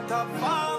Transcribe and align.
the 0.00 0.08
top 0.08 0.28
farm. 0.38 0.72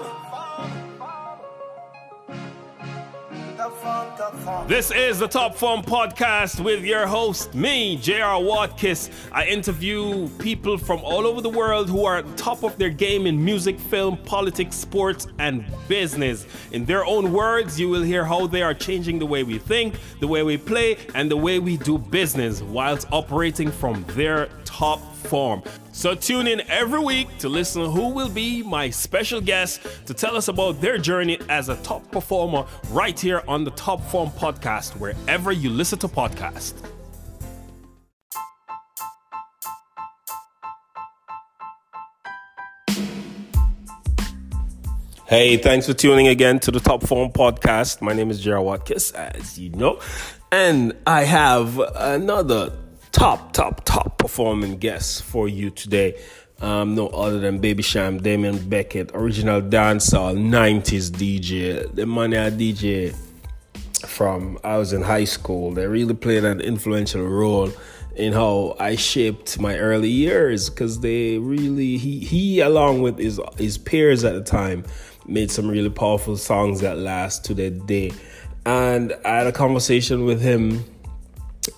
This 4.66 4.90
is 4.90 5.18
the 5.18 5.28
Top 5.28 5.54
Form 5.54 5.82
Podcast 5.82 6.58
with 6.62 6.84
your 6.84 7.06
host, 7.06 7.54
me, 7.54 7.96
JR 7.96 8.40
Watkis. 8.42 9.10
I 9.30 9.46
interview 9.46 10.28
people 10.38 10.76
from 10.78 11.00
all 11.04 11.26
over 11.26 11.40
the 11.40 11.50
world 11.50 11.88
who 11.88 12.04
are 12.04 12.18
at 12.18 12.36
top 12.36 12.64
of 12.64 12.76
their 12.76 12.90
game 12.90 13.26
in 13.26 13.42
music, 13.42 13.78
film, 13.78 14.16
politics, 14.16 14.74
sports, 14.76 15.28
and 15.38 15.64
business. 15.86 16.46
In 16.72 16.84
their 16.84 17.04
own 17.06 17.32
words, 17.32 17.78
you 17.78 17.88
will 17.88 18.02
hear 18.02 18.24
how 18.24 18.46
they 18.46 18.62
are 18.62 18.74
changing 18.74 19.18
the 19.18 19.26
way 19.26 19.44
we 19.44 19.58
think, 19.58 19.94
the 20.20 20.28
way 20.28 20.42
we 20.42 20.56
play, 20.56 20.96
and 21.14 21.30
the 21.30 21.36
way 21.36 21.58
we 21.58 21.76
do 21.76 21.98
business 21.98 22.62
whilst 22.62 23.06
operating 23.12 23.70
from 23.70 24.04
their 24.08 24.48
top 24.74 25.00
form. 25.14 25.62
So 25.92 26.16
tune 26.16 26.48
in 26.48 26.60
every 26.68 26.98
week 26.98 27.28
to 27.38 27.48
listen 27.48 27.88
who 27.88 28.08
will 28.08 28.28
be 28.28 28.60
my 28.64 28.90
special 28.90 29.40
guest 29.40 29.80
to 30.06 30.14
tell 30.14 30.36
us 30.36 30.48
about 30.48 30.80
their 30.80 30.98
journey 30.98 31.38
as 31.48 31.68
a 31.68 31.76
top 31.76 32.10
performer 32.10 32.66
right 32.90 33.18
here 33.18 33.44
on 33.46 33.62
the 33.62 33.70
Top 33.70 34.00
Form 34.10 34.30
podcast 34.30 34.98
wherever 34.98 35.52
you 35.52 35.70
listen 35.70 36.00
to 36.00 36.08
podcasts. 36.08 36.74
Hey, 45.26 45.56
thanks 45.56 45.86
for 45.86 45.94
tuning 45.94 46.26
again 46.26 46.58
to 46.60 46.72
the 46.72 46.80
Top 46.80 47.04
Form 47.06 47.30
podcast. 47.30 48.02
My 48.02 48.12
name 48.12 48.28
is 48.28 48.40
Gerald 48.40 48.66
Watkins, 48.66 49.12
as 49.12 49.56
you 49.56 49.70
know, 49.70 50.00
and 50.50 50.94
I 51.06 51.22
have 51.22 51.78
another 51.78 52.72
top, 53.14 53.52
top, 53.52 53.84
top 53.84 54.18
performing 54.18 54.76
guest 54.76 55.22
for 55.22 55.48
you 55.48 55.70
today. 55.70 56.20
Um, 56.60 56.96
no 56.96 57.08
other 57.08 57.38
than 57.38 57.58
Baby 57.58 57.82
Cham, 57.82 58.20
Damion 58.20 58.68
Beckett, 58.68 59.12
original 59.14 59.62
dancehall 59.62 60.36
90s 60.36 61.10
DJ. 61.10 61.94
The 61.94 62.06
money 62.06 62.36
DJ 62.36 63.14
from 64.04 64.58
I 64.64 64.78
was 64.78 64.92
in 64.92 65.02
high 65.02 65.24
school. 65.24 65.70
They 65.70 65.86
really 65.86 66.14
played 66.14 66.44
an 66.44 66.60
influential 66.60 67.22
role 67.24 67.72
in 68.16 68.32
how 68.32 68.76
I 68.80 68.96
shaped 68.96 69.60
my 69.60 69.78
early 69.78 70.10
years 70.10 70.68
because 70.68 71.00
they 71.00 71.38
really 71.38 71.96
he 71.96 72.18
he 72.18 72.60
along 72.60 73.02
with 73.02 73.18
his 73.18 73.40
his 73.56 73.78
peers 73.78 74.24
at 74.24 74.34
the 74.34 74.42
time 74.42 74.84
made 75.26 75.50
some 75.50 75.68
really 75.68 75.90
powerful 75.90 76.36
songs 76.36 76.80
that 76.80 76.98
last 76.98 77.44
to 77.46 77.54
the 77.54 77.70
day. 77.70 78.12
And 78.66 79.16
I 79.24 79.36
had 79.36 79.46
a 79.46 79.52
conversation 79.52 80.24
with 80.24 80.40
him 80.40 80.84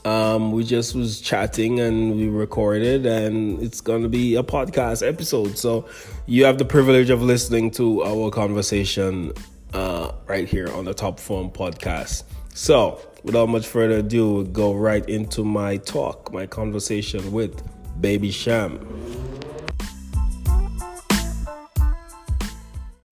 um, 0.04 0.52
we 0.52 0.64
just 0.64 0.94
was 0.94 1.20
chatting 1.20 1.80
and 1.80 2.16
we 2.16 2.28
recorded 2.28 3.06
and 3.06 3.60
it's 3.62 3.80
gonna 3.80 4.08
be 4.08 4.36
a 4.36 4.42
podcast 4.42 5.06
episode 5.06 5.56
so 5.56 5.88
you 6.26 6.44
have 6.44 6.58
the 6.58 6.64
privilege 6.64 7.10
of 7.10 7.22
listening 7.22 7.70
to 7.70 8.02
our 8.04 8.30
conversation 8.30 9.32
uh, 9.74 10.12
right 10.26 10.48
here 10.48 10.72
on 10.74 10.84
the 10.84 10.94
top 10.94 11.20
form 11.20 11.50
podcast 11.50 12.24
so 12.54 13.00
without 13.22 13.48
much 13.48 13.66
further 13.66 13.98
ado 13.98 14.32
we'll 14.32 14.44
go 14.44 14.72
right 14.74 15.08
into 15.08 15.44
my 15.44 15.76
talk 15.78 16.32
my 16.32 16.46
conversation 16.46 17.32
with 17.32 17.62
baby 18.00 18.30
Cham 18.30 18.78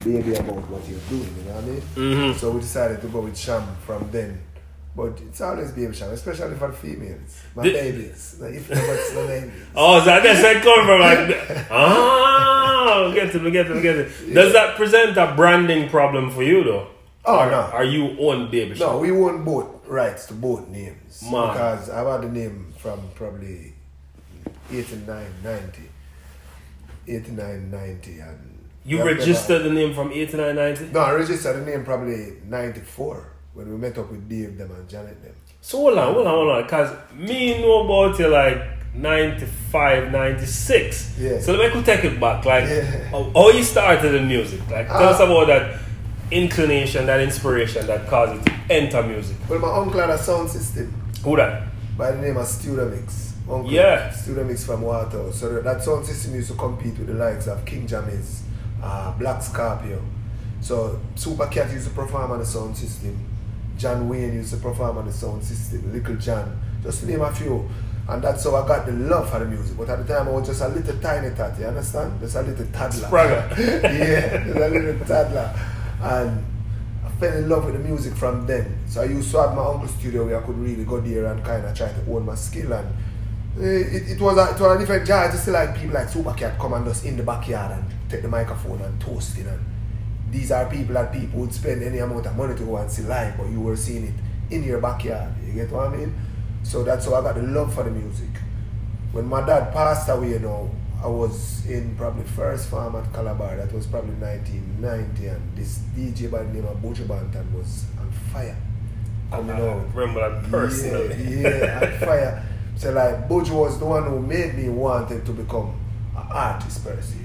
baby 0.05 0.35
about 0.35 0.69
what 0.69 0.87
you're 0.87 0.99
doing, 1.09 1.35
you 1.39 1.45
know 1.45 1.55
what 1.55 1.65
I 1.65 1.67
mean? 1.67 1.81
Mm-hmm. 1.81 2.39
So 2.39 2.51
we 2.51 2.61
decided 2.61 3.01
to 3.01 3.09
go 3.09 3.21
with 3.21 3.35
Cham 3.35 3.67
from 3.87 4.09
then. 4.11 4.39
But 4.97 5.21
it's 5.21 5.41
always 5.41 5.73
baby 5.73 5.93
Cham, 5.93 6.11
especially 6.11 6.55
for 6.57 6.71
females. 6.73 7.43
My 7.57 7.65
The- 7.65 7.73
babies. 7.73 8.37
Like 8.41 8.55
if 8.55 8.71
never 8.71 8.95
it's 8.95 9.13
no 9.15 9.27
babies. 9.27 9.51
Oh, 9.75 9.99
is 9.99 10.05
that 10.05 10.23
that's 10.23 10.43
that 10.43 10.63
come 10.63 10.87
from 10.87 11.01
like 11.01 11.67
ah 11.71 13.11
get 13.15 13.35
it, 13.35 13.53
get 13.53 13.71
it, 13.71 13.83
get 13.83 13.97
it. 13.97 14.35
Does 14.35 14.53
that 14.53 14.77
present 14.77 15.17
a 15.17 15.35
branding 15.35 15.89
problem 15.89 16.31
for 16.31 16.43
you 16.43 16.63
though? 16.65 16.89
Oh, 17.25 17.39
Or 17.41 17.51
no. 17.51 17.61
Are 17.61 17.85
you 17.85 18.05
on 18.29 18.51
baby 18.51 18.79
No, 18.79 18.99
we 18.99 19.11
won 19.11 19.45
both 19.45 19.67
rights 19.89 20.27
to 20.27 20.35
both 20.35 20.69
names. 20.69 21.23
Man. 21.23 21.31
Because 21.49 21.89
I've 21.91 22.07
had 22.07 22.21
the 22.23 22.29
name 22.33 22.73
from 22.79 23.01
probably 23.15 23.73
89, 24.71 25.25
90. 25.43 25.83
89, 27.09 27.71
90. 27.71 28.19
And 28.21 28.59
You 28.85 28.99
never- 28.99 29.11
registered 29.15 29.63
the 29.65 29.71
name 29.71 29.95
from 29.95 30.13
8990? 30.13 30.93
No, 30.93 31.01
I 31.01 31.13
registered 31.15 31.57
the 31.57 31.71
name 31.71 31.85
probably 31.85 32.35
94 32.47 33.27
when 33.55 33.71
we 33.71 33.77
met 33.77 33.97
up 33.99 34.11
with 34.11 34.29
Dave 34.29 34.59
them 34.59 34.71
and 34.73 34.89
Janet 34.89 35.23
them. 35.23 35.33
So 35.61 35.79
hold 35.79 35.99
on, 35.99 36.13
hold 36.15 36.27
on, 36.27 36.35
hold 36.35 36.49
on. 36.51 36.63
Because 36.65 36.97
me 37.15 37.61
know 37.63 37.85
about 37.85 38.19
you 38.19 38.29
like 38.29 38.59
95, 38.95 40.11
96. 40.13 41.19
Yeah. 41.19 41.41
So 41.41 41.55
let 41.55 41.75
me 41.75 41.83
take 41.83 42.05
it 42.05 42.21
back. 42.21 42.45
Like, 42.45 42.65
Yeah. 42.69 42.83
how, 43.11 43.31
how 43.35 43.49
you 43.51 43.63
started 43.63 44.15
in 44.15 44.29
music. 44.29 44.61
Like, 44.71 44.89
tell 44.89 45.03
Ah. 45.05 45.11
us 45.11 45.21
about 45.21 45.47
that 45.47 45.81
inclination, 46.31 47.07
that 47.07 47.21
inspiration 47.21 47.87
that 47.87 48.07
caused 48.09 48.35
you 48.35 48.41
to 48.41 48.53
enter 48.71 49.03
music. 49.03 49.37
Well, 49.49 49.59
my 49.61 49.73
uncle 49.73 50.01
had 50.01 50.11
a 50.11 50.19
sound 50.19 50.51
system. 50.51 50.93
Who 51.23 51.37
that? 51.37 51.63
by 51.97 52.11
the 52.11 52.21
name 52.21 52.37
of 52.37 52.45
Studamix. 52.47 53.35
Uncle 53.49 53.71
Yeah. 53.71 54.09
Studamix 54.11 54.67
from 54.67 54.83
Waterhouse. 54.83 55.37
So 55.39 55.61
that 55.61 55.85
sound 55.85 56.05
system 56.05 56.35
used 56.35 56.49
to 56.51 56.55
compete 56.57 56.99
with 56.99 57.07
the 57.07 57.15
likes 57.15 57.47
of 57.47 57.65
King 57.65 57.87
Jammy's, 57.87 58.43
uh, 58.83 59.13
Black 59.13 59.41
Scorpio. 59.41 60.01
So 60.61 60.99
Super 61.15 61.47
Cat 61.47 61.71
used 61.73 61.87
to 61.87 61.95
perform 61.95 62.33
on 62.33 62.41
the 62.41 62.45
sound 62.45 62.77
system. 62.77 63.17
John 63.77 64.09
Wayne 64.09 64.35
used 64.35 64.55
to 64.55 64.61
perform 64.61 64.99
on 64.99 65.07
the 65.07 65.13
sound 65.13 65.43
system. 65.45 65.93
Little 65.93 66.17
John, 66.17 66.61
just 66.83 67.01
to 67.01 67.07
name 67.07 67.21
a 67.21 67.33
few. 67.33 67.69
And 68.07 68.23
that's 68.23 68.45
how 68.45 68.57
I 68.57 68.69
got 68.69 68.85
the 68.85 68.93
love 68.93 69.31
for 69.31 69.39
the 69.39 69.47
music. 69.47 69.77
But 69.77 69.89
at 69.89 70.07
the 70.07 70.15
time 70.15 70.29
I 70.29 70.31
was 70.33 70.47
just 70.47 70.61
a 70.61 70.69
little 70.69 70.99
tiny 71.01 71.35
tat, 71.35 71.59
you 71.59 71.67
understand? 71.67 72.21
Just 72.21 72.37
a 72.37 72.43
little 72.43 72.67
toddler. 72.67 73.09
Spragger. 73.09 73.59
yeah, 73.83 74.45
just 74.45 74.57
a 74.57 74.69
little 74.69 75.07
toddler. 75.07 75.59
And 76.03 76.45
I 77.05 77.11
fell 77.19 77.37
in 77.37 77.49
love 77.49 77.65
with 77.65 77.75
the 77.75 77.81
music 77.81 78.15
from 78.15 78.47
then. 78.47 78.79
So 78.89 79.01
I 79.01 79.05
used 79.05 79.31
to 79.31 79.41
have 79.41 79.57
my 79.57 79.65
uncle's 79.65 79.95
studio 79.95 80.27
where 80.27 80.43
I 80.43 80.45
could 80.45 80.59
really 80.59 80.85
go 80.85 81.01
there 81.01 81.27
and 81.27 81.43
kind 81.43 81.65
of 81.65 81.75
try 81.75 81.89
to 81.89 82.13
own 82.13 82.27
my 82.27 82.35
skill. 82.35 82.75
And 82.75 82.89
eh, 83.59 83.97
it, 83.97 84.11
it, 84.11 84.21
was 84.21 84.37
a, 84.37 84.55
it 84.55 84.61
was 84.61 84.77
a 84.77 84.79
different 84.79 85.07
joy 85.07 85.31
to 85.31 85.39
see 85.39 85.51
like 85.51 85.75
people 85.75 85.95
like 85.95 86.09
Supercat 86.09 86.59
come 86.59 86.75
and 86.75 86.85
just 86.85 87.07
in 87.07 87.17
the 87.17 87.23
backyard 87.23 87.73
and 87.73 88.11
take 88.11 88.21
the 88.21 88.29
microphone 88.29 88.83
and 88.83 89.01
toast 89.01 89.39
it. 89.39 89.47
And 89.47 89.61
these 90.35 90.51
are 90.51 90.67
people 90.69 90.95
that 90.95 91.13
people 91.13 91.41
would 91.41 91.55
spend 91.55 91.83
any 91.85 91.99
amount 91.99 92.27
of 92.27 92.37
money 92.37 92.57
to 92.57 92.65
go 92.65 92.77
and 92.77 92.91
see 92.91 93.03
live, 93.03 93.37
but 93.37 93.49
you 93.49 93.61
were 93.61 93.77
seeing 93.77 94.05
it 94.07 94.15
in 94.55 94.65
your 94.65 94.81
backyard. 94.81 95.33
You 95.47 95.53
get 95.53 95.71
what 95.71 95.87
I 95.87 95.97
mean? 95.97 96.13
So 96.65 96.83
that's 96.83 97.07
how 97.07 97.15
I 97.15 97.23
got 97.23 97.37
the 97.37 97.43
love 97.43 97.73
for 97.73 97.85
the 97.85 97.91
music. 97.91 98.31
When 99.13 99.27
my 99.27 99.47
dad 99.47 99.73
passed 99.73 100.09
away, 100.09 100.31
you 100.31 100.41
know, 100.41 100.75
I 101.01 101.07
was 101.07 101.65
in 101.67 101.95
probably 101.97 102.25
first 102.25 102.69
farm 102.69 102.97
at 102.97 103.13
Calabar. 103.13 103.57
That 103.57 103.73
was 103.73 103.87
probably 103.87 104.15
1990, 104.15 105.27
and 105.29 105.57
this 105.57 105.79
DJ 105.97 106.29
by 106.31 106.43
the 106.43 106.53
name 106.53 106.67
of 106.67 106.79
Buju 106.79 107.07
Banton 107.07 107.53
was 107.53 107.85
on 108.01 108.11
fire. 108.33 108.57
Coming 109.31 109.55
I 109.55 109.69
out. 109.69 109.95
remember 109.95 110.21
that 110.41 110.51
personally. 110.51 111.43
Yeah, 111.43 111.49
yeah, 111.49 111.93
on 111.93 111.99
fire. 112.09 112.47
So 112.77 112.91
like 112.93 113.29
Bojo 113.29 113.55
was 113.55 113.79
the 113.79 113.85
one 113.85 114.03
who 114.03 114.19
made 114.19 114.57
me 114.57 114.69
wanted 114.69 115.25
to 115.27 115.33
become 115.33 115.79
an 116.17 116.27
artist 116.29 116.83
per 116.85 117.01
se. 117.01 117.24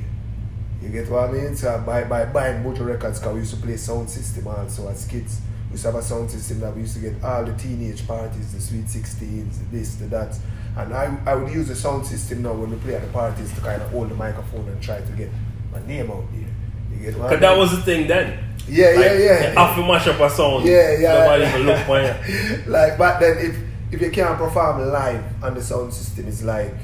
You 0.82 0.90
get 0.90 1.10
what 1.10 1.30
I 1.30 1.32
mean? 1.34 1.56
So 1.56 1.70
uh, 1.70 1.78
by, 1.80 2.06
by 2.06 2.26
buying 2.26 2.64
Mojo 2.64 2.86
Records, 2.86 3.20
because 3.20 3.34
we 3.34 3.40
used 3.42 3.54
to 3.56 3.62
play 3.62 3.76
sound 3.78 4.10
system 4.10 4.48
also 4.48 4.88
as 4.88 5.06
kids. 5.06 5.42
We 5.68 5.74
used 5.74 5.84
to 5.84 5.92
have 5.92 6.00
a 6.00 6.04
sound 6.04 6.32
system 6.32 6.62
that 6.62 6.74
we 6.74 6.82
used 6.82 6.96
to 6.96 7.02
get 7.02 7.24
all 7.24 7.44
the 7.44 7.54
teenage 7.54 8.08
parties, 8.08 8.54
the 8.54 8.62
sweet 8.62 8.86
16s, 8.86 9.20
the 9.20 9.78
this, 9.78 9.96
the 9.96 10.06
that. 10.06 10.38
And 10.78 10.94
I, 10.94 11.18
I 11.26 11.36
would 11.36 11.52
use 11.52 11.68
the 11.68 11.76
sound 11.76 12.06
system 12.06 12.44
now 12.44 12.54
when 12.54 12.72
we 12.72 12.78
play 12.78 12.96
at 12.96 13.02
the 13.02 13.10
parties 13.10 13.54
to 13.54 13.62
kind 13.62 13.82
of 13.82 13.90
hold 13.92 14.10
the 14.10 14.16
microphone 14.16 14.68
and 14.70 14.82
try 14.82 15.02
to 15.02 15.12
get 15.14 15.30
my 15.72 15.86
name 15.86 16.10
out 16.10 16.24
there. 16.32 16.48
You 16.92 17.06
get 17.06 17.18
what 17.20 17.28
I 17.28 17.30
Because 17.30 17.42
that 17.42 17.58
was 17.58 17.72
the 17.72 17.82
thing 17.84 18.08
then. 18.08 18.46
Yeah, 18.68 18.88
Like, 18.88 18.98
yeah, 18.98 19.14
yeah. 19.14 19.52
You 19.52 19.58
have 19.58 19.76
to 19.76 19.82
mash 19.82 20.08
up 20.08 20.20
a 20.20 20.30
sound. 20.30 20.66
Yeah, 20.66 20.98
yeah. 20.98 21.14
Nobody 21.14 21.46
even 21.46 21.62
look 21.66 21.86
for 21.86 22.02
you. 22.02 22.64
like 22.72 22.98
back 22.98 23.20
then, 23.20 23.38
if 23.40 23.58
if 23.92 24.02
you 24.02 24.12
can't 24.12 24.38
perform 24.38 24.88
live 24.88 25.44
on 25.44 25.56
the 25.56 25.62
sound 25.62 25.94
system, 25.94 26.28
it's 26.28 26.44
like 26.44 26.76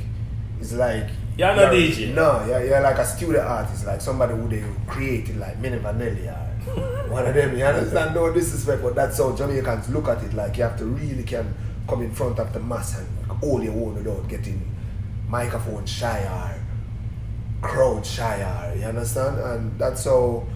it's 0.59 0.73
like 0.73 1.07
You're 1.37 1.55
not 1.55 1.73
DJ. 1.73 2.13
No, 2.13 2.45
you're, 2.45 2.65
you're 2.65 2.81
like 2.81 2.97
a 2.97 3.05
studio 3.05 3.41
artist, 3.41 3.85
like 3.85 3.99
somebody 3.99 4.33
who 4.33 4.47
they 4.47 4.63
created, 4.87 5.37
like 5.37 5.61
Milli 5.61 5.81
Vanilli 5.81 6.31
one 7.09 7.25
of 7.25 7.33
them. 7.33 7.57
You 7.57 7.65
understand? 7.65 8.15
No 8.15 8.31
disrespect, 8.33 8.81
but 8.81 8.95
that's 8.95 9.17
how 9.17 9.35
Jamaicans 9.35 9.89
look 9.89 10.07
at 10.07 10.23
it. 10.23 10.33
Like 10.33 10.57
you 10.57 10.63
have 10.63 10.77
to 10.77 10.85
really 10.85 11.23
can 11.23 11.53
come 11.87 12.01
in 12.01 12.11
front 12.11 12.39
of 12.39 12.53
the 12.53 12.59
mass 12.59 12.97
and 12.97 13.07
all 13.43 13.61
your 13.63 13.73
own 13.73 13.95
without 13.95 14.27
getting 14.27 14.61
microphone 15.27 15.85
shy 15.85 16.21
or 16.23 17.67
crowd 17.67 18.05
shy 18.05 18.41
or 18.41 18.77
you 18.77 18.85
understand? 18.85 19.37
And 19.39 19.77
that's 19.77 20.05
how 20.05 20.47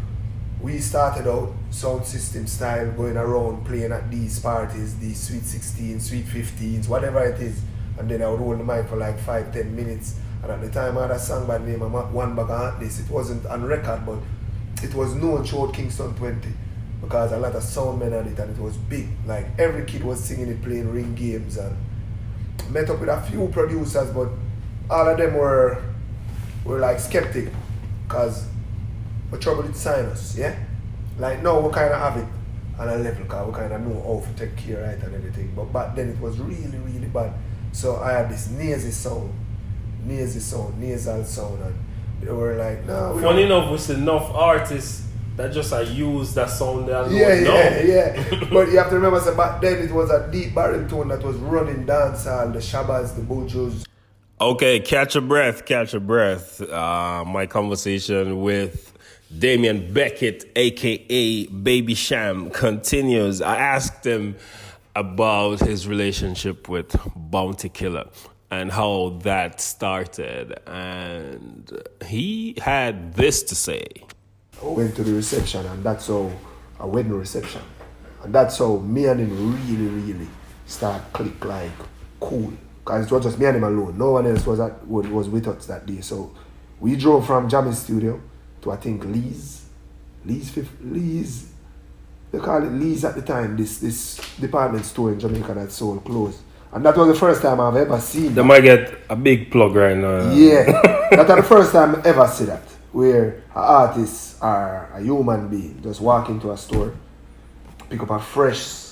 we 0.61 0.79
started 0.79 1.27
out 1.27 1.53
sound 1.69 2.05
system 2.05 2.47
style 2.47 2.91
going 2.91 3.17
around 3.17 3.65
playing 3.65 3.91
at 3.91 4.09
these 4.11 4.39
parties 4.39 4.97
these 4.99 5.19
sweet 5.19 5.43
16s, 5.43 6.01
sweet 6.01 6.25
15s 6.25 6.89
whatever 6.89 7.23
it 7.23 7.39
is 7.39 7.61
and 7.97 8.09
then 8.09 8.21
i 8.21 8.29
would 8.29 8.39
hold 8.39 8.59
the 8.59 8.63
mic 8.63 8.85
for 8.87 8.97
like 8.97 9.17
5 9.19 9.53
10 9.53 9.73
minutes 9.73 10.15
and 10.41 10.51
at 10.51 10.61
the 10.61 10.69
time 10.69 10.97
i 10.97 11.01
had 11.01 11.11
a 11.11 11.19
song 11.19 11.45
by 11.47 11.57
the 11.57 11.65
name 11.65 11.81
of 11.81 12.13
one 12.13 12.35
bag 12.35 12.49
of 12.49 12.79
this 12.79 12.99
it 12.99 13.09
wasn't 13.09 13.45
on 13.47 13.63
record 13.63 14.05
but 14.05 14.19
it 14.83 14.93
was 14.93 15.15
known 15.15 15.43
throughout 15.43 15.73
kingston 15.73 16.13
20 16.15 16.47
because 17.01 17.31
a 17.31 17.37
lot 17.37 17.55
of 17.55 17.63
sound 17.63 17.99
men 17.99 18.11
had 18.11 18.27
it 18.27 18.37
and 18.39 18.55
it 18.55 18.61
was 18.61 18.77
big 18.77 19.07
like 19.25 19.45
every 19.57 19.85
kid 19.85 20.03
was 20.03 20.23
singing 20.23 20.49
it 20.49 20.61
playing 20.61 20.91
ring 20.91 21.13
games 21.15 21.57
and 21.57 21.75
met 22.69 22.89
up 22.89 22.99
with 22.99 23.09
a 23.09 23.21
few 23.23 23.47
producers 23.47 24.09
but 24.11 24.29
all 24.89 25.07
of 25.07 25.17
them 25.17 25.33
were 25.33 25.81
were 26.65 26.79
like 26.79 26.99
skeptic 26.99 27.49
because 28.07 28.47
but 29.29 29.41
trouble 29.41 29.63
with 29.63 29.75
sinus, 29.75 30.35
yeah? 30.37 30.55
Like 31.17 31.43
now 31.43 31.59
we 31.59 31.71
kind 31.71 31.93
of 31.93 31.99
have 31.99 32.17
it 32.17 32.27
on 32.79 32.89
a 32.89 32.97
level 32.97 33.23
because 33.23 33.47
we 33.47 33.53
kind 33.53 33.73
of 33.73 33.81
know 33.81 34.01
how 34.01 34.25
to 34.25 34.33
take 34.39 34.57
care 34.57 34.83
of 34.83 34.89
it 34.89 35.03
and 35.03 35.15
everything. 35.15 35.51
But 35.55 35.65
back 35.65 35.95
then 35.95 36.09
it 36.09 36.19
was 36.19 36.39
really, 36.39 36.77
really 36.77 37.07
bad. 37.07 37.33
So 37.71 37.97
I 37.97 38.13
had 38.13 38.29
this 38.29 38.49
nasal 38.49 38.91
sound, 38.91 39.33
nasal 40.05 40.41
sound, 40.41 40.79
nasal 40.79 41.23
sound, 41.23 41.61
and 41.61 41.75
they 42.21 42.31
were 42.31 42.55
like, 42.55 42.85
no, 42.85 43.13
we 43.15 43.21
Funny 43.21 43.43
enough, 43.43 43.71
with 43.71 43.89
enough 43.89 44.29
artists 44.33 45.05
that 45.39 45.53
just 45.53 45.71
I 45.71 45.81
use 45.81 46.33
that 46.33 46.49
sound 46.49 46.89
there. 46.89 47.09
Yeah, 47.09 47.43
no. 47.43 47.55
yeah, 47.55 47.81
yeah. 47.81 48.49
but 48.51 48.69
you 48.69 48.77
have 48.77 48.89
to 48.89 48.95
remember, 48.95 49.21
so 49.21 49.35
back 49.35 49.61
then 49.61 49.77
it 49.77 49.91
was 49.91 50.09
a 50.09 50.29
deep 50.29 50.53
baritone 50.53 51.07
that 51.07 51.23
was 51.23 51.37
running 51.37 51.85
dancehall, 51.85 52.51
the 52.51 52.59
Shabbas, 52.59 53.15
the 53.15 53.21
Bujus. 53.21 53.85
Okay, 54.41 54.79
catch 54.79 55.15
a 55.15 55.21
breath, 55.21 55.65
catch 55.65 55.93
a 55.93 55.99
breath. 55.99 56.61
Uh, 56.61 57.23
my 57.25 57.45
conversation 57.45 58.41
with 58.41 58.93
Damion 59.33 59.93
Beckett, 59.93 60.49
aka 60.55 61.45
Baby 61.47 61.95
Cham, 61.95 62.49
continues. 62.49 63.41
I 63.41 63.57
asked 63.57 64.05
him 64.05 64.35
about 64.95 65.61
his 65.61 65.87
relationship 65.87 66.67
with 66.67 66.95
Bounty 67.15 67.69
Killer 67.69 68.09
and 68.51 68.71
how 68.71 69.19
that 69.23 69.61
started, 69.61 70.59
and 70.67 71.71
he 72.05 72.55
had 72.61 73.13
this 73.13 73.43
to 73.43 73.55
say. 73.55 73.85
Went 74.61 74.95
to 74.95 75.03
the 75.03 75.13
reception, 75.13 75.65
and 75.65 75.83
that's 75.83 76.07
how 76.07 76.31
a 76.79 76.87
wedding 76.87 77.13
reception. 77.13 77.61
And 78.23 78.33
that's 78.33 78.57
how 78.57 78.77
me 78.77 79.05
and 79.05 79.19
him 79.19 79.53
really, 79.53 79.87
really 79.87 80.27
start 80.65 81.01
click 81.13 81.43
like 81.45 81.71
cool. 82.19 82.51
Because 82.79 83.05
it 83.05 83.11
was 83.11 83.23
just 83.23 83.39
me 83.39 83.45
and 83.45 83.57
him 83.57 83.63
alone. 83.63 83.97
No 83.97 84.11
one 84.11 84.27
else 84.27 84.45
was 84.45 84.59
at, 84.59 84.85
was 84.87 85.29
with 85.29 85.47
us 85.47 85.65
that 85.67 85.85
day. 85.85 86.01
So 86.01 86.35
we 86.79 86.95
drove 86.95 87.25
from 87.25 87.47
Jammy's 87.49 87.79
studio 87.79 88.19
to 88.61 88.71
I 88.71 88.77
think 88.77 89.05
Lee's. 89.05 89.65
Lee's 90.25 90.57
Lee's 90.81 91.49
they 92.31 92.39
call 92.39 92.63
it 92.63 92.71
Lee's 92.71 93.03
at 93.05 93.15
the 93.15 93.21
time, 93.21 93.57
this 93.57 93.79
this 93.79 94.17
department 94.39 94.85
store 94.85 95.11
in 95.11 95.19
Jamaica 95.19 95.53
that 95.55 95.71
sold 95.71 96.03
clothes. 96.05 96.41
And 96.71 96.85
that 96.85 96.95
was 96.95 97.07
the 97.07 97.15
first 97.15 97.41
time 97.41 97.59
I've 97.59 97.75
ever 97.75 97.99
seen 97.99 98.35
They 98.35 98.43
might 98.43 98.61
get 98.61 98.93
a 99.09 99.15
big 99.15 99.51
plug 99.51 99.75
right 99.75 99.97
now. 99.97 100.31
yeah, 100.31 100.63
that's 101.11 101.27
the 101.35 101.43
first 101.43 101.71
time 101.71 101.95
I 101.95 102.01
ever 102.07 102.27
see 102.27 102.45
that. 102.45 102.61
Where 102.91 103.23
an 103.29 103.41
artist 103.55 104.37
or 104.41 104.89
a 104.93 105.01
human 105.01 105.47
being 105.47 105.79
just 105.81 106.01
walk 106.01 106.29
into 106.29 106.51
a 106.51 106.57
store, 106.57 106.93
pick 107.89 108.01
up 108.01 108.09
a 108.11 108.19
fresh 108.19 108.87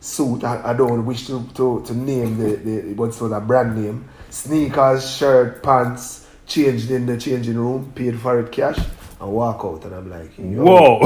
suit. 0.00 0.44
I, 0.44 0.70
I 0.70 0.74
don't 0.74 1.04
wish 1.06 1.26
to, 1.28 1.46
to, 1.54 1.82
to 1.86 1.94
name 1.94 2.36
the, 2.38 2.56
the 2.56 2.94
what's 2.94 3.18
called 3.18 3.32
a 3.32 3.40
brand 3.40 3.76
name. 3.82 4.08
Sneakers, 4.30 5.16
shirt, 5.16 5.62
pants, 5.62 6.26
changed 6.46 6.90
in 6.90 7.06
the 7.06 7.16
changing 7.18 7.56
room, 7.56 7.92
paid 7.94 8.18
for 8.18 8.40
it 8.40 8.50
cash, 8.52 8.78
and 9.20 9.32
walk 9.32 9.64
out. 9.64 9.84
And 9.84 9.94
I'm 9.94 10.10
like, 10.10 10.36
Yo, 10.38 10.64
Whoa. 10.64 11.00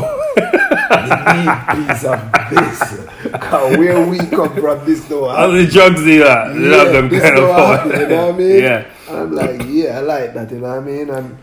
need 1.34 1.86
piece 1.88 2.04
of 2.04 2.20
this. 2.50 3.17
'Cause 3.30 3.76
where 3.76 4.06
we 4.06 4.18
come 4.18 4.54
from, 4.56 4.84
this 4.84 5.10
All 5.10 5.28
happen. 5.30 5.56
the 5.56 5.66
drugs 5.66 6.02
dealer 6.04 6.52
love 6.54 6.92
them 6.92 7.08
this 7.08 7.22
kind 7.22 7.38
of 7.38 7.50
happen, 7.50 8.00
you 8.00 8.06
know 8.08 8.26
what 8.26 8.34
I 8.34 8.38
mean? 8.38 8.62
Yeah. 8.62 8.84
And 9.08 9.16
I'm 9.18 9.34
like, 9.34 9.62
yeah, 9.66 9.98
I 9.98 10.00
like 10.00 10.34
that, 10.34 10.50
you 10.50 10.58
know 10.58 10.68
what 10.68 10.78
I 10.78 10.80
mean? 10.80 11.10
And 11.10 11.38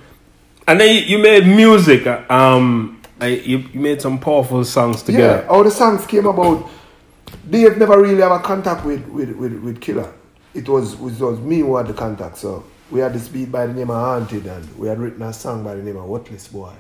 And 0.68 0.80
then 0.80 0.96
you, 0.96 1.02
you 1.02 1.18
made 1.20 1.46
music. 1.48 2.08
Um, 2.30 3.02
I, 3.22 3.28
you, 3.28 3.60
you 3.74 3.80
made 3.80 4.02
some 4.02 4.20
powerful 4.20 4.64
songs 4.66 5.04
together. 5.04 5.44
Yeah, 5.44 5.48
how 5.48 5.64
the 5.64 5.72
songs 5.72 6.06
came 6.06 6.26
about. 6.26 6.70
Dave 7.50 7.78
never 7.78 8.02
really 8.02 8.22
have 8.22 8.32
a 8.32 8.40
contact 8.40 8.86
with 8.86 9.06
with, 9.08 9.32
with, 9.38 9.54
with 9.64 9.80
Killer. 9.82 10.12
It 10.54 10.68
was 10.68 10.94
it 10.94 11.20
was 11.22 11.40
me 11.40 11.60
who 11.60 11.76
had 11.78 11.88
the 11.88 11.94
contact. 11.94 12.38
So 12.38 12.64
we 12.92 13.00
had 13.00 13.14
this 13.14 13.28
beat 13.28 13.52
by 13.52 13.68
the 13.68 13.74
name 13.74 13.90
of 13.90 13.96
Haunted 13.98 14.46
and 14.48 14.78
we 14.78 14.88
had 14.88 15.00
written 15.00 15.22
a 15.22 15.32
song 15.34 15.64
by 15.64 15.76
the 15.76 15.84
name 15.84 15.98
of 15.98 16.06
Worthless 16.06 16.48
Boy. 16.48 16.74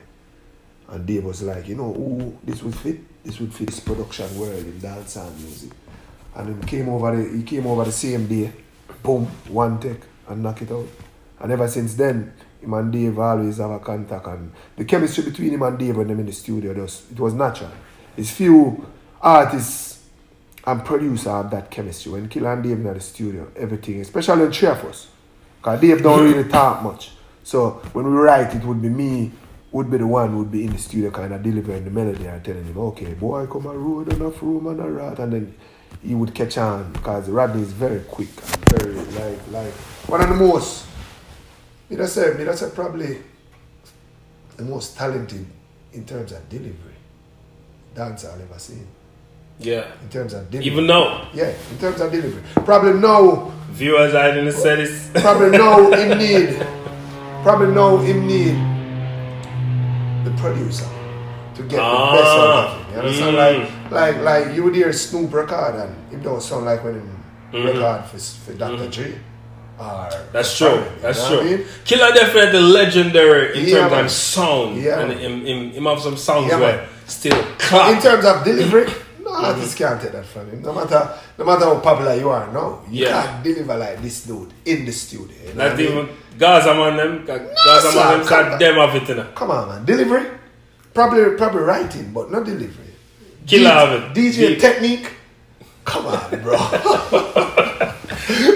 And 0.90 1.06
Dave 1.06 1.24
was 1.26 1.42
like, 1.42 1.68
you 1.68 1.76
know, 1.76 1.92
ooh, 1.96 2.38
this 2.44 2.62
would 2.64 2.76
fit 2.76 3.00
this 3.26 3.40
would 3.40 3.54
fit 3.54 3.70
his 3.70 3.80
production 3.80 4.40
world 4.40 4.60
in 4.60 4.80
dance 4.80 5.16
and 5.16 5.36
music. 5.42 5.72
And 6.36 6.64
he 6.64 6.70
came 6.70 6.90
over 6.90 7.16
the 7.16 7.38
he 7.38 7.44
came 7.44 7.66
over 7.66 7.84
the 7.84 7.92
same 7.92 8.28
day, 8.28 8.52
boom, 9.04 9.26
one 9.48 9.80
take 9.80 10.02
and 10.28 10.44
knock 10.44 10.62
it 10.62 10.72
out. 10.72 10.88
And 11.40 11.52
ever 11.52 11.68
since 11.68 11.96
then, 11.96 12.34
him 12.62 12.74
and 12.74 12.92
Dave 12.92 13.18
always 13.20 13.58
have 13.58 13.72
a 13.72 13.80
contact 13.80 14.28
and 14.28 14.52
the 14.78 14.86
chemistry 14.86 15.24
between 15.24 15.52
him 15.52 15.64
and 15.64 15.78
Dave 15.78 15.98
when 15.98 16.08
them 16.08 16.20
in 16.20 16.26
the 16.28 16.34
studio 16.34 16.74
just 16.74 17.12
it 17.12 17.20
was 17.20 17.34
natural. 17.34 17.72
It's 18.16 18.32
few 18.32 18.86
artists 19.22 19.96
and 20.66 20.84
producer 20.84 21.30
have 21.32 21.52
that 21.52 21.70
chemistry. 21.70 22.12
When 22.12 22.28
Killer 22.28 22.54
and 22.54 22.64
Dave 22.64 22.78
in 22.78 22.84
the 22.84 23.00
studio, 23.00 23.52
everything, 23.56 24.02
especially 24.02 24.44
in 24.44 24.52
three. 24.52 24.72
Because 25.58 25.82
Dave 25.82 26.02
don't 26.02 26.24
really 26.24 26.50
talk 26.50 26.84
much. 26.84 27.12
So 27.44 27.82
when 27.94 28.06
we 28.06 28.18
write, 28.18 28.56
it 28.56 28.64
would 28.64 28.82
be 28.82 28.90
me, 28.90 29.32
would 29.76 29.92
be 29.92 29.98
the 29.98 30.08
one 30.08 30.32
who 30.32 30.38
would 30.38 30.52
be 30.52 30.64
in 30.64 30.72
the 30.72 30.78
studio 30.78 31.12
kind 31.12 31.34
of 31.34 31.44
delivering 31.44 31.84
the 31.84 31.92
melody 31.92 32.26
and 32.28 32.42
telling 32.46 32.64
him, 32.64 32.78
okay, 32.78 33.14
boy, 33.14 33.46
come 33.46 33.66
a 33.66 33.78
road 33.78 34.08
enough 34.14 34.42
room 34.42 34.68
and 34.68 34.80
a 34.80 34.90
rat. 34.90 35.20
And 35.20 35.34
then 35.34 35.54
he 36.02 36.16
would 36.16 36.34
catch 36.34 36.58
on 36.58 36.94
because 36.94 37.28
Rodney 37.28 37.62
is 37.62 37.74
very 37.74 38.00
quick 38.00 38.30
and 38.30 38.70
very, 38.80 38.94
like, 38.94 39.40
like, 39.52 39.74
one 40.08 40.22
of 40.22 40.30
the 40.30 40.36
most, 40.36 40.86
me 41.90 41.98
that 41.98 42.08
say, 42.08 42.34
me 42.36 42.46
that 42.46 42.58
say 42.58 42.70
probably 42.74 43.18
the 44.56 44.64
most 44.64 44.96
talented 44.96 45.46
in 45.92 46.06
terms 46.06 46.32
of 46.32 46.48
delivery 46.48 46.96
dancer 47.94 48.32
I've 48.34 48.50
ever 48.50 48.58
seen. 48.58 48.88
Yeah. 49.60 49.92
In 50.04 50.08
terms 50.08 50.34
of 50.36 50.50
delivery. 50.50 50.72
Even 50.72 50.88
now, 50.88 51.28
Yeah, 51.34 51.54
in 51.72 51.78
terms 51.80 52.00
of 52.00 52.14
delivery. 52.14 52.44
Probably 52.64 52.94
now, 52.94 53.52
viewers, 53.72 54.16
I 54.16 54.32
didn't 54.32 54.54
say 54.54 54.78
this. 54.78 55.10
probably 55.16 55.58
now 55.58 55.92
him 55.98 56.18
need, 56.18 56.66
probably 57.44 57.76
now 57.76 57.98
him 57.98 58.26
need 58.26 58.75
the 60.26 60.32
producer 60.32 60.88
to 61.56 61.62
get 61.62 61.78
the 61.78 62.12
best 62.16 62.36
out 62.36 62.68
of 62.68 62.86
him. 62.88 62.94
You 62.94 63.00
understand? 63.00 63.36
Mm. 63.38 63.92
Like, 63.92 64.16
like, 64.16 64.46
like 64.46 64.56
you 64.56 64.64
would 64.64 64.76
hear 64.76 64.92
Snoop 64.92 65.32
record 65.34 65.76
and 65.76 66.14
it 66.14 66.22
don't 66.24 66.42
sound 66.42 66.66
like 66.66 66.84
when 66.84 66.96
him 66.96 67.24
record 67.54 68.06
for, 68.06 68.18
for 68.18 68.54
Dr. 68.54 68.90
Dre. 68.90 69.14
Or 69.14 69.20
Mm-hmm. 69.78 70.32
That's 70.32 70.58
true. 70.58 70.70
Family, 70.70 71.02
That's 71.02 71.28
true. 71.28 71.40
I 71.40 71.44
mean? 71.44 71.66
Killer 71.84 72.14
definitely 72.14 72.60
legendary 72.62 73.60
in 73.60 73.66
Yeah, 73.68 73.80
terms 73.80 73.92
man. 73.92 74.06
of 74.06 74.12
sound. 74.12 74.82
Yeah, 74.82 75.00
and 75.02 75.12
him, 75.20 75.46
him, 75.46 75.72
him 75.72 75.84
have 75.84 76.00
some 76.00 76.16
songs 76.16 76.48
Yeah, 76.50 76.60
where 76.62 76.78
man. 76.78 76.88
still 77.08 77.38
In 77.38 78.02
terms 78.02 78.24
of 78.26 78.44
delivery, 78.46 78.88
no 79.26 79.34
artist 79.34 79.78
can't 79.78 80.02
take 80.02 80.12
that 80.14 80.26
from 80.26 80.50
him. 80.52 80.62
No 80.62 80.74
matter 80.74 81.10
no 81.38 81.46
matter 81.46 81.66
how 81.66 81.80
popular 81.80 82.16
you 82.16 82.30
are, 82.30 82.52
no, 82.54 82.82
you 82.90 83.06
Yeah. 83.06 83.24
can't 83.26 83.44
deliver 83.44 83.76
like 83.76 84.02
this 84.02 84.24
dude 84.26 84.54
in 84.66 84.86
the 84.86 84.92
studio. 84.92 85.36
you 85.48 85.54
know 85.56 85.68
Not 85.68 85.78
what 85.78 85.80
I 85.80 85.96
mean? 85.96 86.10
Gaza 86.38 86.74
man 86.76 86.98
them. 86.98 87.26
Gaza 87.26 87.92
sir, 87.92 88.00
man 88.00 88.20
them 88.20 88.28
got 88.30 88.60
them 88.60 88.76
have 88.76 88.96
it 88.96 89.10
in 89.10 89.26
Come 89.34 89.52
on, 89.52 89.68
man. 89.70 89.86
Delivery, 89.86 90.26
probably 90.94 91.36
probably 91.38 91.62
writing, 91.64 92.12
but 92.14 92.32
not 92.32 92.46
delivery. 92.46 92.94
Killer 93.48 94.12
DJ. 94.14 94.16
DJ 94.16 94.60
technique. 94.60 95.12
Come 95.86 96.08
on, 96.08 96.42
bro. 96.42 96.58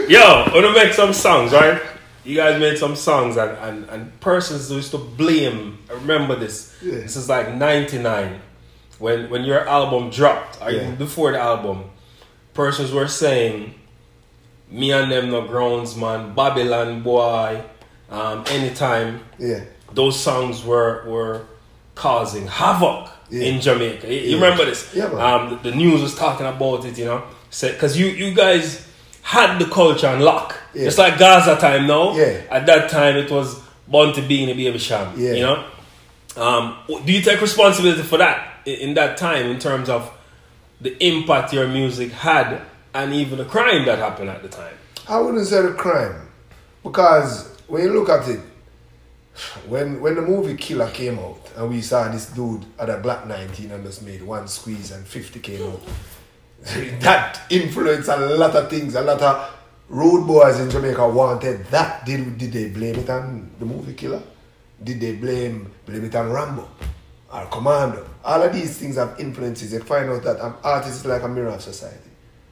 Yo, 0.07 0.45
wanna 0.53 0.73
make 0.73 0.93
some 0.93 1.13
songs, 1.13 1.51
right? 1.53 1.79
You 2.25 2.35
guys 2.35 2.59
made 2.59 2.77
some 2.77 2.95
songs 2.95 3.37
and, 3.37 3.51
and, 3.59 3.89
and 3.89 4.19
persons 4.19 4.71
used 4.71 4.91
to 4.91 4.97
blame. 4.97 5.77
I 5.89 5.93
remember 5.93 6.35
this. 6.35 6.75
Yeah. 6.81 6.95
This 6.95 7.15
is 7.15 7.29
like 7.29 7.53
99 7.55 8.41
when 8.99 9.29
when 9.29 9.43
your 9.43 9.67
album 9.67 10.09
dropped, 10.09 10.61
or 10.61 10.71
Yeah. 10.71 10.81
even 10.81 10.95
before 10.95 11.31
the 11.31 11.39
album. 11.39 11.83
Persons 12.53 12.91
were 12.91 13.07
saying, 13.07 13.73
Me 14.71 14.91
and 14.91 15.11
them 15.11 15.31
no 15.31 15.41
grounds, 15.41 15.95
man, 15.95 16.33
Babylon 16.35 17.01
boy, 17.01 17.61
um, 18.11 18.43
anytime. 18.49 19.21
yeah, 19.39 19.61
Those 19.93 20.19
songs 20.19 20.63
were 20.63 21.03
were 21.07 21.41
causing 21.95 22.45
havoc 22.47 23.09
Yeah. 23.31 23.43
in 23.49 23.61
Jamaica. 23.61 24.07
You, 24.07 24.13
you 24.19 24.27
Yeah. 24.37 24.43
remember 24.43 24.65
this? 24.65 24.89
Yeah. 24.93 25.05
Um, 25.05 25.49
the, 25.63 25.69
the 25.71 25.75
news 25.75 26.01
was 26.01 26.13
talking 26.15 26.45
about 26.45 26.85
it, 26.85 26.97
you 26.97 27.05
know, 27.05 27.23
because 27.61 27.97
you 27.97 28.07
you 28.07 28.33
guys 28.33 28.85
had 29.21 29.57
the 29.59 29.65
culture 29.65 30.07
on 30.07 30.19
lock, 30.19 30.55
Yeah. 30.73 30.85
just 30.85 30.97
like 30.97 31.17
Gaza 31.17 31.55
time 31.55 31.87
now. 31.87 32.15
Yeah. 32.15 32.41
At 32.51 32.65
that 32.67 32.89
time, 32.89 33.15
it 33.17 33.29
was 33.31 33.55
born 33.87 34.13
to 34.13 34.21
be 34.21 34.43
in 34.43 34.49
a 34.49 34.53
baby 34.53 34.77
Cham. 34.79 35.07
Yeah. 35.17 35.33
You 35.33 35.43
know. 35.47 35.63
Um, 36.37 36.75
do 37.05 37.11
you 37.11 37.21
take 37.21 37.41
responsibility 37.41 38.03
for 38.03 38.17
that 38.19 38.37
in, 38.65 38.93
that 38.95 39.17
time 39.17 39.47
in 39.47 39.59
terms 39.59 39.89
of 39.89 40.11
the 40.81 40.95
impact 41.05 41.53
your 41.53 41.67
music 41.67 42.11
had 42.11 42.61
and 42.93 43.13
even 43.13 43.37
the 43.37 43.45
crime 43.45 43.85
that 43.85 43.99
happened 43.99 44.29
at 44.29 44.41
the 44.41 44.49
time? 44.49 44.73
I 45.07 45.19
wouldn't 45.19 45.45
say 45.47 45.61
the 45.61 45.73
crime 45.73 46.27
because 46.83 47.57
when 47.67 47.83
you 47.83 47.93
look 47.93 48.09
at 48.09 48.27
it, 48.27 48.39
when 49.67 50.01
when 50.01 50.15
the 50.15 50.21
movie 50.21 50.55
Killer 50.55 50.89
came 50.91 51.17
out 51.17 51.39
and 51.55 51.69
we 51.69 51.81
saw 51.81 52.09
this 52.09 52.27
dude 52.31 52.65
at 52.77 52.89
a 52.89 52.97
Black 52.97 53.25
19 53.25 53.71
and 53.71 53.83
just 53.83 54.03
made 54.03 54.21
one 54.21 54.47
squeeze 54.47 54.91
and 54.91 55.05
50 55.05 55.39
came 55.39 55.63
out, 55.63 55.81
that 56.99 57.41
influenced 57.49 58.09
a 58.09 58.17
lot 58.17 58.55
of 58.55 58.69
things. 58.69 58.95
A 58.95 59.01
lot 59.01 59.21
of 59.21 59.55
road 59.87 60.27
boys 60.27 60.59
in 60.59 60.69
Jamaica 60.69 61.07
wanted 61.07 61.65
that. 61.67 62.05
Did 62.05 62.37
did 62.37 62.51
they 62.51 62.69
blame 62.69 62.95
it 62.95 63.09
on 63.09 63.51
the 63.59 63.65
movie 63.65 63.93
Killer? 63.93 64.21
Did 64.83 64.99
they 64.99 65.15
blame 65.15 65.71
blame 65.85 66.05
it 66.05 66.15
on 66.15 66.31
Rambo 66.31 66.67
or 67.31 67.45
Commando? 67.45 68.07
All 68.23 68.41
of 68.41 68.53
these 68.53 68.77
things 68.77 68.95
have 68.95 69.19
influences. 69.19 69.71
They 69.71 69.79
find 69.79 70.09
out 70.09 70.23
that 70.23 70.39
an 70.39 70.53
artist 70.63 70.99
is 70.99 71.05
like 71.05 71.23
a 71.23 71.27
mirror 71.27 71.49
of 71.49 71.61
society. 71.61 72.09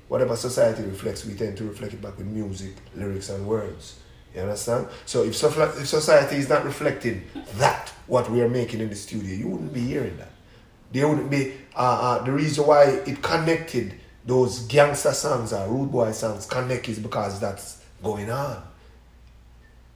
Whatever 0.08 0.36
society 0.36 0.84
reflects, 0.84 1.26
we 1.26 1.34
tend 1.34 1.58
to 1.58 1.66
reflect 1.66 1.94
it 1.94 2.02
back 2.02 2.18
with 2.18 2.28
music, 2.28 2.76
lyrics, 2.96 3.30
and 3.30 3.46
words. 3.46 4.00
You 4.34 4.42
understand? 4.42 4.88
So 5.06 5.24
if, 5.24 5.44
if 5.44 5.88
society 5.88 6.38
is 6.38 6.48
not 6.48 6.64
reflecting 6.64 7.24
that, 7.56 7.92
what 8.08 8.30
we 8.32 8.42
are 8.42 8.50
making 8.50 8.80
in 8.80 8.90
the 8.90 8.96
studio, 8.96 9.36
you 9.36 9.48
wouldn't 9.48 9.74
be 9.74 9.82
hearing 9.82 10.16
that. 10.18 10.32
There 10.92 11.08
wouldn't 11.08 11.30
be 11.30 11.54
uh, 11.76 11.80
uh, 12.20 12.24
the 12.24 12.32
reason 12.32 12.66
why 12.66 12.84
it 12.86 13.22
connected 13.22 13.94
those 14.26 14.60
gangster 14.60 15.14
songs 15.14 15.54
or 15.54 15.68
rude 15.68 15.92
boy 15.92 16.12
songs 16.12 16.46
connect 16.46 16.88
is 16.90 17.00
because 17.00 17.40
that's 17.40 17.84
going 18.04 18.30
on. 18.30 18.62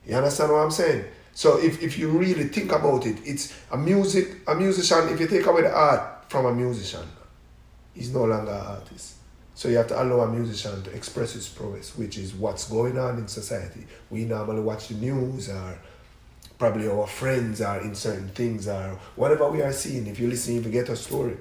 You 0.05 0.15
understand 0.15 0.51
what 0.51 0.59
I'm 0.59 0.71
saying? 0.71 1.05
So 1.33 1.57
if, 1.59 1.81
if 1.81 1.97
you 1.97 2.09
really 2.09 2.45
think 2.45 2.71
about 2.71 3.05
it, 3.05 3.17
it's 3.25 3.57
a 3.71 3.77
music 3.77 4.41
a 4.47 4.55
musician, 4.55 5.09
if 5.09 5.19
you 5.19 5.27
take 5.27 5.45
away 5.45 5.61
the 5.61 5.73
art 5.73 6.29
from 6.29 6.45
a 6.45 6.53
musician, 6.53 7.07
he's 7.93 8.13
no 8.13 8.25
longer 8.25 8.51
an 8.51 8.65
artist. 8.65 9.15
So 9.53 9.69
you 9.69 9.77
have 9.77 9.87
to 9.87 10.01
allow 10.01 10.21
a 10.21 10.31
musician 10.31 10.81
to 10.83 10.91
express 10.91 11.33
his 11.33 11.47
prowess, 11.47 11.97
which 11.97 12.17
is 12.17 12.33
what's 12.33 12.67
going 12.67 12.97
on 12.97 13.17
in 13.17 13.27
society. 13.27 13.85
We 14.09 14.25
normally 14.25 14.61
watch 14.61 14.87
the 14.87 14.95
news 14.95 15.49
or 15.49 15.77
probably 16.57 16.87
our 16.87 17.07
friends 17.07 17.61
are 17.61 17.81
in 17.81 17.95
certain 17.95 18.29
things 18.29 18.67
or 18.67 18.99
whatever 19.15 19.49
we 19.49 19.61
are 19.61 19.73
seeing. 19.73 20.07
If 20.07 20.19
you 20.19 20.27
listen, 20.27 20.57
if 20.57 20.65
you 20.65 20.71
get 20.71 20.89
a 20.89 20.95
story, 20.95 21.37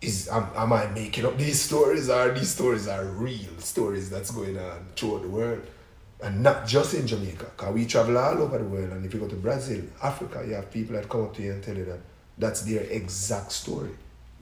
is 0.00 0.28
am, 0.28 0.48
am 0.54 0.72
I 0.72 0.86
making 0.86 1.26
up 1.26 1.36
these 1.36 1.60
stories 1.60 2.08
or 2.08 2.32
these 2.32 2.50
stories 2.50 2.86
are 2.86 3.04
real 3.04 3.58
stories 3.58 4.10
that's 4.10 4.30
going 4.30 4.58
on 4.58 4.86
throughout 4.96 5.22
the 5.22 5.28
world? 5.28 5.66
And 6.20 6.42
not 6.42 6.66
just 6.66 6.94
in 6.94 7.06
Jamaica, 7.06 7.46
because 7.56 7.72
we 7.72 7.86
travel 7.86 8.18
all 8.18 8.42
over 8.42 8.58
the 8.58 8.64
world. 8.64 8.90
And 8.90 9.04
if 9.04 9.14
you 9.14 9.20
go 9.20 9.28
to 9.28 9.36
Brazil, 9.36 9.84
Africa, 10.02 10.44
you 10.46 10.54
have 10.54 10.70
people 10.70 10.96
that 10.96 11.08
come 11.08 11.24
up 11.24 11.34
to 11.36 11.42
you 11.42 11.52
and 11.52 11.62
tell 11.62 11.76
you 11.76 11.84
that 11.84 12.00
that's 12.36 12.62
their 12.62 12.82
exact 12.82 13.52
story. 13.52 13.90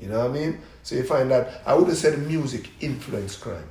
You 0.00 0.08
know 0.08 0.20
what 0.20 0.30
I 0.30 0.32
mean? 0.32 0.60
So 0.82 0.94
you 0.94 1.04
find 1.04 1.30
that 1.30 1.62
I 1.66 1.74
would 1.74 1.88
have 1.88 1.96
said 1.96 2.18
music 2.18 2.70
influence 2.80 3.36
crime, 3.36 3.68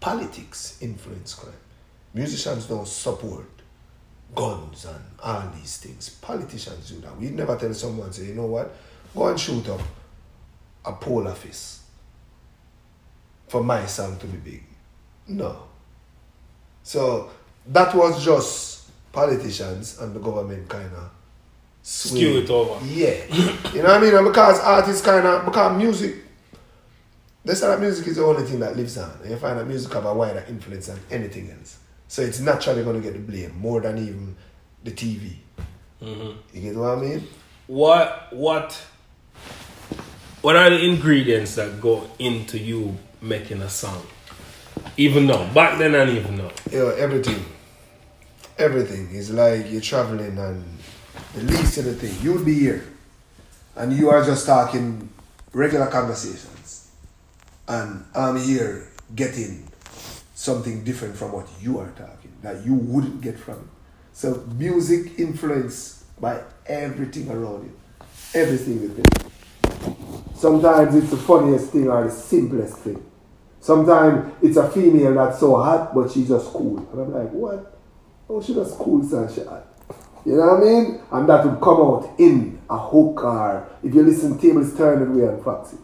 politics 0.00 0.78
influence 0.80 1.34
crime. 1.34 1.54
Musicians 2.14 2.66
don't 2.66 2.86
support 2.86 3.48
guns 4.34 4.84
and 4.84 5.04
all 5.22 5.50
these 5.54 5.78
things. 5.78 6.08
Politicians 6.08 6.90
do 6.90 7.00
that. 7.00 7.16
We 7.18 7.30
never 7.30 7.56
tell 7.56 7.72
someone, 7.74 8.12
say, 8.12 8.26
you 8.26 8.34
know 8.34 8.46
what, 8.46 8.74
go 9.14 9.28
and 9.28 9.38
shoot 9.38 9.68
up 9.68 9.80
a 10.84 10.92
poll 10.92 11.28
office 11.28 11.84
for 13.48 13.62
my 13.62 13.86
song 13.86 14.18
to 14.18 14.26
be 14.26 14.38
big. 14.38 14.64
No. 15.28 15.64
So 16.82 17.30
that 17.66 17.94
was 17.94 18.24
just 18.24 18.90
politicians 19.12 20.00
and 20.00 20.14
the 20.14 20.20
government 20.20 20.68
kind 20.68 20.92
of 20.94 21.10
Skew 21.82 22.38
it 22.38 22.50
over. 22.50 22.84
Yeah. 22.86 23.24
you 23.74 23.82
know 23.82 23.88
what 23.88 23.90
I 23.90 24.00
mean? 24.00 24.14
And 24.14 24.26
because 24.26 24.60
artists 24.60 25.04
kind 25.04 25.26
of, 25.26 25.44
because 25.44 25.76
music, 25.76 26.14
they 27.44 27.54
say 27.54 27.66
that 27.66 27.80
music 27.80 28.06
is 28.06 28.16
the 28.16 28.24
only 28.24 28.44
thing 28.44 28.60
that 28.60 28.76
lives 28.76 28.96
on. 28.98 29.10
And 29.22 29.30
you 29.30 29.36
find 29.36 29.58
that 29.58 29.66
music 29.66 29.92
have 29.92 30.06
a 30.06 30.14
wider 30.14 30.44
influence 30.48 30.86
than 30.86 31.00
anything 31.10 31.50
else. 31.50 31.78
So 32.06 32.22
it's 32.22 32.38
naturally 32.38 32.84
going 32.84 32.96
to 32.96 33.02
get 33.02 33.14
the 33.14 33.18
blame 33.18 33.58
more 33.58 33.80
than 33.80 33.98
even 33.98 34.36
the 34.84 34.92
TV. 34.92 35.32
Mm-hmm. 36.00 36.56
You 36.56 36.60
get 36.62 36.76
what 36.76 36.98
I 36.98 37.00
mean? 37.00 37.26
What 37.66 38.28
what 38.32 38.80
what 40.42 40.56
are 40.56 40.70
the 40.70 40.84
ingredients 40.84 41.54
that 41.54 41.80
go 41.80 42.08
into 42.18 42.58
you 42.58 42.96
making 43.20 43.62
a 43.62 43.68
song? 43.68 44.04
Even 44.96 45.26
now, 45.26 45.52
back 45.52 45.78
then 45.78 45.94
and 45.94 46.10
even 46.10 46.36
now. 46.36 46.50
Yo, 46.70 46.90
everything. 46.90 47.44
Everything. 48.58 49.10
is 49.14 49.30
like 49.30 49.70
you're 49.70 49.80
traveling 49.80 50.38
and 50.38 50.64
the 51.34 51.42
least 51.42 51.78
of 51.78 51.84
the 51.84 51.94
thing. 51.94 52.14
You'll 52.22 52.44
be 52.44 52.54
here. 52.54 52.84
And 53.76 53.92
you 53.92 54.10
are 54.10 54.24
just 54.24 54.46
talking 54.46 55.08
regular 55.52 55.86
conversations. 55.86 56.90
And 57.66 58.04
I'm 58.14 58.38
here 58.38 58.88
getting 59.14 59.68
something 60.34 60.84
different 60.84 61.16
from 61.16 61.32
what 61.32 61.48
you 61.60 61.78
are 61.78 61.90
talking 61.90 62.32
that 62.42 62.64
you 62.66 62.74
wouldn't 62.74 63.20
get 63.20 63.38
from 63.38 63.54
it. 63.54 63.68
So 64.12 64.44
music 64.56 65.18
influenced 65.18 66.20
by 66.20 66.42
everything 66.66 67.30
around 67.30 67.64
you. 67.64 67.72
Everything 68.34 68.82
you 68.82 68.88
think. 68.88 70.36
Sometimes 70.36 70.94
it's 70.94 71.10
the 71.10 71.16
funniest 71.16 71.70
thing 71.70 71.88
or 71.88 72.04
the 72.04 72.10
simplest 72.10 72.78
thing. 72.78 73.02
Sometimes 73.62 74.34
it's 74.42 74.56
a 74.56 74.68
female 74.68 75.14
that's 75.14 75.38
so 75.38 75.54
hot, 75.54 75.94
but 75.94 76.10
she's 76.10 76.26
just 76.26 76.48
cool. 76.48 76.78
And 76.78 77.00
I'm 77.00 77.12
like, 77.12 77.30
what? 77.30 77.78
Oh, 78.28 78.42
she 78.42 78.54
just 78.54 78.76
cool, 78.76 79.04
son. 79.04 79.32
She 79.32 79.44
hot. 79.44 79.64
You 80.26 80.36
know 80.36 80.54
what 80.54 80.62
I 80.62 80.64
mean? 80.64 81.00
And 81.12 81.28
that 81.28 81.44
would 81.44 81.60
come 81.60 81.80
out 81.80 82.10
in 82.18 82.60
a 82.68 82.76
hook 82.76 83.22
or 83.22 83.68
if 83.84 83.94
you 83.94 84.02
listen, 84.02 84.36
tables 84.36 84.76
turning 84.76 85.16
way 85.16 85.28
and 85.28 85.44
Foxy. 85.44 85.76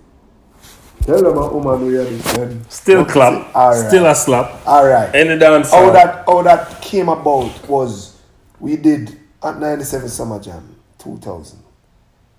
Tell 1.02 1.23
them 1.23 1.38
a 1.38 1.52
woman 1.52 1.87
we 1.87 1.97
are. 1.99 2.64
Still 2.68 3.04
clap. 3.04 3.54
Alright. 3.54 3.87
Still 3.87 4.06
a 4.06 4.14
slap. 4.14 4.66
Alright. 4.66 5.14
Any 5.14 5.38
dance. 5.38 5.70
How 5.70 5.85
song. 5.85 5.92
that 5.92 6.25
how 6.26 6.42
that 6.42 6.82
came 6.82 7.08
about 7.08 7.68
was 7.68 8.20
we 8.58 8.76
did 8.76 9.20
at 9.40 9.61
97 9.61 10.08
Summer 10.08 10.40
Jam 10.40 10.75
2000. 10.99 11.61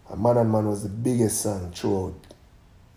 And 0.10 0.22
Man 0.22 0.36
and 0.36 0.52
Man 0.52 0.68
was 0.68 0.84
the 0.84 0.90
biggest 0.90 1.42
song 1.42 1.72
throughout 1.74 2.28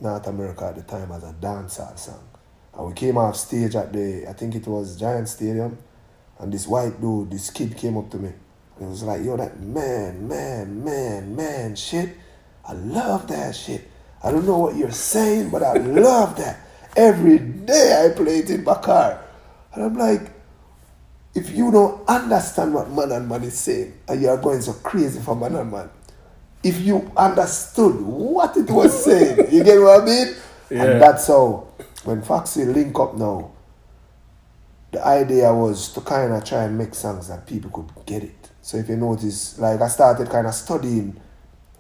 North 0.01 0.27
America 0.27 0.65
at 0.67 0.75
the 0.75 0.83
time 0.83 1.13
as 1.13 1.23
a 1.23 1.33
dancehall 1.35 1.97
song. 1.97 2.29
And 2.75 2.87
we 2.87 2.93
came 2.95 3.19
off 3.19 3.37
stage 3.37 3.77
at 3.77 3.93
the 3.93 4.27
I 4.29 4.33
think 4.33 4.55
it 4.55 4.67
was 4.67 4.99
Giant 4.99 5.29
Stadium 5.29 5.79
and 6.39 6.53
this 6.53 6.67
white 6.67 7.01
dude, 7.01 7.31
this 7.31 7.51
kid 7.51 7.77
came 7.77 7.97
up 7.97 8.11
to 8.11 8.19
me 8.19 8.33
and 8.79 8.87
it 8.87 8.91
was 8.91 9.03
like, 9.03 9.23
yo, 9.25 9.37
that 9.37 9.61
man, 9.61 10.27
man, 10.27 10.83
man, 10.83 11.37
man 11.37 11.77
shit. 11.77 12.17
I 12.65 12.73
love 12.73 13.29
that 13.29 13.55
shit. 13.55 13.89
I 14.23 14.31
don't 14.31 14.47
know 14.47 14.59
what 14.59 14.77
you're 14.77 14.91
saying, 14.91 15.51
but 15.51 15.63
I 15.63 15.73
love 15.79 16.37
that. 16.39 16.61
Every 16.97 17.39
day 17.39 18.07
I 18.07 18.17
play 18.17 18.39
it 18.39 18.51
in 18.51 18.65
my 18.65 18.75
car. 18.75 19.23
And 19.75 19.85
I'm 19.85 19.95
like, 19.95 20.31
if 21.35 21.51
you 21.51 21.71
don't 21.73 22.07
understand 22.09 22.75
what 22.75 22.91
man 22.91 23.13
and 23.13 23.29
man 23.29 23.43
is 23.43 23.59
saying, 23.59 23.95
and 24.09 24.21
you 24.21 24.29
are 24.29 24.37
going 24.37 24.61
so 24.61 24.73
crazy 24.75 25.21
for 25.21 25.35
man 25.35 25.55
and 25.55 25.71
man, 25.71 25.91
if 26.63 26.81
you 26.81 27.11
understood 27.17 28.01
what 28.01 28.57
it 28.57 28.71
was 28.71 29.05
saying, 29.05 29.51
you 29.51 29.65
get 29.65 29.81
what 29.81 30.03
I 30.03 30.05
mean? 30.05 30.35
Yeah. 30.71 30.85
And 30.85 31.03
that's 31.03 31.27
how, 31.27 31.69
when 32.05 32.23
Foxy 32.23 32.65
link 32.65 32.99
up 32.99 33.17
now, 33.17 33.51
the 34.91 35.05
idea 35.07 35.53
was 35.53 35.93
to 35.93 36.01
kind 36.01 36.33
of 36.33 36.45
try 36.45 36.65
and 36.65 36.77
make 36.77 36.95
songs 36.95 37.29
that 37.29 37.47
people 37.47 37.71
could 37.71 38.07
get 38.07 38.23
it. 38.23 38.51
So 38.61 38.77
if 38.77 38.89
you 38.89 38.97
notice, 38.97 39.59
like 39.59 39.81
I 39.81 39.89
started 39.89 40.29
kind 40.29 40.47
of 40.47 40.55
studying 40.55 41.21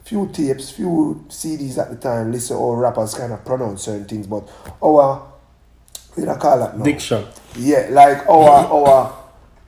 few 0.05 0.29
tapes, 0.33 0.71
few 0.71 1.25
CDs 1.29 1.79
at 1.79 1.91
the 1.91 1.97
time, 1.97 2.33
listen 2.33 2.57
all 2.57 2.77
rappers 2.77 3.15
kind 3.15 3.33
of 3.33 3.45
pronounce 3.45 3.83
certain 3.85 4.05
things, 4.07 4.27
but 4.27 4.49
our, 4.83 5.31
we 6.17 6.25
don't 6.25 6.41
call 6.41 6.59
that 6.59 6.77
now. 6.77 6.85
Diction. 6.85 7.27
Yeah, 7.57 7.89
like 7.91 8.27
our 8.29 8.67
our 8.67 9.19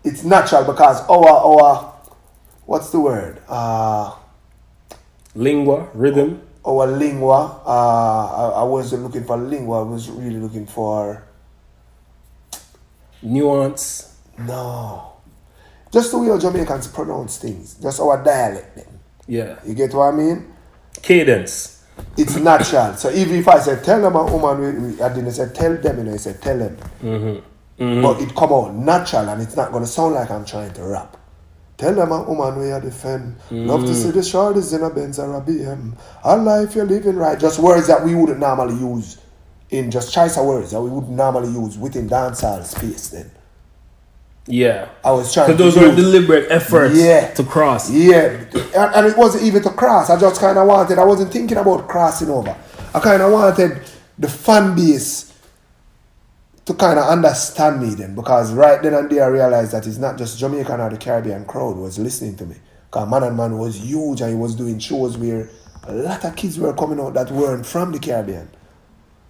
it's 0.03 0.25
natural 0.25 0.65
because 0.65 1.01
our 1.09 1.29
our 1.29 1.95
what's 2.67 2.91
the 2.91 3.01
word? 3.01 3.41
Uh 3.49 4.15
Lingua, 5.35 5.89
rhythm. 5.95 6.43
Our 6.67 6.87
lingua. 6.87 7.61
Uh 7.67 8.53
I, 8.55 8.61
I 8.61 8.63
wasn't 8.65 9.03
looking 9.03 9.25
for 9.25 9.37
lingua, 9.37 9.81
I 9.81 9.89
was 9.89 10.09
really 10.11 10.41
looking 10.41 10.67
for 10.67 11.25
nuance. 13.23 14.17
no. 14.39 15.11
Just 15.93 16.11
the 16.11 16.19
way 16.19 16.29
our 16.29 16.39
Jamaicans 16.39 16.89
pronounce 16.89 17.39
things. 17.39 17.75
Just 17.75 18.01
our 18.01 18.23
dialect 18.25 18.75
then. 18.77 18.87
Yeah. 19.29 19.61
You 19.65 19.75
get 19.75 19.95
what 19.95 20.13
I 20.13 20.17
mean? 20.17 20.53
Cadence. 21.03 21.85
It's 22.17 22.35
natural. 22.37 22.95
So 22.95 23.11
even 23.13 23.37
if 23.37 23.47
I 23.47 23.61
say 23.61 23.81
tell 23.81 24.01
them 24.03 24.17
a 24.17 24.25
woman 24.25 25.01
I 25.01 25.09
didn't 25.15 25.31
say 25.33 25.49
tell 25.55 25.77
them, 25.77 25.99
you 25.99 26.05
know, 26.05 26.15
I 26.15 26.17
said 26.17 26.43
tell 26.43 26.59
them. 26.59 26.77
But 28.03 28.21
it 28.21 28.35
come 28.35 28.53
out 28.53 28.75
natural 28.75 29.29
and 29.29 29.41
it's 29.43 29.57
not 29.57 29.71
gonna 29.71 29.87
sound 29.87 30.15
like 30.15 30.31
I'm 30.31 30.45
trying 30.45 30.73
to 30.75 30.83
rap. 30.83 31.17
Tell 31.77 31.95
them 31.95 32.13
a 32.13 32.25
oh, 32.25 32.33
woman 32.33 32.61
we 32.61 32.71
are 32.71 32.81
defend. 32.81 33.37
Mm. 33.51 33.67
Love 33.67 33.85
to 33.87 33.95
see 33.95 34.11
the 34.11 34.21
shorties 34.21 34.75
in 34.75 34.83
a 34.83 34.91
Benz 34.91 35.19
or 35.19 35.35
a 35.37 35.41
BM. 35.41 35.97
A 36.23 36.37
life 36.37 36.75
you're 36.75 36.87
living 36.87 37.17
right. 37.17 37.39
Just 37.39 37.59
words 37.59 37.89
that 37.89 38.05
we 38.05 38.15
wouldn't 38.15 38.39
normally 38.39 38.75
use 38.75 39.19
in 39.71 39.91
just 39.91 40.13
choice 40.13 40.37
of 40.37 40.47
words 40.47 40.71
that 40.71 40.81
we 40.81 40.91
wouldn't 40.91 41.13
normally 41.13 41.49
use 41.49 41.77
within 41.77 42.09
dancehall 42.09 42.63
space 42.65 43.09
then. 43.09 43.31
Yeah. 44.47 44.89
I 45.03 45.11
was 45.11 45.33
trying 45.33 45.53
Because 45.53 45.75
those 45.75 45.83
were 45.83 45.97
deliberate 45.97 46.51
efforts 46.51 46.97
Yeah. 46.97 47.33
to 47.35 47.43
cross. 47.43 47.91
Yeah, 47.91 48.45
and, 48.53 48.95
and 48.95 49.07
it 49.07 49.17
wasn't 49.17 49.45
even 49.45 49.63
to 49.63 49.71
cross. 49.71 50.11
I 50.11 50.21
just 50.21 50.41
kind 50.41 50.59
of 50.59 50.67
wanted. 50.69 50.99
I 50.99 51.05
wasn't 51.05 51.33
thinking 51.33 51.57
about 51.57 51.89
crossing 51.89 52.31
over. 52.31 52.55
I 52.95 53.01
kind 53.01 53.23
of 53.23 53.33
wanted 53.33 53.81
the 54.19 54.29
fan 54.29 54.77
base 54.77 55.34
to 56.65 56.75
kind 56.75 56.99
of 56.99 57.07
understand 57.07 57.83
me 57.83 57.95
then, 57.95 58.15
because 58.15 58.53
right 58.53 58.83
then 58.83 58.95
and 58.95 59.11
there 59.11 59.25
I 59.25 59.29
realized 59.29 59.73
that 59.73 59.87
it's 59.87 59.99
not 59.99 60.17
just 60.17 60.39
Jamaican 60.39 60.81
or 60.81 60.91
the 60.91 60.97
Caribbean 60.97 61.45
crowd 61.45 61.77
was 61.77 61.99
listening 61.99 62.37
to 62.37 62.47
me. 62.47 62.57
Because 62.87 63.09
Man 63.11 63.23
and 63.23 63.37
Man 63.37 63.59
was 63.59 63.77
huge 63.77 64.21
and 64.23 64.31
he 64.31 64.37
was 64.37 64.55
doing 64.55 64.79
shows 64.79 65.19
where 65.19 65.49
a 65.83 65.93
lot 65.93 66.25
of 66.25 66.35
kids 66.37 66.59
were 66.59 66.73
coming 66.73 67.01
out 67.01 67.15
that 67.15 67.31
weren't 67.31 67.67
from 67.67 67.93
the 67.93 67.99
Caribbean. 67.99 68.49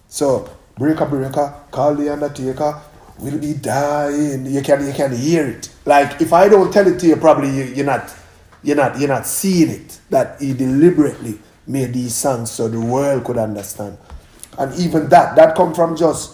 So 0.07 0.49
breaker 0.77 1.07
breaker, 1.07 1.55
call 1.71 1.95
the 1.95 2.13
undertaker, 2.13 2.81
will 3.19 3.39
be 3.39 3.55
dying. 3.55 4.47
You 4.47 4.63
can 4.63 4.87
you 4.87 4.93
can 4.93 5.17
hear 5.17 5.49
it. 5.49 5.71
Like 5.85 6.21
if 6.21 6.33
I 6.33 6.49
don't 6.49 6.73
tell 6.73 6.87
it 6.87 7.01
to 7.01 7.07
you, 7.07 7.17
probably 7.17 7.51
you, 7.51 7.65
you're 7.65 7.87
not 7.87 8.15
you're 8.63 8.77
not 8.77 8.99
you're 8.99 9.09
not 9.09 9.27
seeing 9.27 9.71
it. 9.71 9.99
That 10.11 10.41
he 10.41 10.53
deliberately 10.53 11.41
made 11.67 11.95
these 11.95 12.15
songs 12.15 12.51
so 12.51 12.69
the 12.69 12.81
world 12.81 13.25
could 13.25 13.39
understand. 13.39 13.99
And 14.59 14.73
even 14.79 15.09
that, 15.09 15.35
that 15.37 15.57
come 15.57 15.75
from 15.75 15.97
just 15.97 16.34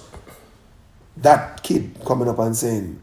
that 1.18 1.62
kid 1.62 1.96
coming 2.06 2.28
up 2.28 2.38
and 2.38 2.56
saying, 2.56 3.00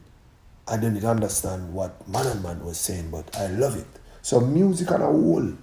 I 0.67 0.77
didn't 0.77 1.03
understand 1.05 1.73
what 1.73 2.07
Man 2.07 2.27
and 2.27 2.43
Man 2.43 2.65
was 2.65 2.77
saying, 2.77 3.09
but 3.11 3.35
I 3.37 3.47
love 3.47 3.77
it. 3.77 3.87
So 4.21 4.41
music 4.41 4.91
on 4.91 5.01
a 5.01 5.05
whole, 5.05 5.53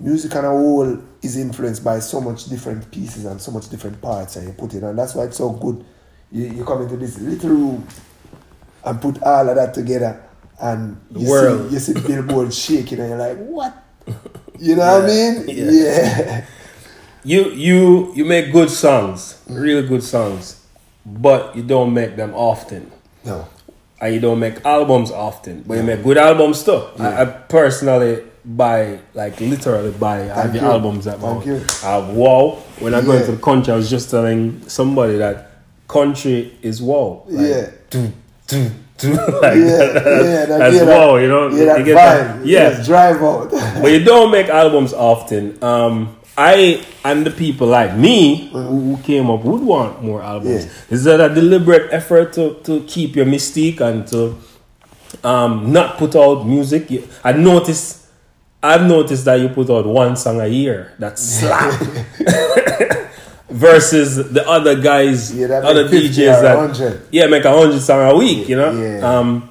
music 0.00 0.34
on 0.34 0.44
a 0.44 0.50
whole 0.50 0.98
is 1.22 1.36
influenced 1.36 1.84
by 1.84 2.00
so 2.00 2.20
much 2.20 2.46
different 2.46 2.90
pieces 2.90 3.24
and 3.24 3.40
so 3.40 3.52
much 3.52 3.68
different 3.68 4.00
parts 4.00 4.36
and 4.36 4.48
you 4.48 4.52
put 4.54 4.74
it 4.74 4.82
and 4.82 4.98
that's 4.98 5.14
why 5.14 5.24
it's 5.24 5.36
so 5.36 5.50
good. 5.50 5.84
You, 6.32 6.46
you 6.46 6.64
come 6.64 6.82
into 6.82 6.96
this 6.96 7.18
little 7.20 7.50
room 7.50 7.86
and 8.84 9.00
put 9.00 9.22
all 9.22 9.48
of 9.48 9.54
that 9.54 9.74
together 9.74 10.20
and 10.60 11.00
you 11.10 11.28
world. 11.28 11.68
see 11.68 11.74
you 11.74 11.80
see 11.80 11.92
the 11.92 12.00
billboard 12.00 12.52
shaking 12.54 12.98
and 12.98 13.10
you're 13.10 13.18
like, 13.18 13.38
what? 13.38 13.76
You 14.58 14.76
know 14.76 15.00
what 15.00 15.04
I 15.04 15.06
mean? 15.06 15.44
Yeah. 15.48 15.70
yeah. 15.70 16.46
You 17.24 17.50
you 17.50 18.12
you 18.14 18.24
make 18.24 18.50
good 18.52 18.70
songs, 18.70 19.40
really 19.48 19.86
good 19.86 20.02
songs, 20.02 20.61
but 21.04 21.54
you 21.56 21.62
don't 21.62 21.92
make 21.94 22.16
them 22.16 22.32
often. 22.34 22.90
No. 23.24 23.46
and 24.00 24.14
you 24.14 24.20
don't 24.20 24.40
make 24.40 24.64
albums 24.64 25.10
often, 25.12 25.62
but 25.66 25.74
you 25.76 25.82
make 25.84 26.02
good 26.02 26.18
albums 26.18 26.64
too. 26.64 26.82
I, 26.98 27.22
I 27.22 27.24
personally 27.24 28.24
buy, 28.44 28.98
like 29.14 29.38
literally 29.40 29.92
buy 29.92 30.26
Thank 30.28 30.52
the 30.54 30.58
you. 30.58 30.64
albums 30.66 31.06
at 31.06 31.20
Thank 31.20 31.46
you. 31.46 31.64
I 31.84 31.98
wow. 31.98 32.58
When 32.80 32.94
I 32.94 33.00
go 33.00 33.12
Yeah. 33.12 33.20
into 33.20 33.32
the 33.32 33.42
country, 33.42 33.72
I 33.72 33.76
was 33.76 33.88
just 33.88 34.10
telling 34.10 34.60
somebody 34.68 35.18
that 35.18 35.52
country 35.86 36.52
is 36.62 36.82
wow. 36.82 37.22
Like, 37.28 37.46
Yeah. 37.46 37.70
do, 37.90 38.12
do, 38.48 38.70
do, 38.98 39.10
like 39.12 39.22
yeah, 39.22 39.76
that, 39.76 40.04
yeah, 40.04 40.46
that, 40.46 40.58
that's 40.58 40.74
yeah, 40.76 40.82
wow, 40.84 41.16
you 41.16 41.28
know. 41.28 41.48
Yeah, 41.50 41.64
that 41.66 41.78
you 41.78 41.84
get 41.84 41.96
vibe. 41.96 42.38
that? 42.38 42.46
Yeah, 42.46 42.82
drive 42.84 43.22
out. 43.22 43.50
but 43.80 43.90
you 43.92 44.02
don't 44.02 44.32
make 44.32 44.48
albums 44.48 44.92
often. 44.92 45.62
Um, 45.62 46.16
I 46.36 46.84
and 47.04 47.26
the 47.26 47.30
people 47.30 47.66
like 47.66 47.94
me 47.96 48.48
who, 48.52 48.62
who 48.96 49.02
came 49.02 49.28
up 49.30 49.44
would 49.44 49.60
want 49.62 50.02
more 50.02 50.22
albums. 50.22 50.64
Yeah. 50.66 50.72
Is 50.90 51.04
that 51.04 51.20
a 51.20 51.32
deliberate 51.34 51.92
effort 51.92 52.32
to, 52.34 52.54
to 52.64 52.80
keep 52.84 53.16
your 53.16 53.26
mystique 53.26 53.80
and 53.80 54.06
to 54.08 54.38
um, 55.28 55.72
not 55.72 55.98
put 55.98 56.16
out 56.16 56.44
music? 56.46 56.88
I 57.22 57.32
noticed. 57.32 57.98
I've 58.62 58.86
noticed 58.86 59.24
that 59.24 59.40
you 59.40 59.48
put 59.48 59.68
out 59.70 59.84
one 59.86 60.14
song 60.16 60.40
a 60.40 60.46
year. 60.46 60.94
That's 60.98 61.20
slap. 61.40 61.80
Versus 63.50 64.32
the 64.32 64.48
other 64.48 64.80
guys, 64.80 65.34
Yeah, 65.34 65.46
other 65.48 65.82
make 65.82 65.90
50 65.92 66.08
DJs 66.08 66.40
that 66.42 66.56
100. 66.56 67.08
yeah 67.10 67.26
make 67.26 67.44
a 67.44 67.50
hundred 67.52 67.80
song 67.80 68.10
a 68.10 68.16
week. 68.16 68.48
You 68.48 68.56
know. 68.56 68.72
Yeah. 68.72 69.18
Um, 69.18 69.50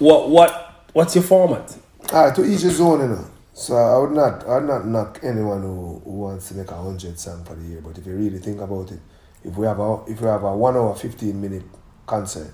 what 0.00 0.28
what 0.30 0.82
what's 0.92 1.14
your 1.14 1.22
format? 1.22 1.76
Ah, 2.12 2.30
to 2.32 2.44
each 2.44 2.62
his 2.62 2.80
own, 2.80 3.00
you 3.00 3.08
know. 3.08 3.24
So 3.58 3.74
I 3.74 3.96
would 3.96 4.10
not, 4.10 4.46
I 4.46 4.58
would 4.58 4.68
not 4.68 4.86
knock 4.86 5.20
anyone 5.22 5.62
who, 5.62 6.02
who 6.04 6.10
wants 6.10 6.48
to 6.48 6.54
make 6.56 6.70
a 6.70 6.74
hundred 6.74 7.18
song 7.18 7.42
for 7.42 7.54
the 7.54 7.64
year. 7.64 7.80
But 7.80 7.96
if 7.96 8.04
you 8.04 8.14
really 8.14 8.38
think 8.38 8.60
about 8.60 8.90
it, 8.92 9.00
if 9.42 9.56
we 9.56 9.66
have 9.66 9.80
a, 9.80 10.04
if 10.06 10.20
we 10.20 10.26
have 10.26 10.42
a 10.42 10.54
one 10.54 10.76
hour 10.76 10.94
fifteen 10.94 11.40
minute 11.40 11.62
concert, 12.04 12.52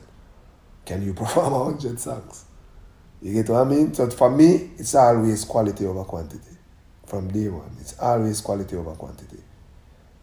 can 0.86 1.02
you 1.02 1.12
perform 1.22 1.54
a 1.54 1.64
hundred 1.64 1.98
songs? 1.98 2.44
You 3.20 3.32
get 3.34 3.48
what 3.48 3.62
I 3.62 3.64
mean? 3.64 3.92
So 3.92 4.08
for 4.10 4.30
me, 4.30 4.70
it's 4.78 4.94
always 4.94 5.44
quality 5.44 5.84
over 5.86 6.04
quantity. 6.04 6.56
From 7.06 7.32
day 7.32 7.48
one, 7.48 7.76
it's 7.80 7.98
always 7.98 8.40
quality 8.40 8.76
over 8.76 8.92
quantity, 8.94 9.42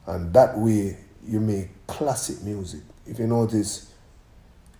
and 0.08 0.34
that 0.34 0.58
way 0.58 0.98
you 1.28 1.42
make 1.42 1.86
classic 1.88 2.42
music. 2.42 2.84
If 3.06 3.20
you 3.20 3.28
notice, 3.28 3.92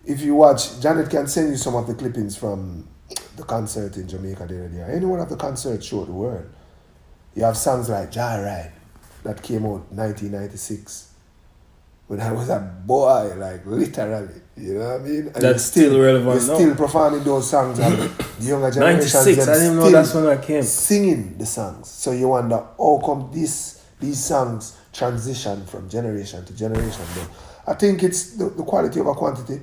if 0.06 0.22
you 0.22 0.36
watch, 0.36 0.80
Janet 0.80 1.10
can 1.10 1.28
send 1.28 1.50
you 1.50 1.58
some 1.58 1.76
of 1.76 1.88
the 1.88 1.94
clippings 1.94 2.38
from 2.38 2.88
the 3.40 3.46
concert 3.46 3.96
in 3.98 4.08
Jamaica 4.08 4.46
there 4.48 4.64
and 4.64 4.78
there. 4.78 4.92
Any 4.92 5.06
one 5.06 5.20
of 5.20 5.30
the 5.30 5.38
concerts 5.38 5.86
show 5.86 6.06
the 6.06 6.12
world. 6.12 6.48
You 7.36 7.44
have 7.44 7.58
songs 7.58 7.90
like 7.90 8.12
Joyride 8.12 8.72
that 9.24 9.42
came 9.42 9.66
out 9.66 9.92
1996 9.92 11.14
when 12.08 12.20
I 12.20 12.32
was 12.32 12.50
a 12.50 12.60
boy, 12.86 13.36
like 13.38 13.66
literally. 13.66 14.42
You 14.58 14.74
know 14.74 14.80
what 14.80 15.02
I 15.02 15.04
mean? 15.04 15.28
And 15.28 15.36
That's 15.36 15.44
you're 15.44 15.60
still 15.60 16.00
relevant 16.02 16.42
You're 16.42 16.48
now. 16.50 16.56
still 16.56 16.76
performing 16.76 17.24
those 17.24 17.50
songs, 17.50 17.80
and 17.80 17.98
the 17.98 18.36
younger 18.42 18.72
generation. 18.72 19.10
96, 19.14 19.48
I 19.48 19.54
didn't 19.54 19.76
know 19.76 19.82
still 19.84 19.92
that's 19.92 20.14
when 20.14 20.28
I 20.28 20.38
came. 20.38 20.64
Singing 20.64 21.38
the 21.38 21.46
songs, 21.46 21.88
so 21.88 22.12
you 22.12 22.28
wonder 22.28 22.58
how 22.78 23.02
come 23.06 23.30
this 23.34 23.86
these 24.00 24.22
songs 24.24 24.76
transition 24.92 25.66
from 25.66 25.88
generation 25.90 26.44
to 26.46 26.54
generation. 26.54 27.06
But 27.16 27.30
I 27.72 27.74
think 27.76 28.04
it's 28.04 28.32
the, 28.32 28.50
the 28.50 28.64
quality 28.64 29.00
over 29.00 29.14
quantity 29.14 29.62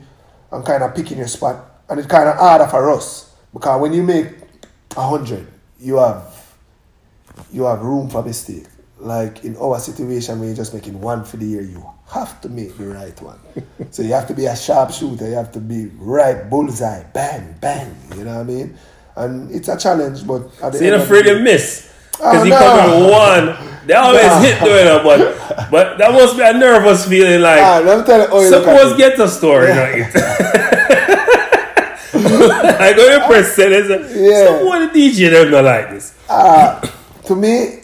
and 0.53 0.65
kind 0.65 0.83
of 0.83 0.95
picking 0.95 1.19
your 1.19 1.27
spot, 1.27 1.83
and 1.91 1.99
it's 1.99 2.09
kind 2.09 2.29
of 2.29 2.37
harder 2.37 2.69
for 2.69 2.91
us 2.93 3.36
because 3.57 3.81
when 3.81 3.93
you 3.95 4.03
make 4.03 4.27
a 4.97 5.03
hundred, 5.09 5.47
you 5.81 5.97
have 5.97 6.23
you 7.53 7.65
have 7.65 7.81
room 7.81 8.09
for 8.11 8.23
mistake. 8.23 8.67
Like 8.99 9.45
in 9.45 9.57
our 9.59 9.79
situation, 9.79 10.39
when 10.41 10.49
you're 10.49 10.57
just 10.57 10.73
making 10.75 11.01
one 11.01 11.25
for 11.25 11.37
the 11.37 11.45
year, 11.47 11.63
you 11.63 11.85
have 12.13 12.41
to 12.43 12.49
make 12.49 12.77
the 12.79 12.87
right 12.87 13.21
one. 13.21 13.39
so 13.91 14.03
you 14.03 14.13
have 14.13 14.27
to 14.29 14.35
be 14.35 14.47
a 14.47 14.57
sharpshooter. 14.57 15.29
You 15.29 15.35
have 15.35 15.53
to 15.53 15.61
be 15.61 15.87
right 15.99 16.49
bullseye, 16.49 17.03
bang, 17.13 17.55
bang. 17.61 17.95
You 18.17 18.25
know 18.25 18.35
what 18.35 18.41
I 18.41 18.45
mean? 18.45 18.77
And 19.17 19.51
it's 19.51 19.69
a 19.69 19.77
challenge, 19.79 20.27
but 20.27 20.43
at 20.63 20.73
the 20.73 20.79
So 20.79 20.85
you're 20.85 20.95
end 20.95 21.01
not 21.01 21.03
of 21.03 21.09
the 21.09 21.19
afraid 21.19 21.23
to 21.35 21.41
miss. 21.41 21.93
Oh, 22.21 22.31
Because 22.31 22.45
you 22.47 22.51
no. 22.51 22.59
come 22.59 23.03
in 23.05 23.11
one. 23.11 23.77
They 23.87 23.95
always 23.95 24.23
Nah. 24.25 24.41
hit 24.47 24.61
doing 24.65 24.87
it, 24.87 25.03
but 25.05 25.71
but 25.71 25.99
that 25.99 26.13
must 26.13 26.37
be 26.37 26.43
a 26.43 26.53
nervous 26.55 27.07
feeling 27.07 27.41
like 27.41 27.61
Ah, 27.61 27.81
let 27.85 27.99
me 27.99 28.05
tell 28.05 28.21
you 28.29 28.45
you 28.45 28.51
suppose 28.51 28.97
get 28.97 29.19
a 29.21 29.29
story. 29.29 29.69
Right? 29.71 30.73
I 32.43 32.93
go 32.95 33.19
to 33.19 33.27
press 33.27 33.59
it. 33.59 33.73
It's 33.73 34.15
Yeah. 34.15 34.59
Someone 34.59 34.93
the 34.93 35.11
DJ 35.11 35.31
them 35.31 35.51
not 35.51 35.65
like 35.65 35.91
this. 35.91 36.15
Uh, 36.29 36.81
to 37.25 37.35
me, 37.37 37.81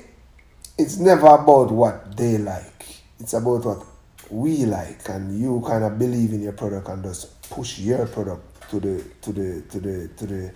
it's 0.78 0.98
never 0.98 1.26
about 1.26 1.70
what 1.70 2.16
they 2.16 2.38
like. 2.38 2.86
It's 3.20 3.34
about 3.34 3.64
what 3.64 3.86
we 4.30 4.64
like, 4.64 5.08
and 5.08 5.38
you 5.38 5.62
kind 5.66 5.84
of 5.84 5.98
believe 5.98 6.32
in 6.32 6.42
your 6.42 6.52
product 6.52 6.88
and 6.88 7.02
just 7.04 7.42
push 7.50 7.78
your 7.78 8.06
product 8.06 8.70
to 8.70 8.80
the 8.80 9.04
to 9.22 9.32
the 9.32 9.62
to 9.70 9.80
the 9.80 10.08
to 10.16 10.26
the 10.26 10.52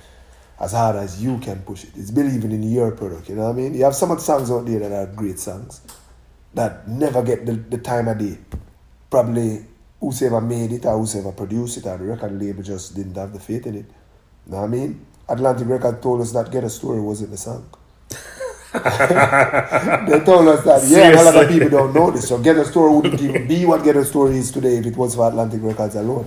as 0.58 0.72
hard 0.72 0.96
as 0.96 1.22
you 1.22 1.38
can 1.38 1.60
push 1.60 1.84
it. 1.84 1.90
It's 1.96 2.10
believing 2.10 2.52
in 2.52 2.62
your 2.62 2.92
product. 2.92 3.28
You 3.28 3.36
know 3.36 3.44
what 3.44 3.50
I 3.50 3.54
mean? 3.54 3.74
You 3.74 3.84
have 3.84 3.94
some 3.94 4.10
of 4.10 4.18
the 4.18 4.24
songs 4.24 4.50
out 4.50 4.64
there 4.66 4.78
that 4.80 4.92
are 4.92 5.06
great 5.14 5.38
songs 5.38 5.80
that 6.54 6.88
never 6.88 7.22
get 7.22 7.44
the, 7.44 7.52
the 7.52 7.78
time 7.78 8.08
of 8.08 8.18
day. 8.18 8.38
Probably 9.10 9.64
whosoever 10.00 10.40
made 10.40 10.72
it 10.72 10.84
or 10.84 10.98
whosoever 10.98 11.32
produced 11.32 11.78
it 11.78 11.86
or 11.86 11.96
the 11.96 12.04
record 12.04 12.40
label 12.40 12.62
just 12.62 12.94
didn't 12.94 13.16
have 13.16 13.32
the 13.32 13.40
faith 13.40 13.66
in 13.66 13.76
it. 13.76 13.86
You 14.46 14.52
know 14.52 14.58
what 14.58 14.64
I 14.64 14.68
mean? 14.68 15.06
Atlantic 15.28 15.68
Record 15.68 16.00
told 16.00 16.20
us 16.20 16.32
that 16.32 16.50
Ghetto 16.50 16.68
Story 16.68 17.00
wasn't 17.00 17.30
the 17.32 17.36
song. 17.36 17.68
they 18.72 20.20
told 20.24 20.46
us 20.48 20.64
that, 20.64 20.84
yeah, 20.86 21.20
a 21.20 21.24
lot 21.24 21.34
of 21.44 21.48
people 21.48 21.68
don't 21.68 21.94
know 21.94 22.10
this. 22.10 22.28
So 22.28 22.38
Ghetto 22.38 22.62
Story 22.64 22.94
wouldn't 22.94 23.20
even 23.20 23.48
be 23.48 23.64
what 23.64 23.82
Ghetto 23.82 24.04
Story 24.04 24.36
is 24.36 24.52
today 24.52 24.76
if 24.76 24.86
it 24.86 24.96
was 24.96 25.14
for 25.16 25.28
Atlantic 25.28 25.62
Records 25.62 25.96
alone. 25.96 26.26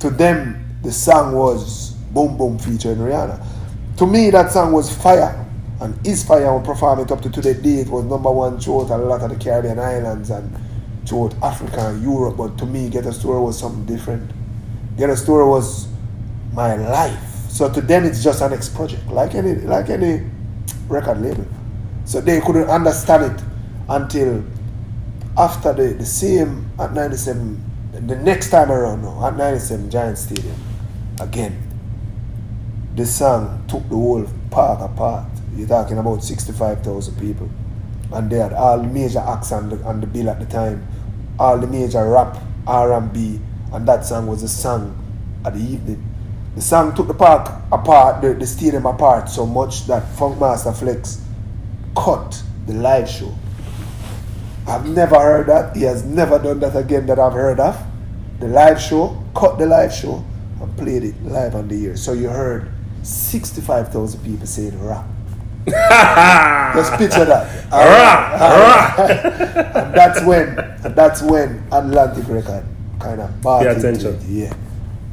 To 0.00 0.10
them, 0.10 0.78
the 0.82 0.92
song 0.92 1.34
was 1.34 1.92
Boom 2.12 2.36
Boom 2.36 2.58
featuring 2.58 2.98
Rihanna. 2.98 3.44
To 3.96 4.06
me, 4.06 4.30
that 4.30 4.52
song 4.52 4.72
was 4.72 4.94
fire. 4.94 5.38
And 5.80 6.06
is 6.06 6.24
fire 6.24 6.54
and 6.56 6.64
perform 6.64 7.00
it 7.00 7.10
up 7.10 7.20
to 7.22 7.30
today 7.30 7.54
day. 7.54 7.80
It 7.80 7.88
was 7.88 8.04
number 8.04 8.30
one 8.30 8.60
throughout 8.60 8.90
a 8.90 8.96
lot 8.98 9.22
of 9.22 9.30
the 9.30 9.36
Caribbean 9.36 9.80
islands 9.80 10.30
and 10.30 10.54
throughout 11.06 11.34
Africa 11.42 11.98
Europe. 12.02 12.36
But 12.36 12.58
to 12.58 12.66
me, 12.66 12.88
Ghetto 12.88 13.10
Story 13.10 13.40
was 13.40 13.58
something 13.58 13.84
different. 13.86 14.30
Ghetto 14.96 15.14
Story 15.14 15.46
was 15.46 15.88
my 16.52 16.76
life. 16.76 17.20
So 17.48 17.70
to 17.72 17.80
them, 17.80 18.04
it's 18.04 18.22
just 18.22 18.40
an 18.40 18.50
next 18.50 18.74
project, 18.74 19.06
like 19.08 19.34
any 19.34 19.54
like 19.56 19.90
any 19.90 20.24
record 20.88 21.20
label. 21.20 21.46
So 22.04 22.20
they 22.20 22.40
couldn't 22.40 22.68
understand 22.68 23.38
it 23.38 23.44
until 23.88 24.42
after 25.36 25.72
the, 25.72 25.94
the 25.94 26.06
same 26.06 26.70
at 26.78 26.92
97, 26.92 27.62
the 28.06 28.16
next 28.16 28.50
time 28.50 28.70
around 28.70 29.04
at 29.24 29.36
97 29.36 29.90
Giant 29.90 30.18
Stadium, 30.18 30.56
again, 31.20 31.56
the 32.96 33.06
song 33.06 33.64
took 33.68 33.82
the 33.88 33.94
whole 33.94 34.26
park 34.50 34.80
apart. 34.80 35.26
You're 35.56 35.68
talking 35.68 35.98
about 35.98 36.22
65,000 36.22 37.18
people. 37.18 37.48
And 38.12 38.30
they 38.30 38.38
had 38.38 38.52
all 38.52 38.82
major 38.82 39.20
acts 39.20 39.52
on 39.52 39.70
the, 39.70 39.82
on 39.84 40.00
the 40.00 40.06
bill 40.06 40.28
at 40.28 40.38
the 40.38 40.46
time, 40.46 40.86
all 41.38 41.58
the 41.58 41.66
major 41.66 42.08
rap, 42.08 42.38
R&B, 42.66 43.40
and 43.72 43.88
that 43.88 44.04
song 44.04 44.26
was 44.26 44.42
the 44.42 44.48
song 44.48 44.98
of 45.44 45.54
the 45.54 45.60
evening. 45.60 46.08
The 46.54 46.60
song 46.60 46.94
took 46.94 47.08
the 47.08 47.14
park 47.14 47.50
apart, 47.72 48.20
the, 48.20 48.34
the 48.34 48.46
stadium 48.46 48.84
apart 48.86 49.28
so 49.28 49.46
much 49.46 49.86
that 49.86 50.02
Funkmaster 50.16 50.76
Flex 50.76 51.22
cut 51.96 52.42
the 52.66 52.74
live 52.74 53.08
show. 53.08 53.34
I've 54.66 54.86
never 54.86 55.18
heard 55.18 55.46
that. 55.46 55.74
He 55.76 55.82
has 55.82 56.04
never 56.04 56.38
done 56.38 56.60
that 56.60 56.76
again 56.76 57.06
that 57.06 57.18
I've 57.18 57.32
heard 57.32 57.58
of. 57.58 57.82
The 58.38 58.48
live 58.48 58.80
show, 58.80 59.16
cut 59.34 59.58
the 59.58 59.66
live 59.66 59.92
show, 59.92 60.24
and 60.60 60.76
played 60.76 61.04
it 61.04 61.22
live 61.24 61.54
on 61.54 61.68
the 61.68 61.86
air. 61.86 61.96
So 61.96 62.12
you 62.12 62.28
heard 62.28 62.70
65,000 63.02 64.22
people 64.22 64.46
saying 64.46 64.80
rap. 64.84 65.06
Just 65.66 66.92
picture 66.94 67.24
that. 67.24 67.70
Rap, 67.70 68.98
and 69.76 69.94
that's 69.94 70.22
when, 70.24 70.58
and 70.58 70.94
that's 70.94 71.22
when 71.22 71.62
Atlantic 71.70 72.28
Record 72.28 72.64
kind 72.98 73.20
of 73.20 73.40
bought 73.40 73.62
Pay 73.62 73.68
attention. 73.68 74.14
it, 74.14 74.22
Yeah. 74.24 74.54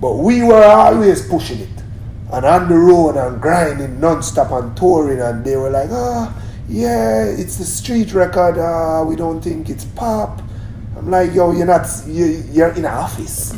But 0.01 0.15
we 0.15 0.41
were 0.43 0.63
always 0.63 1.27
pushing 1.27 1.59
it. 1.59 1.69
And 2.31 2.45
on 2.45 2.69
the 2.69 2.75
road 2.75 3.17
and 3.17 3.41
grinding 3.41 3.99
non-stop 3.99 4.51
and 4.51 4.75
touring 4.77 5.19
and 5.19 5.43
they 5.43 5.55
were 5.55 5.69
like, 5.69 5.89
ah, 5.91 6.33
yeah, 6.67 7.25
it's 7.25 7.57
the 7.57 7.65
street 7.65 8.13
record, 8.13 8.57
uh, 8.57 9.03
we 9.05 9.15
don't 9.15 9.41
think 9.41 9.69
it's 9.69 9.85
pop. 9.85 10.41
I'm 10.95 11.09
like, 11.09 11.33
yo, 11.33 11.51
you're 11.51 11.65
not, 11.65 11.87
you, 12.07 12.43
you're 12.51 12.69
in 12.69 12.85
an 12.85 12.93
office. 12.93 13.53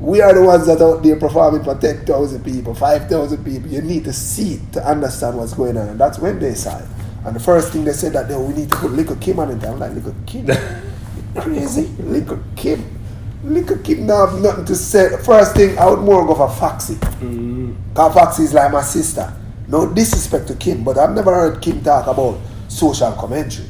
We 0.00 0.20
are 0.20 0.32
the 0.32 0.42
ones 0.42 0.66
that 0.66 0.80
out 0.80 1.02
there 1.02 1.16
performing 1.16 1.64
for 1.64 1.74
10,000 1.74 2.44
people, 2.44 2.74
5,000 2.74 3.44
people. 3.44 3.68
You 3.68 3.82
need 3.82 4.04
to 4.04 4.12
see 4.12 4.54
it 4.54 4.72
to 4.74 4.86
understand 4.88 5.36
what's 5.36 5.54
going 5.54 5.76
on. 5.76 5.88
And 5.88 6.00
that's 6.00 6.18
when 6.18 6.38
they 6.38 6.54
saw 6.54 6.78
it. 6.78 6.86
And 7.24 7.34
the 7.34 7.40
first 7.40 7.72
thing 7.72 7.84
they 7.84 7.92
said 7.92 8.12
that 8.12 8.28
they, 8.28 8.36
we 8.36 8.54
need 8.54 8.70
to 8.70 8.76
put 8.76 8.92
Little 8.92 9.16
Kim 9.16 9.40
on 9.40 9.50
it. 9.50 9.64
I'm 9.64 9.78
like, 9.78 9.92
Little 9.92 10.14
Kim? 10.24 10.46
Crazy? 11.36 11.88
Little 11.98 12.38
Kim? 12.54 12.98
Little 13.42 13.78
Kim 13.78 14.06
now 14.06 14.26
have 14.26 14.40
nothing 14.40 14.64
to 14.66 14.76
say. 14.76 15.16
First 15.24 15.56
thing, 15.56 15.76
I 15.78 15.90
would 15.90 16.00
more 16.00 16.24
go 16.26 16.34
for 16.34 16.48
Foxy. 16.48 16.94
Mm. 16.94 17.76
Because 17.88 18.14
Foxy 18.14 18.42
is 18.44 18.54
like 18.54 18.72
my 18.72 18.82
sister. 18.82 19.32
No 19.66 19.92
disrespect 19.92 20.46
to 20.48 20.54
Kim, 20.54 20.84
but 20.84 20.96
I've 20.96 21.14
never 21.14 21.34
heard 21.34 21.60
Kim 21.60 21.82
talk 21.82 22.06
about 22.06 22.38
social 22.68 23.12
commentary. 23.12 23.68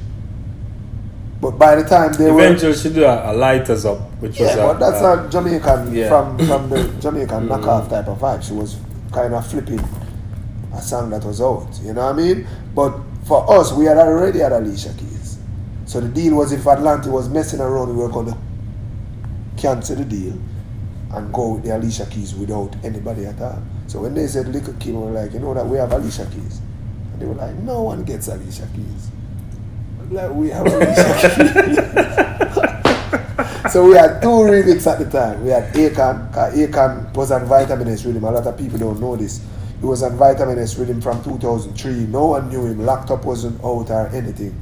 But 1.40 1.52
by 1.52 1.76
the 1.76 1.88
time 1.88 2.12
they 2.14 2.30
were 2.30 2.40
Eventually, 2.40 2.74
she 2.74 2.88
did 2.88 3.04
a, 3.04 3.30
a 3.30 3.32
lighters 3.32 3.84
up, 3.84 4.00
which 4.20 4.40
was 4.40 4.56
yeah, 4.56 4.64
a, 4.64 4.66
but 4.74 4.78
that's 4.80 5.00
a- 5.02 5.26
a 5.26 5.30
Jamaican 5.30 5.94
yeah. 5.94 6.08
from 6.08 6.38
from 6.46 6.68
the 6.68 6.88
Jamaican 7.00 7.46
mm. 7.46 7.48
knockoff 7.48 7.88
type 7.88 8.08
of 8.08 8.18
vibe. 8.18 8.42
She 8.42 8.54
was 8.54 8.76
kind 9.12 9.32
of 9.34 9.46
flipping 9.46 9.80
a 10.74 10.82
song 10.82 11.10
that 11.10 11.24
was 11.24 11.40
out. 11.40 11.68
You 11.82 11.92
know 11.94 12.06
what 12.06 12.14
I 12.14 12.16
mean? 12.16 12.46
But 12.74 12.98
for 13.24 13.48
us, 13.58 13.72
we 13.72 13.84
had 13.84 13.98
already 13.98 14.40
had 14.40 14.52
Alicia 14.52 14.94
Keys. 14.94 15.38
So 15.86 16.00
the 16.00 16.08
deal 16.08 16.34
was 16.34 16.52
if 16.52 16.66
Atlanta 16.66 17.08
was 17.10 17.28
messing 17.28 17.60
around, 17.60 17.88
we 17.90 18.02
were 18.02 18.08
going 18.10 18.26
to 18.26 18.38
cancel 19.56 19.96
the 19.96 20.04
deal 20.04 20.38
and 21.12 21.32
go 21.32 21.54
with 21.54 21.64
the 21.64 21.76
Alicia 21.76 22.06
Keys 22.06 22.34
without 22.34 22.74
anybody 22.84 23.26
at 23.26 23.40
all. 23.40 23.62
So 23.86 24.00
when 24.00 24.14
they 24.14 24.26
said 24.26 24.48
Little 24.48 24.74
Kim, 24.74 25.00
we 25.00 25.06
were 25.06 25.20
like, 25.22 25.32
you 25.32 25.38
know 25.40 25.54
that 25.54 25.66
we 25.66 25.78
have 25.78 25.92
Alicia 25.92 26.26
Keys. 26.26 26.60
And 27.12 27.22
they 27.22 27.26
were 27.26 27.34
like, 27.34 27.54
no 27.56 27.82
one 27.82 28.04
gets 28.04 28.28
Alicia 28.28 28.68
Keys. 28.74 29.10
Like 30.10 30.30
we 30.32 30.48
have 30.48 30.66
So 33.70 33.86
we 33.86 33.96
had 33.96 34.22
two 34.22 34.28
remixes 34.28 34.86
at 34.86 34.98
the 34.98 35.04
time. 35.10 35.44
We 35.44 35.50
had 35.50 35.74
Akon, 35.74 36.32
Akon 36.32 37.12
was 37.14 37.30
on 37.30 37.44
Vitamin 37.44 37.88
S 37.88 38.06
Rhythm. 38.06 38.24
A 38.24 38.30
lot 38.30 38.46
of 38.46 38.56
people 38.56 38.78
don't 38.78 38.98
know 38.98 39.14
this. 39.16 39.42
He 39.78 39.84
was 39.84 40.02
on 40.02 40.16
Vitamin 40.16 40.58
S 40.58 40.78
Rhythm 40.78 41.02
from 41.02 41.22
2003. 41.22 42.06
No 42.06 42.28
one 42.28 42.48
knew 42.48 42.64
him. 42.64 42.86
Locked 42.86 43.10
Up 43.10 43.26
wasn't 43.26 43.62
out 43.62 43.90
or 43.90 44.06
anything. 44.08 44.58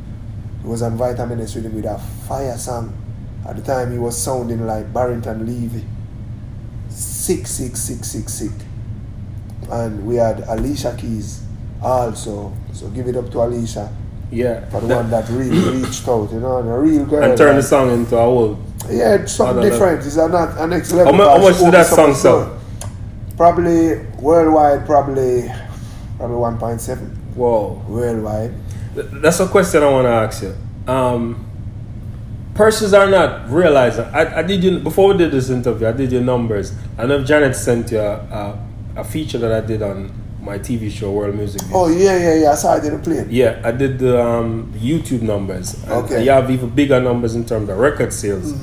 He 0.63 0.67
was 0.67 0.83
on 0.83 0.97
Vitamin 0.97 1.41
S 1.41 1.55
Rhythm 1.55 1.77
with 1.77 1.85
a 1.85 1.99
fire 2.27 2.59
song. 2.59 2.93
At 3.49 3.55
the 3.55 3.63
time, 3.63 3.93
he 3.93 3.99
was 3.99 4.21
sounding 4.21 4.67
like 4.67 4.93
Barrington 4.93 5.47
Levy. 5.47 5.85
Sick, 6.89 7.47
sick, 7.47 7.77
sick, 7.77 8.05
sick, 8.05 8.29
sick. 8.29 8.51
And 9.71 10.05
we 10.05 10.17
had 10.17 10.41
Alicia 10.49 10.97
Keys 10.99 11.45
also. 11.81 12.53
So 12.73 12.89
give 12.89 13.07
it 13.07 13.17
up 13.17 13.31
to 13.31 13.43
Alicia 13.45 13.89
yeah. 14.31 14.69
But 14.71 14.81
the 14.81 14.95
one 14.95 15.11
that 15.11 15.29
really 15.31 15.83
reached 15.83 16.07
out, 16.09 16.31
you 16.33 16.41
know, 16.41 16.59
and 16.59 16.69
a 16.69 16.79
real 16.79 17.05
girl. 17.07 17.23
and 17.23 17.37
turn 17.37 17.57
the 17.57 17.63
song 17.63 17.91
into 17.91 18.17
a 18.17 18.23
whole. 18.23 18.59
yeah, 18.91 19.15
it's 19.17 19.33
something 19.33 19.63
different. 19.63 20.05
It's 20.05 20.17
not 20.17 20.59
an 20.59 20.71
next 20.71 20.93
level. 20.93 21.13
How 21.13 21.19
mu- 21.19 21.25
how 21.25 21.39
much 21.39 21.59
did 21.59 21.73
that 21.73 21.87
song 21.87 22.15
sell? 22.15 22.61
Probably 23.37 23.99
worldwide, 24.21 24.87
probably 24.87 25.51
probably 26.17 26.37
one 26.37 26.59
point 26.59 26.81
seven 26.81 27.11
Whoa. 27.35 27.83
worldwide. 27.89 28.55
That's 28.95 29.41
a 29.41 29.47
question 29.49 29.83
I 29.83 29.91
want 29.91 30.07
to 30.07 30.11
ask 30.11 30.43
you. 30.43 30.57
Um, 30.91 31.45
persons 32.55 32.95
are 32.95 33.11
not 33.11 33.51
realizing. 33.51 34.05
I, 34.07 34.39
I 34.39 34.43
did 34.43 34.65
you 34.65 34.79
before 34.79 35.13
we 35.13 35.19
did 35.19 35.31
this 35.33 35.51
interview. 35.51 35.87
I 35.87 35.93
did 35.93 36.11
your 36.11 36.23
numbers. 36.23 36.73
I 36.97 37.05
know 37.05 37.23
Janet 37.23 37.55
sent 37.55 37.93
you 37.93 38.01
a, 38.01 38.15
a, 38.97 39.01
a 39.01 39.05
feature 39.05 39.37
that 39.39 39.53
I 39.53 39.61
did 39.61 39.83
on 39.83 40.11
my 40.47 40.59
TV 40.59 40.91
show 40.91 41.11
World 41.13 41.35
Music. 41.35 41.61
Oh 41.75 41.89
yeah, 41.89 42.17
yeah, 42.17 42.35
yeah. 42.43 42.53
I 42.53 42.55
saw 42.55 42.77
it 42.77 42.85
in 42.85 42.97
the 42.97 43.03
plane. 43.03 43.27
Yeah, 43.29 43.61
I 43.65 43.73
did 43.73 43.99
the 43.99 44.23
um, 44.23 44.73
YouTube 44.77 45.23
numbers. 45.23 45.75
Okay. 45.85 46.15
Mm-hmm. 46.15 46.25
You 46.25 46.31
have 46.31 46.51
even 46.51 46.71
bigger 46.71 47.01
numbers 47.01 47.35
in 47.35 47.45
terms 47.45 47.69
of 47.69 47.77
record 47.77 48.13
sales. 48.13 48.55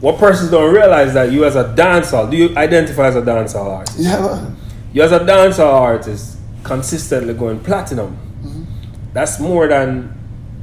What 0.00 0.18
persons 0.18 0.50
don't 0.50 0.72
realize 0.74 1.14
that 1.14 1.30
you 1.30 1.44
as 1.44 1.56
a 1.56 1.64
dancehall, 1.74 2.30
do 2.30 2.36
you 2.36 2.56
identify 2.56 3.06
as 3.08 3.16
a 3.16 3.22
dancehall 3.22 3.68
artist? 3.78 3.98
Yeah, 3.98 4.20
man. 4.20 4.56
You 4.92 5.02
as 5.02 5.12
a 5.12 5.20
dancehall 5.20 5.72
artist 5.72 6.38
consistently 6.62 7.34
going 7.34 7.60
platinum. 7.60 8.16
Mm-hmm. 8.42 8.64
That's 9.12 9.38
more 9.38 9.68
than 9.68 10.12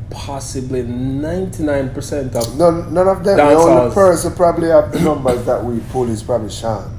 possibly 0.10 0.84
99% 0.84 2.36
of 2.36 2.58
None, 2.58 2.94
none 2.94 3.08
of 3.08 3.24
them. 3.24 3.38
The 3.38 3.44
only 3.44 3.94
person 3.94 4.34
probably 4.36 4.70
have 4.70 4.92
the 4.92 5.00
numbers 5.00 5.46
that 5.46 5.64
we 5.64 5.80
pull 5.92 6.10
is 6.10 6.22
probably 6.22 6.50
Sean. 6.50 6.92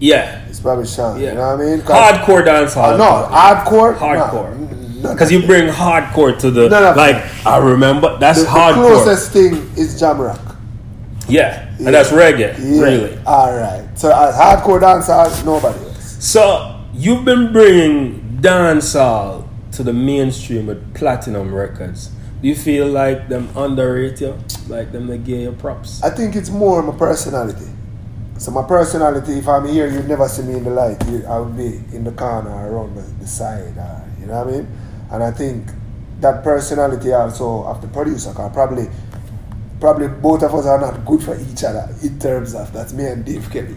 yeah. 0.00 0.41
Sean. 0.86 1.20
Yeah. 1.20 1.28
You 1.30 1.34
know 1.34 1.56
what 1.56 1.60
I 1.60 1.64
mean? 1.64 1.80
Hardcore 1.80 2.44
dancehall. 2.46 2.94
Uh, 2.94 2.96
no, 2.96 3.28
hardcore. 3.30 3.96
Hardcore. 3.96 4.58
No, 4.58 5.08
no. 5.08 5.12
Because 5.12 5.32
you 5.32 5.44
bring 5.44 5.68
hardcore 5.68 6.38
to 6.38 6.50
the 6.50 6.68
No, 6.68 6.80
no. 6.80 6.94
like 6.96 7.16
I 7.46 7.58
remember 7.58 8.16
that's 8.18 8.38
the, 8.38 8.44
the 8.44 8.50
hardcore. 8.50 8.74
closest 9.02 9.32
thing 9.32 9.54
is 9.76 10.00
Jamrock. 10.00 10.56
yeah. 11.28 11.68
And 11.78 11.88
that's 11.88 12.10
reggae, 12.10 12.54
Yeah. 12.58 12.82
really. 12.82 13.18
All 13.26 13.52
right. 13.52 13.84
So 13.96 14.08
as 14.14 14.34
hardcore 14.36 14.80
dancehall, 14.80 15.44
nobody 15.44 15.78
else. 15.86 16.16
So 16.24 16.80
you've 16.94 17.24
been 17.24 17.52
bringing 17.52 18.38
dancehall 18.40 19.48
to 19.72 19.82
the 19.82 19.92
mainstream 19.92 20.66
with 20.66 20.94
platinum 20.94 21.52
records. 21.52 22.10
Do 22.40 22.48
you 22.48 22.54
feel 22.54 22.86
like 22.88 23.28
them 23.28 23.48
underrate 23.56 24.20
you? 24.20 24.36
Like 24.68 24.92
them 24.92 25.06
they 25.06 25.18
give 25.18 25.40
you 25.40 25.52
props? 25.52 26.02
I 26.02 26.10
think 26.10 26.36
it's 26.36 26.50
more 26.50 26.82
my 26.82 26.96
personality. 26.96 27.66
So 28.42 28.50
my 28.50 28.64
personality, 28.64 29.34
if 29.34 29.46
I'm 29.46 29.68
here, 29.68 29.86
you'd 29.86 30.08
never 30.08 30.26
see 30.26 30.42
me 30.42 30.54
in 30.54 30.64
the 30.64 30.70
light. 30.70 31.00
I 31.28 31.38
would 31.38 31.56
be 31.56 31.76
in 31.94 32.02
the 32.02 32.10
corner, 32.10 32.50
around 32.50 32.96
the, 32.96 33.02
the 33.20 33.26
side, 33.28 33.78
uh, 33.78 34.00
you 34.18 34.26
know 34.26 34.44
what 34.44 34.48
I 34.48 34.50
mean? 34.50 34.68
And 35.12 35.22
I 35.22 35.30
think 35.30 35.68
that 36.18 36.42
personality 36.42 37.12
also 37.12 37.62
of 37.62 37.80
the 37.80 37.86
producer, 37.86 38.32
cause 38.32 38.52
probably, 38.52 38.88
probably 39.78 40.08
both 40.08 40.42
of 40.42 40.56
us 40.56 40.66
are 40.66 40.80
not 40.80 41.06
good 41.06 41.22
for 41.22 41.38
each 41.38 41.62
other 41.62 41.88
in 42.02 42.18
terms 42.18 42.56
of 42.56 42.72
that's 42.72 42.92
me 42.92 43.04
and 43.04 43.24
Dave 43.24 43.48
Kelly. 43.48 43.76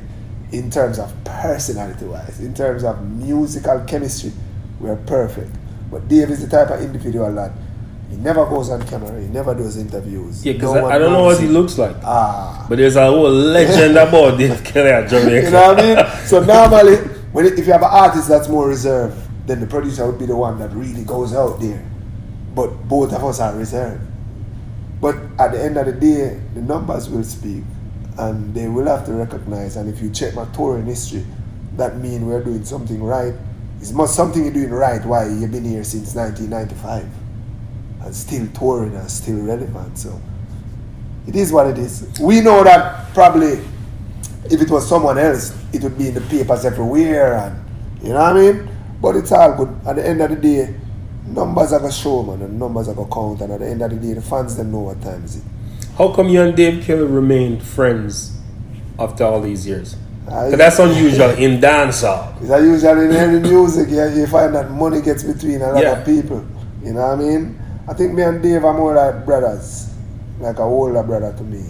In 0.51 0.71
terms 0.71 0.97
of 0.97 1.13
personality 1.23 2.05
wise, 2.05 2.39
in 2.39 2.55
terms 2.55 2.83
of 2.83 3.07
musical 3.07 3.81
chemistry, 3.81 4.31
we're 4.79 4.95
perfect. 4.95 5.51
But 5.91 6.07
Dave 6.07 6.31
is 6.31 6.41
the 6.41 6.49
type 6.49 6.71
of 6.71 6.81
individual 6.81 7.31
that 7.35 7.51
he 8.09 8.17
never 8.17 8.45
goes 8.45 8.69
on 8.69 8.85
camera, 8.87 9.19
he 9.19 9.27
never 9.27 9.53
does 9.55 9.77
interviews. 9.77 10.45
Yeah, 10.45 10.53
because 10.53 10.73
No 10.75 10.85
I, 10.85 10.95
I 10.95 10.97
don't 10.99 11.11
know 11.11 11.23
what 11.23 11.39
he 11.39 11.47
looks 11.47 11.77
like. 11.77 11.95
Ah. 12.03 12.65
But 12.69 12.77
there's 12.77 12.95
a 12.95 13.05
whole 13.05 13.29
legend 13.31 13.97
about 13.97 14.37
Dave 14.37 14.63
Kelly 14.63 14.89
at 14.89 15.09
Jamaica. 15.09 15.45
You 15.45 15.51
know 15.51 15.73
what 15.73 15.79
I 15.79 15.95
mean? 15.95 16.27
So 16.27 16.43
normally, 16.43 16.95
when 17.31 17.45
it, 17.45 17.59
if 17.59 17.65
you 17.65 17.73
have 17.73 17.81
an 17.81 17.89
artist 17.91 18.27
that's 18.27 18.47
more 18.47 18.67
reserved, 18.67 19.17
then 19.47 19.59
the 19.59 19.67
producer 19.67 20.05
would 20.05 20.19
be 20.19 20.25
the 20.25 20.35
one 20.35 20.57
that 20.59 20.71
really 20.71 21.03
goes 21.03 21.33
out 21.33 21.59
there. 21.59 21.83
But 22.53 22.87
both 22.87 23.11
of 23.13 23.23
us 23.23 23.39
are 23.39 23.55
reserved. 23.55 24.01
But 25.01 25.15
at 25.39 25.51
the 25.51 25.61
end 25.61 25.77
of 25.77 25.85
the 25.85 25.91
day, 25.93 26.39
the 26.53 26.61
numbers 26.61 27.09
will 27.09 27.23
speak, 27.23 27.63
and 28.17 28.53
they 28.55 28.67
will 28.67 28.87
have 28.87 29.05
to 29.07 29.13
recognize. 29.13 29.75
And 29.75 29.89
if 29.93 30.01
you 30.01 30.09
check 30.09 30.33
my 30.35 30.45
touring 30.53 30.85
history, 30.85 31.25
that 31.75 31.97
means 31.97 32.23
we're 32.23 32.43
doing 32.43 32.63
something 32.63 33.03
right. 33.03 33.33
It's 33.81 33.91
not 33.91 34.07
something 34.07 34.43
you're 34.43 34.53
doing 34.53 34.71
right. 34.71 35.03
Why 35.05 35.27
you've 35.27 35.51
been 35.51 35.65
here 35.65 35.83
since 35.83 36.15
1995, 36.15 37.05
and 38.05 38.15
still 38.15 38.47
touring 38.53 38.95
and 38.95 39.09
still 39.09 39.37
relevant. 39.41 39.97
So 39.97 40.21
it 41.27 41.35
is 41.35 41.51
what 41.51 41.67
it 41.67 41.77
is. 41.77 42.07
We 42.21 42.39
know 42.41 42.63
that 42.63 43.13
probably 43.13 43.59
if 44.45 44.61
it 44.61 44.69
was 44.69 44.87
someone 44.87 45.17
else, 45.17 45.53
it 45.73 45.81
would 45.83 45.97
be 45.97 46.09
in 46.09 46.13
the 46.13 46.21
papers 46.21 46.63
everywhere, 46.65 47.33
and 47.35 47.59
you 48.03 48.09
know 48.09 48.19
what 48.21 48.37
I 48.37 48.51
mean. 48.51 48.69
But 49.01 49.15
it's 49.17 49.31
all 49.31 49.53
good. 49.57 49.75
At 49.87 49.95
the 49.97 50.07
end 50.07 50.21
of 50.21 50.29
the 50.29 50.35
day, 50.35 50.73
numbers 51.27 51.73
are 51.73 51.79
gonna 51.79 51.91
show, 51.91 52.21
man, 52.23 52.41
and 52.43 52.59
numbers 52.59 52.87
are 52.87 52.93
gonna 52.93 53.09
count. 53.11 53.41
And 53.41 53.53
at 53.53 53.59
the 53.59 53.67
end 53.67 53.81
of 53.81 53.89
the 53.89 53.97
day, 53.97 54.13
the 54.13 54.21
fans 54.21 54.55
them 54.55 54.71
know 54.71 54.79
what 54.79 55.01
time 55.01 55.23
is 55.25 55.37
it. 55.37 55.43
How 55.97 56.13
come 56.13 56.29
you 56.29 56.41
and 56.41 56.55
Dave 56.55 56.83
Kelly 56.85 57.03
remained 57.03 57.63
friends 57.63 58.37
after 58.99 59.23
all 59.23 59.41
these 59.41 59.65
years? 59.65 59.95
'Cause 60.27 60.57
that's 60.57 60.79
unusual 60.79 61.29
in 61.31 61.59
dancehall. 61.61 62.33
It's 62.41 62.49
a 62.49 62.59
usually 62.59 63.05
in 63.05 63.11
any 63.11 63.39
music, 63.39 63.87
yeah, 63.91 64.13
you 64.13 64.25
find 64.27 64.55
that 64.55 64.71
money 64.71 65.01
gets 65.01 65.23
between 65.23 65.61
a 65.61 65.71
lot 65.71 65.81
Yeah. 65.83 65.99
of 65.99 66.05
people. 66.05 66.43
You 66.83 66.93
know 66.93 67.01
what 67.01 67.19
I 67.19 67.21
mean? 67.21 67.59
I 67.87 67.93
think 67.93 68.13
me 68.13 68.23
and 68.23 68.41
Dave 68.41 68.65
are 68.65 68.73
more 68.73 68.95
like 68.95 69.25
brothers, 69.25 69.93
like 70.39 70.57
a 70.57 70.63
older 70.63 71.03
brother 71.03 71.33
to 71.37 71.43
me. 71.43 71.63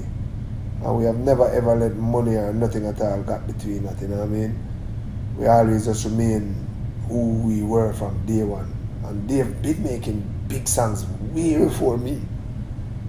And 0.83 0.97
we 0.97 1.03
have 1.05 1.17
never 1.17 1.49
ever 1.49 1.75
let 1.75 1.95
money 1.95 2.35
or 2.35 2.53
nothing 2.53 2.85
at 2.85 3.01
all 3.01 3.21
got 3.23 3.45
between 3.47 3.85
us, 3.85 4.01
you 4.01 4.07
know 4.07 4.17
what 4.17 4.23
I 4.23 4.27
mean? 4.27 4.59
We 5.37 5.47
always 5.47 5.85
just 5.85 6.05
remain 6.05 6.55
who 7.09 7.41
we 7.45 7.63
were 7.63 7.91
from 7.93 8.25
day 8.25 8.43
one. 8.43 8.71
And 9.03 9.27
Dave 9.27 9.61
been 9.61 9.83
making 9.83 10.25
big 10.47 10.67
songs 10.67 11.05
way 11.33 11.57
before 11.57 11.97
me. 11.97 12.21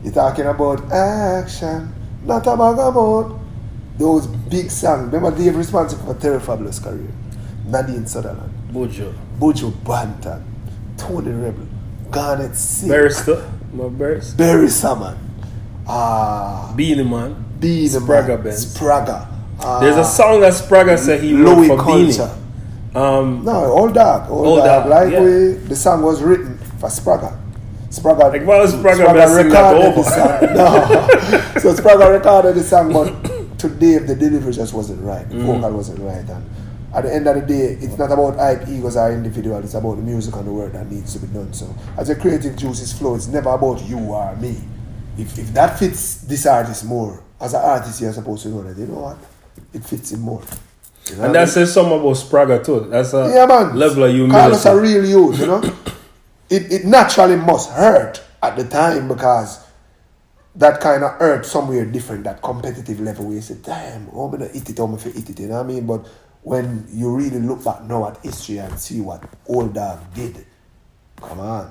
You're 0.03 0.13
talking 0.13 0.47
about 0.47 0.91
action, 0.93 1.93
not 2.25 2.47
a 2.47 2.57
bag 2.57 2.79
about 2.79 3.39
those 3.99 4.27
big 4.27 4.71
songs. 4.71 5.13
Remember 5.13 5.37
Dave 5.37 5.57
responsible 5.57 6.13
for 6.13 6.21
Terror 6.21 6.41
Fabulous 6.41 6.79
career. 6.79 7.13
Nadine 7.67 8.07
Sutherland, 8.07 8.53
Buju. 8.73 9.13
Buju 9.39 9.71
Banton, 9.85 10.43
Tony 10.97 11.31
Rebel, 11.31 11.66
Garnet 12.11 12.55
C, 12.57 12.89
Barrister. 12.89 13.51
My 13.73 13.89
barrister. 13.89 14.37
Barry 14.37 14.69
Salmon, 14.69 15.17
ah, 15.87 16.73
Beenie 16.77 17.05
Man. 17.05 17.45
Beenie 17.61 17.99
Man, 18.01 18.43
Benz. 18.43 18.67
Spragga. 18.77 19.27
ah, 19.61 19.81
There's 19.81 19.97
a 19.97 20.05
song 20.05 20.41
that 20.41 20.53
Spragga 20.53 20.99
said 20.99 21.23
he 21.23 21.35
wrote 21.35 21.67
for 21.67 21.77
Culture. 21.79 22.27
Beenie. 22.27 22.43
Um, 22.95 23.45
No, 23.45 23.65
Old 23.67 23.95
Dog, 23.95 24.31
Old, 24.31 24.47
Old 24.47 24.59
Dog. 24.61 24.85
Dog, 24.85 24.89
Like 24.91 25.13
yeah. 25.13 25.21
we, 25.21 25.53
the 25.69 25.77
song 25.77 26.03
was 26.03 26.23
written 26.23 26.57
for 26.79 26.89
Spragga. 26.89 27.37
Spragga, 27.91 28.33
Like, 28.33 28.43
Spragga 28.43 29.15
messing 29.15 29.49
that 29.51 29.73
recorded 29.73 29.95
the 29.97 30.03
song. 30.03 30.55
No, 30.57 31.61
so 31.61 31.75
Spragga 31.75 32.13
recorded 32.13 32.55
the 32.57 32.63
song, 32.63 32.93
but 32.93 33.09
today 33.59 33.99
the 33.99 34.15
delivery 34.15 34.53
just 34.53 34.73
wasn't 34.75 35.03
right. 35.03 35.29
The 35.29 35.39
vocal 35.39 35.71
wasn't 35.73 36.01
right. 36.01 36.25
And 36.29 36.45
at 36.97 37.05
the 37.05 37.15
end 37.15 37.27
of 37.27 37.35
the 37.35 37.43
day, 37.43 37.77
it's 37.79 37.99
not 37.99 38.11
about 38.11 38.37
hype 38.37 38.67
egos 38.69 38.97
or 38.97 39.13
individual. 39.13 39.59
It's 39.59 39.75
about 39.75 39.97
the 39.97 40.03
music 40.03 40.35
and 40.35 40.47
the 40.47 40.53
work 40.53 40.73
that 40.73 40.91
needs 40.91 41.13
to 41.13 41.19
be 41.19 41.27
done. 41.27 41.53
So 41.53 41.75
as 41.99 42.09
a 42.09 42.17
creative 42.17 42.57
juices 42.57 42.93
flow, 42.93 43.15
it's 43.17 43.27
never 43.27 43.51
about 43.51 43.83
you 43.85 43.99
or 43.99 44.35
me. 44.37 44.57
If, 45.19 45.39
if 45.39 45.53
that 45.53 45.79
fits 45.79 46.23
this 46.23 46.47
artist 46.47 46.87
more, 46.87 47.23
as 47.39 47.53
an 47.53 47.61
artist, 47.61 48.01
you're 48.01 48.15
supposed 48.15 48.45
to 48.45 48.49
know 48.49 48.63
that. 48.63 48.79
You 48.81 48.87
know 48.87 49.01
what? 49.01 49.19
It 49.75 49.85
fits 49.85 50.13
him 50.13 50.21
more. 50.21 50.43
You 51.11 51.17
know 51.17 51.25
And 51.25 51.35
that 51.35 51.51
says 51.51 51.75
something 51.75 52.01
about 52.01 52.17
Spragga 52.17 52.65
too. 52.65 52.89
That's 52.89 53.13
a 53.13 53.31
yeah, 53.35 53.45
man. 53.45 53.77
level 53.77 54.05
of 54.05 54.31
Carlos 54.31 54.65
a 54.65 54.71
humility. 54.71 54.95
real 54.95 55.05
youth, 55.29 55.41
you 55.41 55.47
know. 55.47 55.63
it 56.51 56.73
it 56.73 56.85
naturally 56.87 57.37
must 57.37 57.71
hurt 57.73 58.23
at 58.43 58.57
the 58.57 58.65
time 58.65 59.07
because 59.07 59.67
that 60.55 60.81
kind 60.81 61.05
of 61.05 61.13
hurt 61.13 61.45
somewhere 61.45 61.85
different, 61.85 62.25
that 62.25 62.43
competitive 62.43 63.01
level 63.01 63.27
where 63.27 63.35
you 63.35 63.43
say, 63.43 63.57
damn, 63.63 64.09
oh, 64.13 64.25
I'm 64.25 64.31
gonna 64.31 64.49
eat 64.55 64.69
it, 64.71 64.79
I'm 64.79 64.97
gonna 64.97 65.09
eat 65.15 65.29
it, 65.29 65.39
you 65.41 65.49
know 65.49 65.57
what 65.57 65.65
I 65.65 65.69
mean? 65.69 65.87
But 65.87 66.07
when 66.47 66.87
you 66.93 67.11
really 67.13 67.41
look 67.41 67.65
back 67.65 67.83
now 67.83 68.07
at 68.07 68.19
history 68.23 68.59
and 68.59 68.79
see 68.79 69.01
what 69.01 69.21
old 69.49 69.75
dog 69.75 69.99
did, 70.15 70.47
come 71.21 71.41
on. 71.41 71.69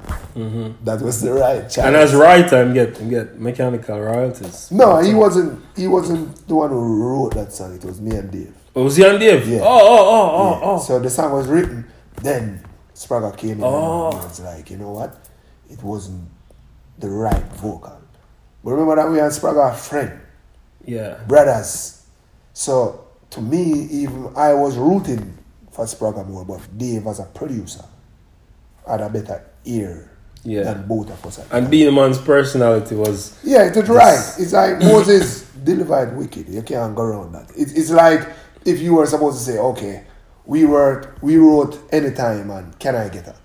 That 0.83 0.99
was 1.01 1.21
the 1.21 1.31
right. 1.31 1.63
Mm-hmm. 1.63 1.88
And 1.88 1.95
as 1.95 2.13
writer, 2.13 2.57
I'm 2.57 2.73
get 2.73 2.99
I'm 2.99 3.07
get 3.09 3.39
mechanical 3.39 3.97
royalties. 4.01 4.69
no, 4.71 4.97
he 4.99 5.13
wasn't 5.13 5.63
he 5.77 5.88
wasn't 5.88 6.45
the 6.45 6.55
one 6.55 6.71
who 6.71 6.83
wrote 7.07 7.35
that 7.35 7.53
song, 7.53 7.73
it 7.73 7.85
was 7.85 8.01
me 8.01 8.17
and 8.17 8.29
Dave. 8.29 8.53
Oh, 8.75 8.83
was 8.83 8.97
he 8.97 9.05
and 9.05 9.17
Dave? 9.17 9.47
Yeah. 9.47 9.61
Oh, 9.63 9.63
oh, 9.63 9.97
oh, 9.97 10.31
oh, 10.35 10.51
Yeah. 10.59 10.67
oh. 10.71 10.79
So 10.79 10.99
the 10.99 11.09
song 11.09 11.31
was 11.31 11.47
written, 11.47 11.88
then 12.21 12.61
Spragga 12.93 13.31
came 13.38 13.59
in 13.59 13.63
Oh. 13.63 14.11
and 14.11 14.17
was 14.27 14.41
like, 14.41 14.69
you 14.71 14.75
know 14.77 14.91
what? 14.91 15.15
It 15.69 15.81
wasn't 15.81 16.27
the 16.99 17.07
right 17.09 17.43
vocal. 17.63 17.97
But 18.61 18.71
remember 18.71 18.97
that 18.97 19.09
we 19.09 19.19
had 19.19 19.31
Spragga 19.31 19.71
a 19.71 19.73
friend, 19.73 20.19
yeah. 20.83 21.23
brothers. 21.29 22.03
So 22.51 23.04
to 23.31 23.41
me, 23.41 23.63
even 23.91 24.31
I 24.35 24.53
was 24.53 24.77
rooting 24.77 25.38
for 25.71 25.85
Spragga 25.85 26.25
more, 26.27 26.45
but 26.45 26.61
Dave 26.77 27.05
as 27.07 27.19
a 27.19 27.25
producer 27.25 27.83
had 28.88 29.01
a 29.01 29.09
better 29.09 29.43
ear 29.65 30.11
Yeah. 30.43 30.63
than 30.63 30.88
both 30.88 31.09
of 31.09 31.25
us. 31.25 31.39
And 31.51 31.69
being 31.69 31.88
a 31.88 31.91
man's 31.91 32.17
personality 32.19 32.95
was 32.95 33.38
Yeah, 33.43 33.63
it 33.63 33.75
was 33.75 33.89
right. 33.89 34.35
It's 34.39 34.53
like 34.53 34.79
Moses 34.93 35.43
delivered 35.63 36.15
wicked. 36.15 36.47
You 36.49 36.61
can't 36.61 36.95
go 36.95 37.03
around 37.03 37.33
that. 37.33 37.49
It, 37.57 37.75
it's 37.75 37.89
like 37.89 38.27
if 38.63 38.79
you 38.79 38.95
were 38.95 39.05
supposed 39.07 39.39
to 39.39 39.43
say, 39.51 39.57
okay, 39.57 40.03
we 40.45 40.63
wrote 40.65 41.07
we 41.21 41.38
wrote 41.38 41.79
anytime 41.91 42.51
and 42.51 42.77
can 42.79 42.95
I 42.95 43.09
get 43.09 43.25
her? 43.25 43.35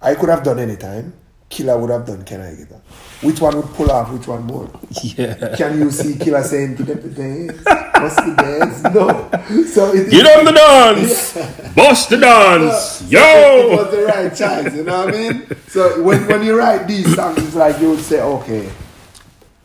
I 0.00 0.14
could 0.16 0.28
have 0.28 0.42
done 0.42 0.58
anytime. 0.58 1.14
Killer 1.52 1.76
would 1.78 1.90
have 1.90 2.06
done 2.06 2.24
can 2.24 2.40
I 2.40 2.54
get 2.54 2.68
her? 2.68 2.80
Which 3.20 3.38
one 3.40 3.54
would 3.56 3.66
pull 3.74 3.90
off 3.90 4.10
which 4.10 4.26
one 4.26 4.44
more? 4.44 4.70
yeah. 5.02 5.54
Can 5.54 5.78
you 5.78 5.90
see 5.90 6.16
Killer 6.18 6.42
saying 6.42 6.78
to 6.78 6.82
get 6.82 7.02
the 7.02 7.10
dance? 7.10 7.62
What's 8.02 8.16
the 8.16 8.34
dance? 8.34 8.82
No. 8.94 9.64
So 9.66 9.92
it, 9.92 10.10
Get 10.10 10.26
on 10.38 10.44
the 10.46 10.52
dance, 10.52 11.34
bust 11.76 12.08
the 12.08 12.16
dance, 12.16 13.02
Yo! 13.10 13.20
it 13.20 13.70
yo. 13.70 13.76
was 13.76 13.90
the 13.94 14.02
right 14.04 14.34
choice, 14.34 14.74
you 14.74 14.84
know 14.84 15.04
what 15.04 15.14
I 15.14 15.18
mean? 15.18 15.46
So 15.68 16.02
when, 16.02 16.26
when 16.26 16.42
you 16.42 16.56
write 16.58 16.88
these 16.88 17.14
songs, 17.14 17.38
it's 17.38 17.54
like 17.54 17.78
you 17.80 17.90
would 17.90 18.00
say, 18.00 18.20
okay, 18.22 18.70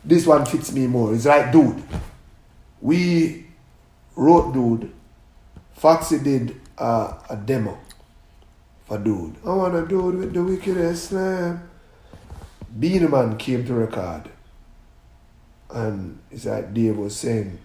this 0.04 0.26
one 0.26 0.44
fits 0.46 0.72
me 0.72 0.86
more. 0.86 1.14
It's 1.14 1.24
like, 1.26 1.50
dude, 1.50 1.82
we 2.82 3.46
wrote 4.14 4.52
Dude, 4.52 4.92
Foxy 5.74 6.18
did 6.18 6.60
uh, 6.76 7.18
a 7.30 7.36
demo 7.36 7.78
for 8.84 8.98
Dude. 8.98 9.36
I 9.44 9.52
want 9.54 9.74
a 9.74 9.86
dude 9.86 10.14
with 10.16 10.32
the 10.34 10.44
wickedest 10.44 11.08
slam. 11.10 11.67
Beenie 12.76 13.08
Man 13.08 13.36
came 13.36 13.64
to 13.64 13.74
record, 13.74 14.28
and 15.70 16.18
it's 16.30 16.44
like 16.44 16.74
Dave 16.74 16.96
was 16.98 17.16
saying, 17.16 17.58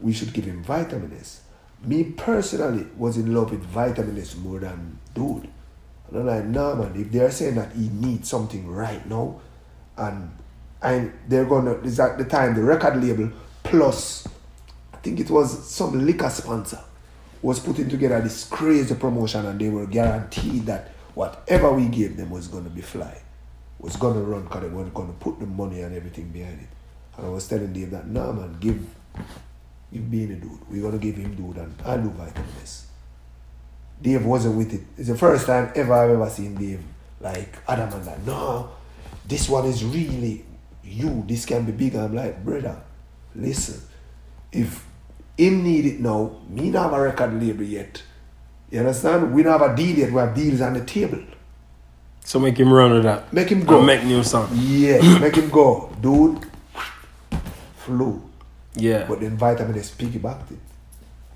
we 0.00 0.12
should 0.12 0.32
give 0.32 0.44
him 0.44 0.62
Vitamin 0.62 1.16
S. 1.18 1.42
Me 1.82 2.04
personally 2.04 2.86
was 2.96 3.16
in 3.16 3.34
love 3.34 3.50
with 3.50 3.62
Vitamin 3.62 4.18
S 4.18 4.36
more 4.36 4.58
than 4.58 4.98
Dude. 5.14 5.48
And 6.08 6.18
I'm 6.18 6.26
like, 6.26 6.44
nah, 6.46 6.74
man, 6.74 6.92
if 6.96 7.12
they're 7.12 7.30
saying 7.30 7.54
that 7.56 7.72
he 7.72 7.88
needs 7.88 8.28
something 8.28 8.68
right 8.68 9.04
now, 9.06 9.40
and 9.96 10.30
and 10.82 11.12
they're 11.28 11.44
gonna, 11.44 11.72
it's 11.84 11.98
at 11.98 12.16
the 12.16 12.24
time, 12.24 12.54
the 12.54 12.62
record 12.62 13.02
label 13.02 13.30
plus, 13.62 14.26
I 14.94 14.96
think 14.98 15.20
it 15.20 15.30
was 15.30 15.68
some 15.68 16.06
liquor 16.06 16.30
sponsor, 16.30 16.80
was 17.42 17.60
putting 17.60 17.88
together 17.88 18.20
this 18.20 18.44
crazy 18.44 18.94
promotion, 18.94 19.44
and 19.46 19.60
they 19.60 19.68
were 19.68 19.86
guaranteed 19.86 20.66
that 20.66 20.88
whatever 21.14 21.70
we 21.72 21.86
gave 21.88 22.16
them 22.16 22.30
was 22.30 22.48
gonna 22.48 22.70
be 22.70 22.80
fly, 22.80 23.20
was 23.80 23.96
gonna 23.96 24.20
run, 24.20 24.42
because 24.42 24.62
they 24.62 24.68
were 24.68 24.84
gonna 24.84 25.12
put 25.14 25.40
the 25.40 25.46
money 25.46 25.80
and 25.80 25.94
everything 25.94 26.28
behind 26.30 26.60
it. 26.60 26.68
And 27.16 27.26
I 27.26 27.30
was 27.30 27.48
telling 27.48 27.72
Dave 27.72 27.90
that, 27.90 28.06
nah, 28.06 28.32
man, 28.32 28.56
give, 28.60 28.78
give 29.92 30.02
a 30.02 30.34
dude, 30.34 30.70
we're 30.70 30.82
gonna 30.82 30.98
give 30.98 31.16
him 31.16 31.34
dude, 31.34 31.56
and 31.56 31.74
I'll 31.84 32.00
do 32.00 32.10
Vitamin 32.10 32.48
S. 32.62 32.86
Dave 34.00 34.24
wasn't 34.24 34.56
with 34.56 34.72
it. 34.72 34.82
It's 34.96 35.08
the 35.08 35.16
first 35.16 35.46
time 35.46 35.72
ever 35.74 35.92
I've 35.92 36.10
ever 36.10 36.30
seen 36.30 36.54
Dave 36.54 36.80
like 37.20 37.58
Adam 37.68 37.92
and 37.92 38.06
like, 38.06 38.26
no, 38.26 38.70
this 39.26 39.48
one 39.48 39.66
is 39.66 39.84
really 39.84 40.44
you. 40.82 41.24
This 41.26 41.44
can 41.44 41.64
be 41.66 41.72
bigger. 41.72 42.00
I'm 42.00 42.14
like, 42.14 42.42
brother, 42.42 42.80
listen, 43.34 43.80
if 44.52 44.86
him 45.36 45.62
need 45.62 45.86
it 45.86 46.00
now, 46.00 46.40
me 46.48 46.70
not 46.70 46.90
have 46.90 46.92
a 46.94 47.02
record 47.02 47.42
label 47.42 47.64
yet. 47.64 48.02
You 48.70 48.80
understand? 48.80 49.34
We 49.34 49.42
don't 49.42 49.58
have 49.58 49.72
a 49.72 49.76
deal 49.76 49.98
yet. 49.98 50.12
We 50.12 50.18
have 50.18 50.34
deals 50.34 50.60
on 50.60 50.74
the 50.74 50.84
table. 50.84 51.22
So 52.30 52.38
make 52.38 52.56
him 52.56 52.72
run 52.72 52.92
with 52.92 53.02
that. 53.02 53.32
Make 53.32 53.48
him 53.48 53.64
go. 53.64 53.78
And 53.78 53.86
make 53.88 54.04
new 54.04 54.22
song. 54.22 54.48
Yeah, 54.54 55.18
make 55.18 55.34
him 55.34 55.50
go. 55.50 55.90
Dude, 56.00 56.38
flew. 57.78 58.22
Yeah. 58.76 59.04
But 59.08 59.18
then 59.18 59.36
Vitamin 59.36 59.76
S 59.76 59.90
piggybacked 59.90 60.52
it. 60.52 60.58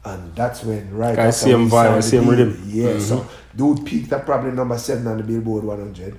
And 0.04 0.33
that's 0.37 0.62
when 0.62 0.94
right 0.94 1.18
I 1.18 1.30
see 1.30 1.50
him 1.50 1.68
vibe, 1.68 1.90
I 1.96 1.98
see 1.98 2.18
him 2.18 2.28
rhythm. 2.30 2.62
Yeah, 2.68 2.90
Mhm. 2.90 3.00
so 3.00 3.26
dude 3.57 3.85
peaked 3.85 4.12
at 4.12 4.24
probably 4.24 4.52
number 4.52 4.78
seven 4.78 5.09
on 5.09 5.16
the 5.16 5.24
Billboard 5.24 5.64
100. 5.64 6.16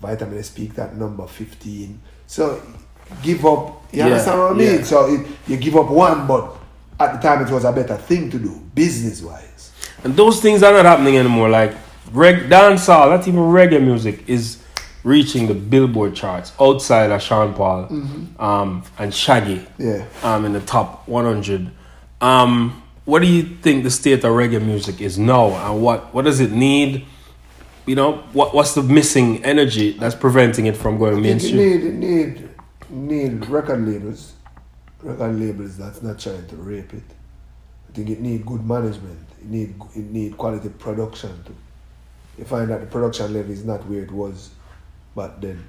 Vitamin 0.00 0.38
S 0.38 0.50
peaked 0.50 0.78
at 0.78 0.96
number 0.96 1.26
15. 1.26 1.98
So 2.28 2.62
give 3.24 3.44
up, 3.44 3.82
you 3.90 3.98
Yeah, 3.98 4.04
understand 4.06 4.38
what 4.38 4.52
I 4.52 4.54
mean? 4.54 4.74
yeah. 4.78 4.84
So 4.84 5.12
it, 5.12 5.26
you 5.48 5.56
give 5.56 5.74
up 5.74 5.90
one, 5.90 6.28
but 6.28 6.54
at 7.00 7.20
the 7.20 7.28
time 7.28 7.44
it 7.44 7.50
was 7.50 7.64
a 7.64 7.72
better 7.72 7.96
thing 7.96 8.30
to 8.30 8.38
do, 8.38 8.60
business 8.72 9.20
wise. 9.20 9.72
And 10.04 10.14
those 10.14 10.40
things 10.40 10.62
are 10.62 10.72
not 10.72 10.84
happening 10.84 11.16
anymore. 11.18 11.48
Like 11.48 11.74
reg 12.10 12.48
dancehall, 12.50 13.10
not 13.10 13.26
even 13.28 13.40
reggae 13.40 13.82
music, 13.82 14.28
is 14.28 14.62
reaching 15.04 15.48
the 15.48 15.54
Billboard 15.54 16.14
charts 16.14 16.52
outside 16.60 17.10
of 17.10 17.22
Sean 17.22 17.54
Paul 17.54 17.86
um, 18.38 18.84
and 18.98 19.12
Shaggy. 19.12 19.66
Yeah. 19.78 20.06
Um, 20.22 20.44
in 20.44 20.52
the 20.52 20.60
top 20.60 21.06
100. 21.08 21.70
Um, 22.20 22.82
what 23.04 23.20
do 23.20 23.26
you 23.26 23.42
think 23.42 23.82
the 23.82 23.90
state 23.90 24.24
of 24.24 24.32
reggae 24.32 24.64
music 24.64 25.00
is 25.00 25.18
now, 25.18 25.48
and 25.48 25.82
what 25.82 26.14
what 26.14 26.24
does 26.24 26.38
it 26.38 26.52
need? 26.52 27.04
You 27.84 27.96
know, 27.96 28.18
what 28.32 28.54
what's 28.54 28.74
the 28.74 28.82
missing 28.82 29.44
energy 29.44 29.92
that's 29.92 30.14
preventing 30.14 30.66
it 30.66 30.76
from 30.76 30.98
going 30.98 31.14
think 31.14 31.26
it 31.26 31.28
mainstream? 31.28 31.56
need, 31.56 31.84
it 31.84 31.94
need, 31.94 32.48
need 32.90 33.46
record 33.48 33.84
labels, 33.84 34.34
record 35.02 35.34
labels 35.38 35.76
that's 35.76 36.00
not 36.00 36.20
trying 36.20 36.46
to 36.46 36.56
rape 36.56 36.94
it. 36.94 37.02
I 37.88 37.92
think 37.92 38.08
it 38.08 38.20
need 38.20 38.46
good 38.46 38.64
management. 38.64 39.18
It 39.40 39.46
need 39.46 39.74
it 39.96 40.04
need 40.04 40.38
quality 40.38 40.68
production 40.68 41.42
too. 41.44 41.56
You 42.38 42.44
find 42.44 42.70
that 42.70 42.80
the 42.80 42.86
production 42.86 43.32
level 43.34 43.52
is 43.52 43.64
not 43.64 43.86
where 43.86 44.02
it 44.02 44.10
was 44.10 44.50
back 45.14 45.40
then. 45.40 45.64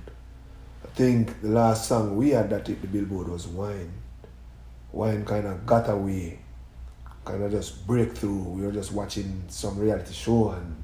I 0.84 0.88
think 0.96 1.42
the 1.42 1.50
last 1.50 1.88
song 1.88 2.16
we 2.16 2.30
had 2.30 2.50
that 2.52 2.68
hit 2.68 2.82
the 2.82 2.88
billboard 2.88 3.28
was 3.28 3.48
Wine. 3.48 3.92
Wine 4.92 5.26
kind 5.26 5.48
of 5.48 5.66
got 5.66 5.90
away, 5.90 6.40
kind 7.26 7.44
of 7.44 7.52
just 7.52 7.86
break 7.88 8.16
through. 8.16 8.38
We 8.38 8.62
were 8.62 8.72
just 8.72 8.92
watching 8.92 9.44
some 9.48 9.80
reality 9.80 10.14
show 10.14 10.52
and 10.52 10.76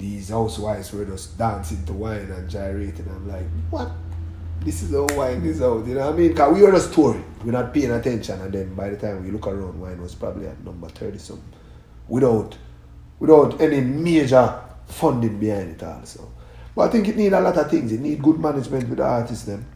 these 0.00 0.30
housewives 0.30 0.92
were 0.92 1.04
just 1.04 1.38
dancing 1.38 1.84
to 1.86 1.92
wine 1.92 2.30
and 2.30 2.48
gyrating. 2.48 3.06
I'm 3.08 3.28
like, 3.28 3.46
what? 3.70 3.90
This 4.60 4.82
is 4.82 4.90
how 4.90 5.06
wine 5.16 5.44
is 5.44 5.62
out, 5.62 5.86
you 5.86 5.94
know 5.94 6.06
what 6.06 6.14
I 6.14 6.16
mean? 6.18 6.28
Because 6.28 6.54
we 6.54 6.62
were 6.62 6.72
just 6.72 6.92
touring, 6.92 7.24
we're 7.44 7.52
not 7.52 7.72
paying 7.72 7.92
attention, 7.92 8.40
and 8.42 8.52
then 8.52 8.74
by 8.74 8.90
the 8.90 8.96
time 8.96 9.24
we 9.24 9.30
look 9.30 9.46
around, 9.46 9.80
wine 9.80 10.02
was 10.02 10.14
probably 10.14 10.48
at 10.48 10.62
number 10.62 10.88
30 10.88 11.18
something. 11.18 11.44
Without, 12.08 12.58
without 13.18 13.58
any 13.60 13.80
major 13.80 14.60
funding 14.90 15.38
behind 15.38 15.70
it 15.70 15.82
also. 15.82 16.30
But 16.74 16.88
I 16.88 16.92
think 16.92 17.08
it 17.08 17.16
need 17.16 17.32
a 17.32 17.40
lot 17.40 17.56
of 17.56 17.70
things. 17.70 17.92
It 17.92 18.00
need 18.00 18.22
good 18.22 18.38
management 18.38 18.88
with 18.88 18.98
the 18.98 19.04
artists 19.04 19.44
them. 19.44 19.66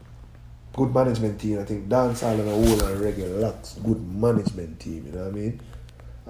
Good 0.75 0.95
management 0.95 1.41
team. 1.41 1.61
I 1.61 1.65
think 1.65 1.89
dancehall 1.89 2.41
and 2.41 2.49
a 2.49 2.53
whole 2.53 2.85
and 2.85 3.01
reggae 3.01 3.41
lacks 3.41 3.75
good 3.75 4.01
management 4.01 4.81
team, 4.81 5.07
you 5.07 5.13
know 5.13 5.25
what 5.25 5.29
I 5.29 5.31
mean? 5.31 5.61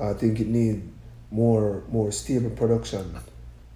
I 0.01 0.13
think 0.13 0.41
it 0.41 0.49
need 0.49 0.91
more 1.31 1.85
more 1.89 2.13
stable 2.13 2.51
production. 2.51 3.15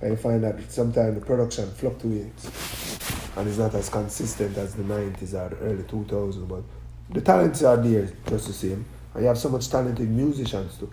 I 0.00 0.14
find 0.14 0.44
that 0.44 0.70
sometimes 0.70 1.18
the 1.18 1.24
production 1.24 1.70
fluctuates 1.72 2.98
and 3.36 3.48
it's 3.48 3.58
not 3.58 3.74
as 3.74 3.88
consistent 3.88 4.56
as 4.56 4.74
the 4.74 4.82
90s 4.82 5.34
or 5.34 5.48
the 5.48 5.56
early 5.56 5.82
2000s. 5.84 6.48
But 6.48 6.62
the 7.10 7.20
talents 7.20 7.62
are 7.62 7.76
there 7.76 8.10
just 8.28 8.46
the 8.48 8.52
same. 8.52 8.84
And 9.14 9.22
you 9.22 9.28
have 9.28 9.38
so 9.38 9.48
much 9.48 9.68
talented 9.68 10.08
musicians 10.08 10.76
too, 10.78 10.92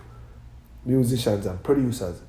musicians 0.84 1.46
and 1.46 1.62
producers. 1.62 2.20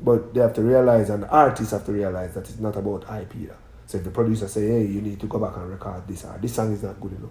But 0.00 0.34
they 0.34 0.40
have 0.40 0.54
to 0.54 0.62
realize, 0.62 1.10
and 1.10 1.24
artists 1.26 1.72
have 1.72 1.86
to 1.86 1.92
realize 1.92 2.34
that 2.34 2.48
it's 2.48 2.58
not 2.58 2.76
about 2.76 3.04
IP. 3.04 3.36
either. 3.36 3.56
So 3.86 3.98
if 3.98 4.04
the 4.04 4.10
producer 4.10 4.48
say, 4.48 4.66
"Hey, 4.66 4.86
you 4.86 5.00
need 5.00 5.20
to 5.20 5.26
go 5.26 5.38
back 5.38 5.56
and 5.56 5.68
record 5.70 6.06
this," 6.08 6.24
or 6.24 6.38
"This 6.40 6.54
song 6.54 6.72
is 6.72 6.82
not 6.82 7.00
good 7.00 7.12
enough," 7.12 7.30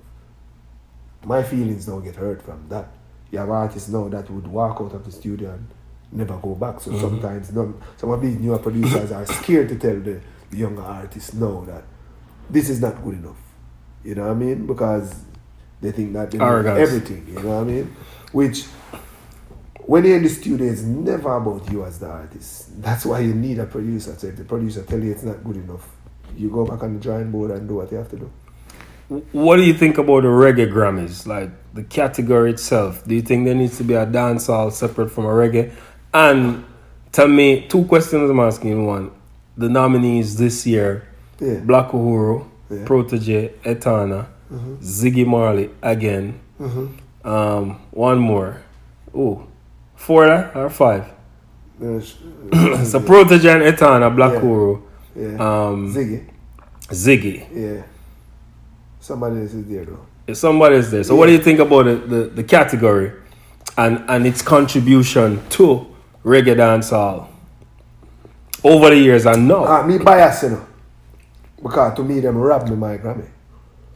my 1.26 1.44
feelings 1.44 1.86
don't 1.86 2.04
get 2.04 2.16
hurt 2.16 2.42
from 2.42 2.66
that. 2.70 2.88
you 3.32 3.40
have 3.40 3.50
artists 3.50 3.90
now 3.90 4.08
that 4.10 4.30
would 4.30 4.46
walk 4.46 4.80
out 4.80 4.94
of 4.94 5.04
the 5.04 5.12
studio 5.12 5.50
and 5.50 5.68
never 6.12 6.38
go 6.38 6.54
back. 6.54 6.76
Mm-hmm. 6.76 6.92
So 6.92 7.00
sometimes 7.00 7.52
none, 7.52 7.74
some 7.98 8.12
of 8.12 8.22
these 8.22 8.38
newer 8.38 8.60
producers 8.60 9.12
are 9.12 9.26
scared 9.26 9.70
to 9.70 9.76
tell 9.76 10.00
the, 10.00 10.22
the 10.52 10.58
younger 10.58 10.84
artists 10.84 11.34
now 11.34 11.62
that 11.62 11.84
this 12.50 12.70
is 12.70 12.80
not 12.80 13.04
good 13.04 13.16
enough. 13.16 13.42
You 14.04 14.14
know 14.16 14.24
what 14.28 14.32
I 14.32 14.36
mean? 14.36 14.68
Because 14.68 15.16
they 15.82 15.92
think 15.92 16.14
that 16.14 16.30
they 16.30 16.38
know 16.38 16.58
everything. 16.58 17.26
You 17.28 17.42
know 17.42 17.50
what 17.50 17.62
I 17.62 17.64
mean? 17.64 17.96
Which 18.32 18.66
when 19.86 20.06
you're 20.06 20.18
in 20.18 20.24
the 20.24 20.30
studio, 20.30 20.72
it's 20.72 20.82
never 20.82 21.36
about 21.38 21.72
you 21.72 21.84
as 21.86 22.00
the 22.00 22.08
artist. 22.08 22.82
That's 22.82 23.06
why 23.06 23.20
you 23.20 23.34
need 23.34 23.60
a 23.60 23.66
producer. 23.66 24.16
So 24.18 24.28
if 24.28 24.38
the 24.38 24.44
producer 24.44 24.84
tell 24.84 25.00
you 25.00 25.12
it's 25.12 25.24
not 25.24 25.44
good 25.44 25.58
enough, 25.58 25.88
you 26.38 26.50
go 26.50 26.66
back 26.66 26.84
on 26.84 26.94
the 26.96 27.00
drawing 27.00 27.32
board 27.32 27.52
and 27.52 27.68
do 27.68 27.76
what 27.76 27.92
you 27.92 27.98
have 27.98 28.10
to 28.12 28.18
do. 28.18 28.32
What 29.32 29.58
do 29.58 29.64
you 29.64 29.74
think 29.74 29.98
about 29.98 30.22
the 30.22 30.30
reggae 30.30 30.72
Grammys? 30.72 31.28
Like 31.28 31.52
the 31.74 31.84
category 31.84 32.52
itself. 32.52 33.06
Do 33.06 33.14
you 33.14 33.22
think 33.22 33.46
there 33.46 33.54
needs 33.56 33.78
to 33.78 33.84
be 33.84 33.94
a 33.94 34.06
dancehall 34.06 34.72
separate 34.72 35.10
from 35.12 35.26
a 35.26 35.30
reggae? 35.30 35.72
And 36.14 36.64
tell 37.12 37.28
me 37.28 37.68
two 37.68 37.84
questions 37.86 38.30
I'm 38.30 38.40
asking 38.40 38.86
one. 38.86 39.12
The 39.58 39.70
nominees 39.70 40.38
this 40.38 40.66
year 40.66 41.08
Yeah. 41.40 41.60
Black 41.60 41.90
Uhuru, 41.92 42.46
Yeah. 42.72 42.86
Protoje, 42.86 43.52
Etana, 43.66 44.28
Ziggy 44.82 45.26
Marley 45.28 45.70
again. 45.82 46.40
Um, 47.24 47.80
one 47.92 48.20
more. 48.20 48.62
Ooh. 49.16 49.48
Four 50.04 50.26
eh, 50.26 50.52
or 50.54 50.70
five? 50.70 51.06
There's, 51.80 52.18
So 52.92 53.00
Protoje 53.00 53.56
and 53.56 53.64
Etana, 53.64 54.10
Black 54.14 54.34
Yeah. 54.34 54.76
Yeah. 55.16 55.36
um, 55.40 55.94
Ziggy. 55.94 56.30
Ziggy. 56.90 57.48
Yeah. 57.56 57.84
Somebody 59.00 59.42
else 59.42 59.54
is 59.54 59.66
there 59.66 59.86
though. 59.86 60.06
If 60.28 60.36
somebody's 60.36 60.92
there. 60.92 61.04
So 61.06 61.16
what 61.16 61.28
do 61.28 61.32
you 61.32 61.40
think 61.40 61.60
about 61.60 61.84
the, 61.86 61.96
the, 61.96 62.24
the 62.36 62.44
category 62.44 63.14
and, 63.78 64.04
and 64.10 64.28
its 64.28 64.42
contribution 64.42 65.42
to 65.52 65.88
reggae 66.26 66.56
dancehall 66.58 67.28
over 68.62 68.90
the 68.90 68.98
years 68.98 69.26
and 69.26 69.48
now? 69.48 69.64
Ah, 69.64 69.84
me 69.88 70.00
bias, 70.00 70.44
you 70.44 70.50
know. 70.50 70.68
Because 71.62 71.96
to 71.96 72.04
me, 72.04 72.20
them 72.20 72.38
robbed 72.38 72.70
me 72.70 72.76
my 72.76 72.98
Grammy. 72.98 73.30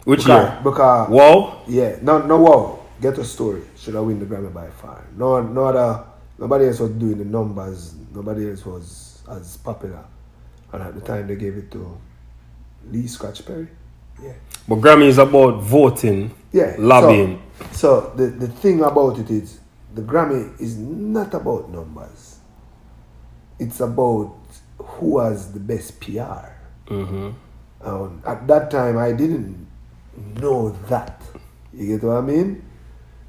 Which 0.06 0.22
because, 0.22 0.54
year? 0.54 0.62
Because, 0.64 1.10
Whoa. 1.10 1.64
yeah, 1.68 1.98
no, 2.02 2.20
no, 2.26 2.38
wow. 2.38 2.77
Ghetto 3.02 3.24
Story. 3.24 3.64
Should 3.78 3.96
I 3.96 4.00
win 4.02 4.20
the 4.20 4.26
Grammy 4.26 4.54
by 4.54 4.70
far? 4.70 5.06
No, 5.16 5.42
no 5.42 5.66
other, 5.66 6.04
nobody 6.38 6.68
else 6.68 6.80
was 6.80 6.92
doing 6.92 7.18
the 7.20 7.26
numbers. 7.26 7.96
Nobody 8.14 8.50
else 8.50 8.66
was 8.66 9.22
as 9.30 9.58
popular. 9.58 10.04
And 10.74 10.84
at 10.84 10.96
the 10.96 11.02
time, 11.02 11.28
they 11.28 11.36
gave 11.36 11.58
it 11.58 11.72
to 11.72 11.98
Lee 12.92 13.08
Scratch 13.08 13.46
Perry. 13.46 13.68
Yeah. 14.22 14.34
But 14.68 14.78
Grammy 14.78 15.08
is 15.08 15.18
about 15.20 15.62
voting, 15.62 16.34
Yeah. 16.52 16.76
lobbying. 16.80 17.42
So, 17.72 18.12
so 18.12 18.14
the, 18.16 18.28
the 18.28 18.48
thing 18.48 18.82
about 18.84 19.20
it 19.20 19.30
is 19.30 19.60
the 19.94 20.02
Grammy 20.02 20.60
is 20.60 20.78
not 20.78 21.34
about 21.34 21.70
numbers. 21.70 22.40
It's 23.60 23.80
about 23.80 24.36
who 24.80 25.20
has 25.20 25.52
the 25.54 25.60
best 25.60 26.00
PR. 26.00 26.50
hmm 26.88 27.32
Um, 27.82 28.22
at 28.26 28.48
that 28.48 28.72
time, 28.72 28.98
I 28.98 29.12
didn't 29.12 29.68
know 30.42 30.70
that. 30.90 31.22
You 31.74 31.88
get 31.98 32.04
what 32.08 32.18
I 32.18 32.22
mean? 32.22 32.64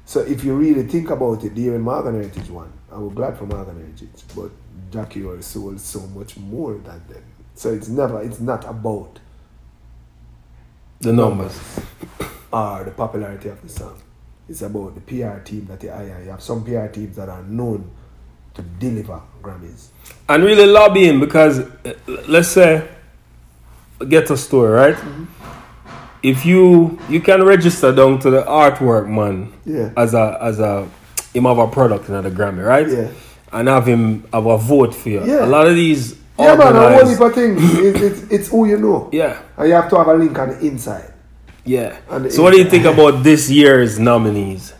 So 0.09 0.21
if 0.21 0.43
you 0.43 0.55
really 0.55 0.81
think 0.87 1.11
about 1.11 1.43
it, 1.43 1.55
even 1.55 1.81
Morgan 1.81 2.15
Heritage 2.15 2.49
won. 2.49 2.73
I 2.91 2.97
was 2.97 3.13
glad 3.13 3.37
for 3.37 3.45
Morgan 3.45 3.75
Heritage, 3.75 4.23
but 4.35 4.49
Jackie 4.89 5.21
was 5.21 5.45
sold 5.45 5.79
so 5.79 5.99
much 5.99 6.35
more 6.35 6.73
than 6.73 6.99
them. 7.07 7.23
So 7.53 7.71
it's 7.71 7.89
never, 7.89 8.19
it's 8.23 8.39
not 8.39 8.67
about 8.67 9.19
The 10.99 11.13
numbers. 11.13 11.55
or 12.51 12.85
the 12.85 12.89
popularity 12.89 13.49
of 13.49 13.61
the 13.61 13.69
song. 13.69 14.01
It's 14.49 14.63
about 14.63 14.95
the 14.95 15.01
PR 15.01 15.41
team 15.41 15.67
that 15.67 15.79
they 15.79 15.89
hire. 15.89 16.23
You 16.23 16.31
have 16.31 16.41
some 16.41 16.63
PR 16.63 16.87
teams 16.87 17.15
that 17.17 17.29
are 17.29 17.43
known 17.43 17.91
to 18.55 18.63
deliver 18.63 19.21
Grammys. 19.43 19.89
And 20.27 20.43
really 20.43 20.65
lobbying 20.65 21.19
because, 21.19 21.59
uh, 21.59 21.93
let's 22.27 22.47
say, 22.47 22.87
Ghetto 23.99 24.33
Story, 24.33 24.71
right? 24.71 24.97
If 26.21 26.45
you 26.45 26.99
you 27.09 27.21
can 27.21 27.43
register 27.43 27.93
down 27.95 28.19
to 28.19 28.29
the 28.29 28.43
artwork 28.43 29.07
man 29.07 29.53
Yeah. 29.65 29.91
as 29.95 30.13
a 30.13 30.37
as 30.41 30.59
a 30.59 30.87
him 31.33 31.45
have 31.45 31.57
a 31.59 31.67
product 31.67 32.09
in 32.09 32.21
the 32.23 32.31
Grammy, 32.31 32.65
right? 32.65 32.87
Yeah. 32.89 33.07
And 33.53 33.67
have 33.67 33.85
him 33.87 34.23
have 34.33 34.45
a 34.45 34.57
vote 34.57 34.93
for 34.93 35.09
you. 35.09 35.23
Yeah. 35.25 35.45
A 35.45 35.47
lot 35.47 35.67
of 35.67 35.75
these 35.75 36.15
Yeah, 36.37 36.55
man, 36.55 36.75
a 36.75 36.79
organized- 36.83 37.11
heap 37.11 37.21
of 37.21 37.33
things. 37.33 37.59
It's, 37.79 38.01
it's, 38.01 38.21
it's 38.31 38.47
who 38.49 38.65
you 38.67 38.77
know. 38.77 39.09
yeah, 39.11 39.39
And 39.57 39.67
you 39.69 39.73
have 39.75 39.89
to 39.89 39.97
have 39.97 40.07
a 40.07 40.13
link 40.13 40.37
on 40.39 40.49
the 40.49 40.59
inside. 40.59 41.11
yeah. 41.65 41.97
And 42.09 42.25
the 42.25 42.31
So 42.31 42.43
what 42.43 42.51
do 42.53 42.57
you 42.59 42.65
think 42.69 42.85
about 42.85 43.23
this 43.23 43.49
year's 43.49 43.99
nominees? 43.99 44.73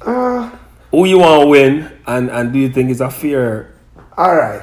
Uh, 0.00 0.50
Who 0.90 1.04
you 1.06 1.18
want 1.20 1.42
to 1.42 1.46
win, 1.48 1.90
and 2.06 2.28
and 2.30 2.52
do 2.52 2.58
you 2.58 2.68
think 2.68 2.90
it's 2.90 3.00
a 3.00 3.10
fair? 3.10 3.72
all 4.18 4.34
right. 4.36 4.62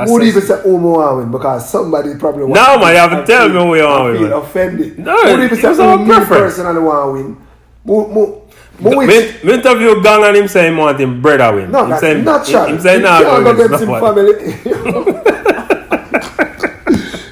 I 0.00 0.04
Who 0.06 0.12
would 0.14 0.22
even 0.24 0.42
say 0.42 0.54
Omo 0.54 0.96
want 0.96 1.16
win 1.18 1.30
because 1.30 1.68
somebody 1.68 2.14
probably 2.16 2.44
want 2.44 2.54
No, 2.54 2.78
man, 2.78 2.92
you 2.94 2.98
have 3.00 3.10
to 3.10 3.26
tell 3.26 3.48
feel- 3.48 3.54
me 3.54 3.60
who 3.66 3.76
you 3.76 3.84
want 3.84 4.16
and 4.16 4.18
feel 4.28 4.38
offended. 4.42 4.98
No, 4.98 5.14
would 5.24 5.40
even 5.44 5.58
say 5.60 5.68
our 5.84 5.98
me 5.98 6.06
preference. 6.06 6.54
personally 6.56 6.80
want 6.82 7.06
to 7.06 7.12
win? 7.12 7.36
Mo, 7.84 8.08
mo, 8.08 8.42
mo 8.80 8.90
Me, 9.00 9.06
me 9.44 9.52
interview 9.54 10.02
Gong 10.02 10.24
and 10.24 10.36
him 10.36 10.48
say 10.48 10.68
him 10.68 10.76
want 10.78 10.98
him 11.00 11.20
brother 11.22 11.54
win. 11.54 11.70
no, 11.70 11.84
him 11.84 11.90
that's 11.90 12.00
say, 12.02 12.20
natural. 12.22 12.64
Him, 12.66 12.74
him 12.76 12.80
say 12.80 12.96
You 12.96 13.02
nah, 13.02 13.20
can't 13.22 13.44
go 13.44 13.50
against 13.50 13.82
him 13.82 13.88
family. 14.00 14.34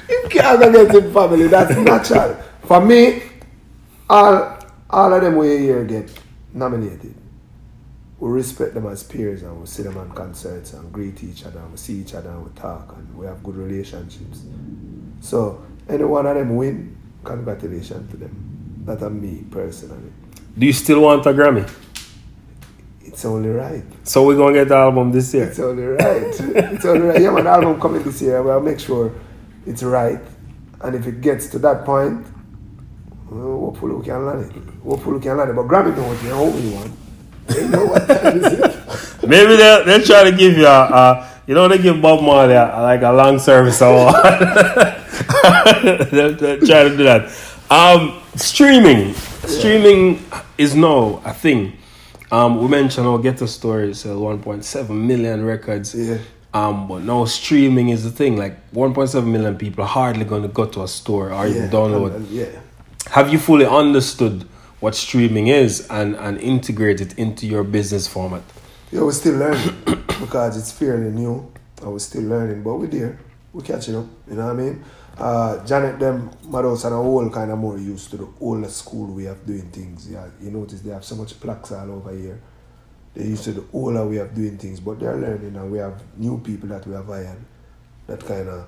you 0.09 0.27
can't 0.29 0.59
go 0.59 0.69
against 0.69 0.95
him 0.95 1.13
family. 1.13 1.47
That's 1.47 1.75
natural. 1.77 2.35
For 2.63 2.81
me, 2.81 3.21
all 4.09 4.57
all 4.89 5.13
of 5.13 5.21
them 5.21 5.35
we 5.37 5.57
here 5.59 5.83
get 5.85 6.09
nominated. 6.53 7.13
We 8.19 8.29
respect 8.29 8.73
them 8.73 8.85
as 8.87 9.03
peers 9.03 9.43
and 9.43 9.59
we 9.59 9.65
see 9.65 9.83
them 9.83 9.97
on 9.97 10.11
concerts 10.11 10.73
and 10.73 10.91
greet 10.91 11.23
each 11.23 11.45
other 11.45 11.59
and 11.59 11.71
we 11.71 11.77
see 11.77 11.99
each 11.99 12.13
other 12.13 12.29
and 12.29 12.43
we 12.43 12.51
talk 12.51 12.93
and 12.97 13.17
we 13.17 13.25
have 13.25 13.41
good 13.43 13.55
relationships. 13.55 14.41
So 15.21 15.65
any 15.87 16.03
one 16.03 16.25
of 16.25 16.35
them 16.35 16.55
win, 16.55 16.97
congratulations 17.23 18.11
to 18.11 18.17
them. 18.17 18.83
That 18.85 19.01
on 19.03 19.21
me 19.21 19.45
personally. 19.49 20.11
Do 20.57 20.65
you 20.65 20.73
still 20.73 21.01
want 21.01 21.25
a 21.25 21.29
Grammy? 21.29 21.69
It's 23.01 23.25
only 23.25 23.49
right. 23.49 23.83
So 24.03 24.25
we're 24.25 24.37
gonna 24.37 24.53
get 24.53 24.67
the 24.67 24.75
album 24.75 25.11
this 25.11 25.33
year. 25.33 25.45
It's 25.45 25.59
only 25.59 25.83
right. 25.83 25.99
it's 26.05 26.85
only 26.85 27.07
right. 27.07 27.21
Yeah, 27.21 27.31
my 27.31 27.41
album 27.41 27.79
coming 27.79 28.03
this 28.03 28.21
year. 28.21 28.41
Well, 28.41 28.59
make 28.59 28.79
sure 28.79 29.13
it's 29.65 29.83
right. 29.83 30.21
And 30.81 30.95
if 30.95 31.07
it 31.07 31.21
gets 31.21 31.47
to 31.47 31.59
that 31.59 31.85
point, 31.85 32.25
well, 33.29 33.59
hopefully 33.59 33.95
we 33.95 34.05
can 34.05 34.25
land 34.25 34.51
it. 34.51 34.73
Hopefully 34.83 35.17
we 35.17 35.21
can 35.21 35.37
land 35.37 35.49
it. 35.49 35.55
But 35.55 35.67
Grammy 35.67 35.95
what 35.95 36.23
you 36.23 36.29
hope 36.29 36.55
you 36.61 36.71
want. 36.71 36.98
They 37.49 37.67
know 37.67 37.85
what 37.85 38.07
time 38.07 38.37
is 38.37 38.53
it. 38.53 39.27
Maybe 39.27 39.55
they 39.55 39.83
they 39.85 40.01
try 40.03 40.23
to 40.29 40.31
give 40.35 40.57
you 40.57 40.65
a, 40.65 40.81
a 41.01 41.29
you 41.47 41.53
know 41.55 41.67
they 41.67 41.77
give 41.77 42.01
Bob 42.01 42.23
Marley 42.23 42.53
a, 42.53 42.65
like 42.81 43.01
a 43.01 43.11
long 43.11 43.39
service 43.39 43.81
award. 43.81 44.13
they, 46.11 46.31
they 46.33 46.57
try 46.65 46.83
to 46.83 46.95
do 46.97 47.03
that. 47.03 47.31
Um, 47.69 48.21
streaming, 48.35 49.13
streaming 49.45 50.23
is 50.57 50.75
now 50.75 51.21
a 51.25 51.33
thing. 51.33 51.73
Um, 52.31 52.61
we 52.61 52.67
mentioned 52.67 53.07
our 53.07 53.17
Ghetto 53.17 53.45
Stories 53.47 54.01
sell 54.01 54.19
1.7 54.19 54.89
million 54.89 55.43
records. 55.43 55.95
Yeah. 55.95 56.19
Um, 56.53 56.87
but 56.87 57.03
now 57.03 57.25
streaming 57.25 57.89
is 57.89 58.03
the 58.03 58.11
thing. 58.11 58.37
Like 58.37 58.71
1.7 58.71 59.25
million 59.25 59.57
people 59.57 59.83
are 59.83 59.87
hardly 59.87 60.25
going 60.25 60.41
to 60.43 60.47
go 60.47 60.65
to 60.65 60.83
a 60.83 60.87
store 60.87 61.31
or 61.31 61.47
even 61.47 61.69
download. 61.69 62.25
yeah. 62.29 62.47
Have 63.11 63.31
you 63.31 63.39
fully 63.39 63.65
understood 63.65 64.47
what 64.79 64.95
streaming 64.95 65.47
is 65.47 65.87
and, 65.89 66.15
and 66.15 66.39
integrate 66.39 67.01
it 67.01 67.17
into 67.17 67.45
your 67.45 67.63
business 67.63 68.07
format? 68.07 68.43
Yeah, 68.91 69.01
we're 69.01 69.11
still 69.11 69.37
learning 69.37 69.75
because 70.19 70.57
it's 70.57 70.71
fairly 70.71 71.11
new. 71.11 71.51
and 71.81 71.91
we're 71.91 71.99
still 71.99 72.23
learning, 72.23 72.63
but 72.63 72.75
we're 72.75 72.87
there. 72.87 73.19
We're 73.53 73.63
catching 73.63 73.95
up. 73.95 74.05
You 74.29 74.35
know 74.35 74.45
what 74.45 74.51
I 74.51 74.57
mean? 74.57 74.83
Uh, 75.17 75.65
Janet, 75.65 75.99
them, 75.99 76.31
Madhouse, 76.47 76.85
and 76.85 76.93
a 76.93 76.97
whole 76.97 77.29
kind 77.29 77.51
of 77.51 77.57
more 77.59 77.77
used 77.77 78.09
to 78.11 78.17
the 78.17 78.27
older 78.39 78.69
school 78.69 79.13
way 79.13 79.25
of 79.25 79.45
doing 79.45 79.69
things. 79.69 80.09
Yeah, 80.09 80.27
you 80.41 80.51
notice 80.51 80.81
they 80.81 80.91
have 80.91 81.03
so 81.03 81.15
much 81.15 81.37
plaques 81.39 81.71
all 81.71 81.91
over 81.91 82.15
here. 82.15 82.39
They 83.15 83.25
used 83.25 83.43
to 83.45 83.51
the 83.51 83.65
older 83.73 84.05
way 84.07 84.17
of 84.17 84.33
doing 84.33 84.57
things, 84.57 84.79
but 84.79 84.99
they're 84.99 85.17
learning, 85.17 85.55
and 85.55 85.71
we 85.71 85.79
have 85.79 86.01
new 86.17 86.39
people 86.39 86.69
that 86.69 86.87
we 86.87 86.93
have 86.93 87.07
hired 87.07 87.37
that 88.07 88.25
kind 88.25 88.47
of 88.47 88.67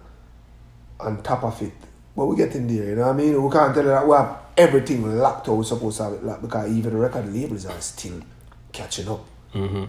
on 1.00 1.24
top 1.24 1.44
of 1.44 1.62
it. 1.62 1.74
But 2.16 2.26
we're 2.26 2.36
getting 2.36 2.68
there, 2.68 2.90
you 2.90 2.96
know 2.96 3.04
what 3.08 3.14
I 3.14 3.18
mean? 3.18 3.42
We 3.42 3.50
can't 3.50 3.74
tell 3.74 3.84
you 3.84 3.90
that 3.90 4.06
we 4.06 4.14
have 4.14 4.41
everything 4.58 5.18
locked 5.18 5.48
how 5.48 5.54
we're 5.54 5.64
supposed 5.64 5.98
to 5.98 6.04
have 6.04 6.14
it 6.14 6.24
locked 6.24 6.42
because 6.42 6.72
even 6.72 6.94
the 6.94 7.00
record 7.00 7.34
labels 7.34 7.66
are 7.66 7.80
still 7.82 8.22
catching 8.72 9.08
up. 9.10 9.26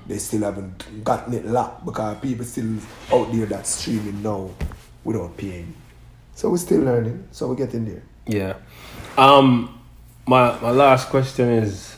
They 0.09 0.19
still 0.19 0.43
haven't 0.43 1.05
gotten 1.05 1.35
it 1.35 1.47
locked 1.47 1.85
because 1.85 2.19
people 2.19 2.45
still 2.45 2.79
out 3.13 3.33
there 3.33 3.47
that's 3.47 3.71
streaming 3.71 4.21
now 4.23 4.51
without 5.05 5.37
paying. 5.37 5.73
So 6.35 6.51
we're 6.51 6.57
still 6.57 6.81
learning, 6.81 7.29
so 7.31 7.47
we're 7.49 7.55
getting 7.55 7.85
there. 7.85 8.03
Yeah. 8.27 8.55
Um, 9.17 9.81
my 10.27 10.59
my 10.61 10.71
last 10.71 11.11
question 11.11 11.49
is 11.49 11.97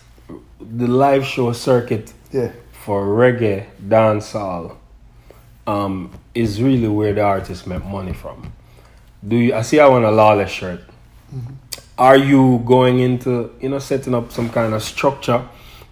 the 0.60 0.86
live 0.86 1.24
show 1.24 1.52
circuit 1.52 2.12
Yeah. 2.32 2.50
for 2.72 3.06
reggae 3.06 3.66
dancehall 3.86 4.76
um, 5.66 6.10
is 6.34 6.60
really 6.62 6.88
where 6.88 7.14
the 7.14 7.22
artists 7.22 7.66
make 7.66 7.84
money 7.84 8.12
from. 8.12 8.52
Do 9.26 9.36
you? 9.36 9.54
I 9.54 9.62
see 9.62 9.80
I 9.80 9.86
want 9.88 10.04
a 10.04 10.10
lawless 10.10 10.50
shirt. 10.50 10.80
Are 11.98 12.16
you 12.16 12.62
going 12.66 12.98
into 13.00 13.50
you 13.60 13.68
know 13.68 13.78
setting 13.78 14.14
up 14.14 14.32
some 14.32 14.50
kind 14.50 14.74
of 14.74 14.82
structure 14.82 15.42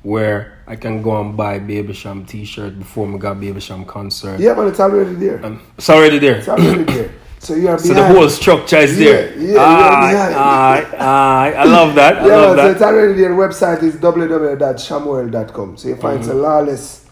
where 0.02 0.58
I 0.66 0.74
can 0.76 1.00
go 1.02 1.20
and 1.20 1.36
buy 1.36 1.58
Baby 1.60 1.92
Cham 1.92 2.24
t-shirt 2.26 2.76
before 2.78 3.06
we 3.06 3.18
got 3.18 3.38
Baby 3.38 3.60
Cham 3.60 3.84
concert. 3.84 4.40
Yeah, 4.40 4.54
but 4.54 4.66
it's 4.66 4.80
already 4.80 5.14
there. 5.14 5.44
Um, 5.46 5.60
it's 5.78 5.88
already 5.88 6.18
there. 6.18 6.36
It's 6.38 6.48
already 6.48 6.84
there. 6.84 7.10
So 7.42 7.54
you 7.56 7.66
are 7.68 7.76
So 7.78 7.92
the 7.92 8.06
whole 8.06 8.28
structure 8.28 8.76
is 8.78 8.98
Yeah, 9.00 9.06
there. 9.12 9.36
yeah, 9.38 9.52
behind. 9.54 10.16
aye, 10.36 10.86
aye. 10.96 11.52
I 11.56 11.64
love 11.64 11.94
that. 11.96 12.18
I 12.18 12.26
Yeah, 12.28 12.36
love 12.36 12.56
so 12.56 12.70
it's 12.70 12.82
already 12.82 13.14
there. 13.20 13.30
Website 13.32 13.82
is 13.82 13.96
www.shamworld.com. 13.96 15.76
So 15.76 15.88
you 15.88 15.96
find 15.96 16.20
Mm-hmm. 16.20 16.28
the 16.28 16.34
lawless, 16.34 17.06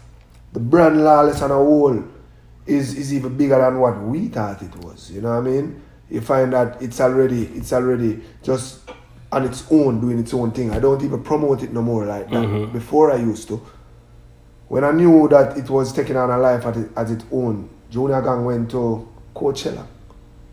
the 0.53 0.59
brand 0.61 1.03
lawless 1.03 1.41
on 1.41 1.51
a 1.51 1.55
whole 1.55 2.03
is 2.65 2.93
is 2.95 3.13
even 3.13 3.35
bigger 3.35 3.57
than 3.57 3.79
what 3.79 4.01
we 4.01 4.27
thought 4.29 4.61
it 4.61 4.75
was. 4.77 5.11
You 5.11 5.19
know 5.21 5.29
what 5.31 5.47
I 5.47 5.49
mean? 5.51 5.81
You 6.11 6.19
find 6.19 6.51
that 6.51 6.81
it's 6.81 6.99
already 6.99 7.45
it's 7.55 7.71
already 7.71 8.21
just 8.43 8.81
on 9.31 9.45
its 9.45 9.63
own 9.71 10.01
doing 10.01 10.19
its 10.19 10.33
own 10.33 10.51
thing. 10.51 10.71
I 10.71 10.79
don't 10.79 11.01
even 11.03 11.23
promote 11.23 11.63
it 11.63 11.71
no 11.71 11.81
more 11.81 12.05
like 12.05 12.29
that. 12.29 12.35
Mm-hmm. 12.45 12.73
Before 12.73 13.11
I 13.11 13.15
used 13.15 13.47
to. 13.47 13.65
When 14.67 14.83
I 14.83 14.91
knew 14.91 15.27
that 15.29 15.57
it 15.57 15.69
was 15.69 15.91
taking 15.93 16.17
on 16.17 16.29
a 16.29 16.37
life 16.37 16.65
at, 16.65 16.77
it, 16.77 16.91
at 16.95 17.09
its 17.09 17.25
own, 17.31 17.69
Junior 17.89 18.21
Gong 18.21 18.45
went 18.45 18.71
to 18.71 19.07
Coachella 19.33 19.85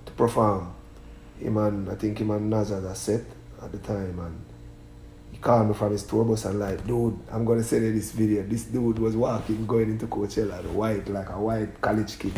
to 0.07 0.13
perform. 0.13 0.75
Him 1.41 1.57
and 1.57 1.91
I 1.91 1.95
think 1.97 2.19
him 2.19 2.31
and 2.31 2.49
Nas 2.51 2.71
had 2.71 2.85
a 2.85 2.95
set 2.95 3.23
at 3.63 3.73
the 3.73 3.79
time 3.79 4.19
and 4.19 4.45
he 5.33 5.39
called 5.39 5.69
me 5.69 5.75
from 5.75 5.93
his 5.93 6.05
tour 6.05 6.25
bus 6.25 6.45
and 6.45 6.59
like, 6.59 6.85
dude, 6.87 7.19
I'm 7.31 7.45
gonna 7.45 7.63
send 7.65 7.85
you 7.85 7.93
this 7.93 8.13
video. 8.13 8.43
This 8.45 8.65
dude 8.65 8.99
was 8.99 9.17
walking 9.17 9.67
going 9.67 9.91
into 9.91 10.07
Coachella, 10.07 10.63
the 10.63 10.69
white 10.69 11.09
like 11.09 11.31
a 11.31 11.41
white 11.41 11.81
college 11.81 12.17
kid. 12.19 12.33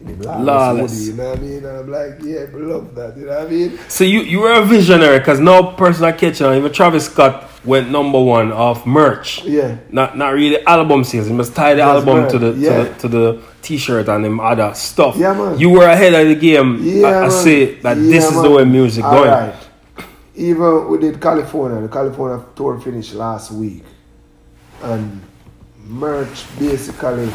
In 0.00 0.20
lawless 0.20 0.92
hoodie, 0.92 1.10
you 1.10 1.16
know 1.16 1.30
what 1.30 1.38
I 1.38 1.42
mean? 1.42 1.64
And 1.64 1.66
I'm 1.78 1.90
like, 1.90 2.22
yeah, 2.22 2.40
I 2.40 2.56
love 2.58 2.94
that, 2.94 3.16
you 3.16 3.24
know 3.26 3.38
what 3.38 3.46
I 3.46 3.50
mean? 3.50 3.78
So 3.88 4.04
you 4.04 4.20
you 4.20 4.40
were 4.40 4.52
a 4.52 4.62
visionary 4.64 5.18
because 5.18 5.40
no 5.40 5.72
person 5.72 6.04
I 6.04 6.12
catch 6.12 6.40
on. 6.42 6.54
Even 6.56 6.70
Travis 6.72 7.06
Scott 7.06 7.50
went 7.64 7.90
number 7.90 8.22
one 8.22 8.52
off 8.52 8.84
merch. 8.86 9.42
Yeah. 9.44 9.78
Not 9.90 10.16
not 10.16 10.34
really 10.34 10.64
album 10.66 11.02
sales. 11.02 11.28
You 11.28 11.34
must 11.34 11.54
tie 11.56 11.72
the 11.74 11.78
That's 11.78 12.06
album 12.06 12.18
right. 12.22 12.30
to 12.30 12.38
the, 12.38 12.52
Yeah. 12.52 12.84
to 12.84 12.84
the 12.84 12.94
to 13.00 13.08
the 13.08 13.42
t-shirt 13.62 14.08
and 14.08 14.24
them 14.24 14.38
other 14.38 14.74
stuff. 14.74 15.16
Yeah, 15.16 15.32
man. 15.32 15.58
You 15.58 15.70
were 15.70 15.86
ahead 15.86 16.12
of 16.14 16.28
the 16.28 16.36
game. 16.36 16.78
Yeah, 16.82 17.06
I, 17.08 17.26
I 17.26 17.28
say 17.30 17.74
that 17.80 17.94
this 17.94 18.22
Yeah, 18.22 18.28
is 18.28 18.34
man. 18.34 18.42
the 18.44 18.50
way 18.50 18.64
music 18.64 19.02
going. 19.02 19.30
Alright. 19.30 19.54
Even 20.36 20.88
we 20.90 20.98
did 20.98 21.20
California. 21.20 21.80
The 21.80 21.88
California 21.88 22.44
tour 22.54 22.78
finished 22.78 23.14
last 23.14 23.50
week, 23.50 23.82
and 24.82 25.22
merch 25.88 26.44
basically, 26.58 27.30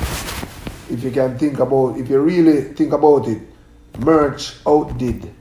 if 0.91 1.03
you 1.03 1.11
can 1.11 1.37
think 1.37 1.59
about, 1.59 1.97
if 1.97 2.09
you 2.09 2.19
really 2.19 2.73
think 2.73 2.93
about 2.93 3.27
it, 3.27 3.41
merch 3.99 4.57
outdid 4.65 5.33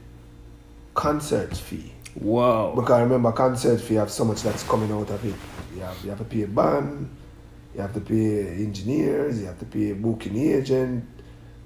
concert 0.94 1.56
fee. 1.56 1.92
Wow. 2.16 2.72
Because 2.74 3.02
remember, 3.02 3.32
concert 3.32 3.80
fee 3.80 3.94
have 3.94 4.10
so 4.10 4.24
much 4.24 4.42
that's 4.42 4.62
coming 4.64 4.90
out 4.92 5.10
of 5.10 5.24
it. 5.24 5.34
You 5.74 5.80
have, 5.82 5.98
you 6.04 6.10
have 6.10 6.18
to 6.18 6.24
pay 6.24 6.42
a 6.42 6.48
band, 6.48 7.08
you 7.74 7.80
have 7.80 7.94
to 7.94 8.00
pay 8.00 8.48
engineers, 8.48 9.40
you 9.40 9.46
have 9.46 9.58
to 9.58 9.64
pay 9.64 9.90
a 9.90 9.94
booking 9.94 10.36
agent, 10.36 11.04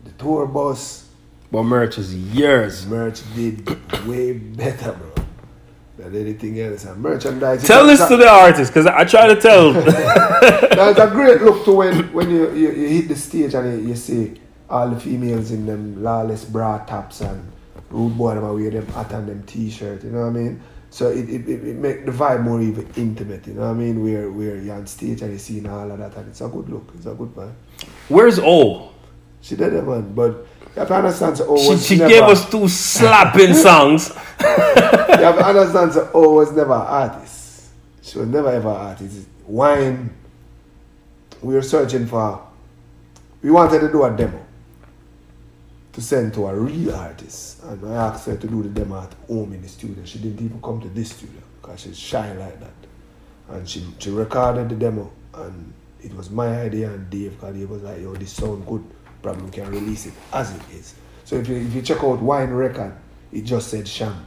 the 0.05 0.11
tour 0.12 0.47
bus. 0.47 1.09
But 1.51 1.62
merch 1.62 1.99
is 1.99 2.14
years. 2.14 2.87
Merch 2.87 3.22
did 3.35 3.66
way 4.07 4.32
better, 4.32 4.93
bro, 4.93 5.14
than 5.97 6.14
anything 6.14 6.61
else. 6.61 6.84
And 6.84 7.01
merchandise. 7.01 7.66
Tell 7.66 7.86
this 7.86 8.07
to 8.09 8.16
the 8.16 8.28
artist 8.28 8.72
because 8.72 8.86
I 8.86 9.05
try 9.05 9.28
to 9.28 9.40
tell. 9.40 9.72
That's 10.72 10.99
a 10.99 11.09
great 11.11 11.42
look 11.42 11.64
to 11.64 11.72
when, 11.72 12.12
when 12.12 12.30
you, 12.30 12.53
you, 12.53 12.72
you 12.72 12.88
hit 12.88 13.09
the 13.09 13.16
stage 13.16 13.55
and 13.55 13.82
you, 13.82 13.88
you 13.88 13.97
see 13.97 14.40
all 14.68 14.88
the 14.88 14.99
females 14.99 15.51
in 15.51 15.66
them 15.66 16.03
lawless 16.03 16.45
bra 16.45 16.78
tops 16.84 17.20
and 17.20 17.53
rude 17.90 18.16
boy 18.16 18.34
them 18.34 18.55
wear 18.55 18.70
them 18.70 18.86
hat 18.88 19.12
and 19.12 19.28
them 19.28 19.42
t-shirt, 19.45 20.03
you 20.05 20.11
know 20.11 20.22
what 20.22 20.26
I 20.28 20.30
mean? 20.30 20.62
So 20.90 21.11
it, 21.11 21.28
it, 21.28 21.49
it, 21.49 21.64
it 21.64 21.76
make 21.76 22.07
the 22.07 22.12
vibe 22.12 22.42
more 22.42 22.61
even 22.62 22.88
intimate, 22.97 23.47
you 23.47 23.55
know 23.55 23.62
what 23.62 23.70
I 23.70 23.74
mean? 23.74 24.03
Where 24.03 24.30
where 24.30 24.57
you're 24.57 24.74
on 24.74 24.86
stage 24.86 25.22
and 25.22 25.30
you're 25.30 25.38
seeing 25.38 25.68
all 25.68 25.90
of 25.90 25.99
that 25.99 26.16
and 26.16 26.28
it's 26.28 26.40
a 26.40 26.49
good 26.49 26.68
look, 26.68 26.90
it's 26.95 27.07
a 27.07 27.14
good 27.14 27.34
vibe. 27.34 27.53
Where's 28.09 28.38
O? 28.38 28.93
She 29.45 29.57
did 29.57 29.74
it 29.74 29.84
man, 29.84 30.14
but 30.14 30.47
you 30.74 30.80
have 30.80 30.88
to 30.88 30.95
understand 30.95 31.36
so 31.36 31.45
O 31.51 31.76
She, 31.76 31.97
she 31.97 31.97
never, 31.99 32.09
gave 32.11 32.22
us 32.22 32.49
two 32.51 32.66
slapping 32.66 33.53
songs. 33.66 34.09
you 34.40 34.47
have 34.47 35.36
to 35.36 35.45
understand 35.45 35.92
so 35.92 36.11
O 36.14 36.32
was 36.36 36.51
never 36.53 36.72
an 36.72 36.80
artist. 36.80 37.68
She 38.01 38.16
was 38.18 38.26
never 38.28 38.49
ever 38.49 38.70
an 38.70 38.76
artist. 38.76 39.28
Wine 39.47 40.16
we 41.42 41.53
were 41.53 41.61
searching 41.61 42.07
for 42.07 42.42
we 43.42 43.51
wanted 43.51 43.80
to 43.80 43.92
do 43.92 44.03
a 44.05 44.16
demo 44.16 44.42
to 45.92 46.01
send 46.01 46.32
to 46.32 46.47
a 46.47 46.55
real 46.59 46.95
artist. 46.95 47.62
And 47.64 47.86
I 47.86 48.07
asked 48.09 48.24
her 48.24 48.36
to 48.38 48.47
do 48.47 48.62
the 48.62 48.70
demo 48.70 49.03
at 49.03 49.12
home 49.28 49.53
in 49.53 49.61
the 49.61 49.68
studio. 49.68 50.03
She 50.07 50.20
didn't 50.20 50.42
even 50.42 50.62
come 50.62 50.80
to 50.80 50.88
this 50.88 51.11
studio 51.11 51.42
because 51.61 51.80
she's 51.80 51.99
shy 51.99 52.32
like 52.32 52.59
that. 52.61 52.72
And 53.51 53.68
she, 53.68 53.84
she 53.99 54.09
recorded 54.09 54.70
the 54.70 54.76
demo 54.76 55.12
and 55.34 55.74
it 56.03 56.14
was 56.14 56.30
my 56.30 56.62
idea 56.62 56.90
and 56.90 57.11
Dave 57.11 57.32
because 57.32 57.55
Dave 57.55 57.68
was 57.68 57.82
like, 57.82 58.01
yo, 58.01 58.14
this 58.14 58.32
sound 58.32 58.66
good. 58.66 58.82
Probably 59.25 59.45
we 59.45 59.51
can 59.53 59.70
release 59.70 60.05
it 60.05 60.12
as 60.35 60.55
it 60.55 60.61
is. 60.70 60.95
So 61.25 61.37
if 61.37 61.49
you, 61.49 61.57
if 61.57 61.75
you 61.75 61.81
check 61.81 62.05
out 62.05 62.20
Wine 62.20 62.51
Record, 62.51 62.95
it 63.33 63.41
just 63.41 63.68
said 63.68 63.87
Cham. 63.87 64.27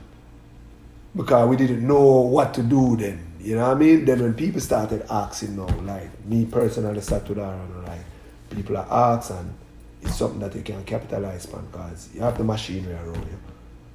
Because 1.15 1.47
we 1.47 1.55
didn't 1.55 1.85
know 1.85 2.21
what 2.21 2.55
to 2.55 2.63
do 2.63 2.97
then. 2.97 3.23
You 3.39 3.57
know 3.57 3.67
what 3.67 3.77
I 3.77 3.79
mean? 3.79 4.05
Then 4.05 4.23
when 4.23 4.33
people 4.33 4.59
started 4.59 5.05
asking 5.07 5.55
now, 5.55 5.67
like 5.83 6.25
me 6.25 6.45
personally 6.45 6.99
sat 7.01 7.27
to 7.27 7.35
that 7.35 7.53
and 7.53 7.83
like 7.85 7.99
people 8.49 8.75
are 8.75 8.87
asking 9.15 9.53
it's 10.01 10.15
something 10.15 10.39
that 10.39 10.55
you 10.55 10.63
can 10.63 10.83
capitalize 10.83 11.45
on 11.53 11.67
because 11.71 12.09
you 12.15 12.21
have 12.21 12.35
the 12.35 12.43
machinery 12.43 12.95
around 12.95 13.17
you. 13.17 13.39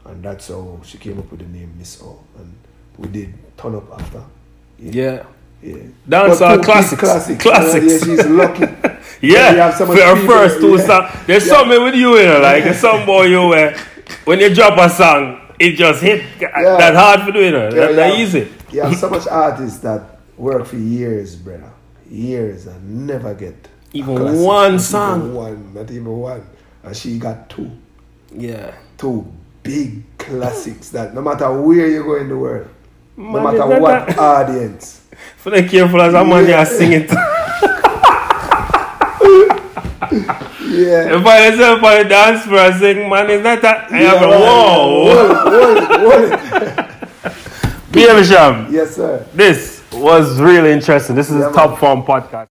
And 0.04 0.22
that's 0.22 0.48
how 0.48 0.80
she 0.84 0.98
came 0.98 1.18
up 1.18 1.28
with 1.32 1.40
the 1.40 1.46
name 1.46 1.74
Miss 1.76 2.00
O. 2.00 2.22
And 2.38 2.54
we 2.96 3.08
did 3.08 3.34
turn 3.56 3.74
up 3.74 3.92
after. 3.92 4.22
Yeah. 4.78 5.24
Yeah. 5.60 5.74
Two 5.74 6.62
classics. 6.62 6.90
big 6.90 6.98
classics. 7.00 7.42
Classics. 7.42 8.06
Yeah, 8.06 8.14
she's 8.16 8.26
lucky. 8.26 8.66
Yeah, 9.20 9.68
you 9.78 9.86
for 9.86 10.16
first 10.26 10.60
two 10.60 10.76
yeah. 10.76 10.86
songs. 10.86 11.10
There's 11.26 11.46
Yeah. 11.46 11.52
something 11.54 11.82
with 11.84 11.94
you, 11.94 12.16
you 12.18 12.24
know, 12.26 12.40
like 12.40 12.64
there's 12.64 12.78
some 12.78 13.06
boy 13.06 13.24
you 13.26 13.48
where 13.48 13.76
when 14.24 14.40
you 14.40 14.54
drop 14.54 14.78
a 14.78 14.88
song, 14.90 15.40
it 15.58 15.72
just 15.76 16.02
hit. 16.02 16.24
That 16.40 16.94
hard 16.94 17.22
for 17.22 17.32
doing, 17.32 17.46
you 17.46 17.50
know. 17.52 17.64
Yeah, 17.64 17.70
that, 17.86 17.96
that 17.96 18.18
yeah. 18.18 18.22
easy. 18.24 18.48
You 18.72 18.82
have 18.82 18.96
so 18.96 19.10
much 19.10 19.26
artists 19.28 19.78
that 19.80 20.18
work 20.36 20.66
for 20.66 20.76
years, 20.76 21.36
brother. 21.36 21.70
Years 22.10 22.66
and 22.66 23.06
never 23.06 23.32
get 23.34 23.68
Even 23.92 24.42
one 24.42 24.78
song. 24.78 25.20
Even 25.20 25.34
one, 25.34 25.74
not 25.74 25.90
even 25.90 26.16
one. 26.16 26.46
And 26.82 26.96
she 26.96 27.18
got 27.18 27.48
two. 27.48 27.70
Yeah. 28.34 28.74
Two 28.98 29.30
big 29.62 30.02
classics 30.18 30.88
that 30.90 31.14
no 31.14 31.22
matter 31.22 31.50
where 31.60 31.86
you 31.88 32.02
go 32.02 32.16
in 32.16 32.28
the 32.28 32.36
world, 32.36 32.68
no 33.16 33.40
matter 33.40 33.66
what 33.80 34.08
that- 34.08 34.18
audience. 34.18 34.98
For 35.36 35.50
the 35.50 35.62
careful 35.68 36.00
as 36.02 36.14
a 36.14 36.24
man 36.24 36.44
Yeah. 36.46 36.64
there 36.64 36.66
singing. 36.66 37.08
Yeah. 40.12 41.16
if 41.18 41.26
I 41.26 41.48
yourself 41.48 41.82
on 41.82 41.98
the 42.02 42.08
dance 42.08 42.44
floor 42.44 42.58
and 42.60 42.74
sing, 42.80 43.08
man, 43.08 43.30
is 43.30 43.42
that 43.42 43.62
that? 43.62 43.90
I 43.92 43.96
have 43.98 44.22
a 44.22 44.26
Yeah, 44.26 44.38
whoa. 44.38 45.14
hold 45.44 45.76
it, 45.78 46.00
hold 46.00 46.22
it, 46.24 46.40
hold 46.40 47.32
it. 47.34 47.92
Baby 47.92 48.26
Cham, 48.26 48.72
Yes, 48.72 48.96
sir. 48.96 49.24
this 49.34 49.82
was 49.92 50.40
really 50.40 50.72
interesting. 50.72 51.14
This 51.14 51.30
is 51.30 51.40
Yeah, 51.40 51.50
a 51.50 51.52
top 51.52 51.78
form 51.78 52.02
podcast. 52.02 52.48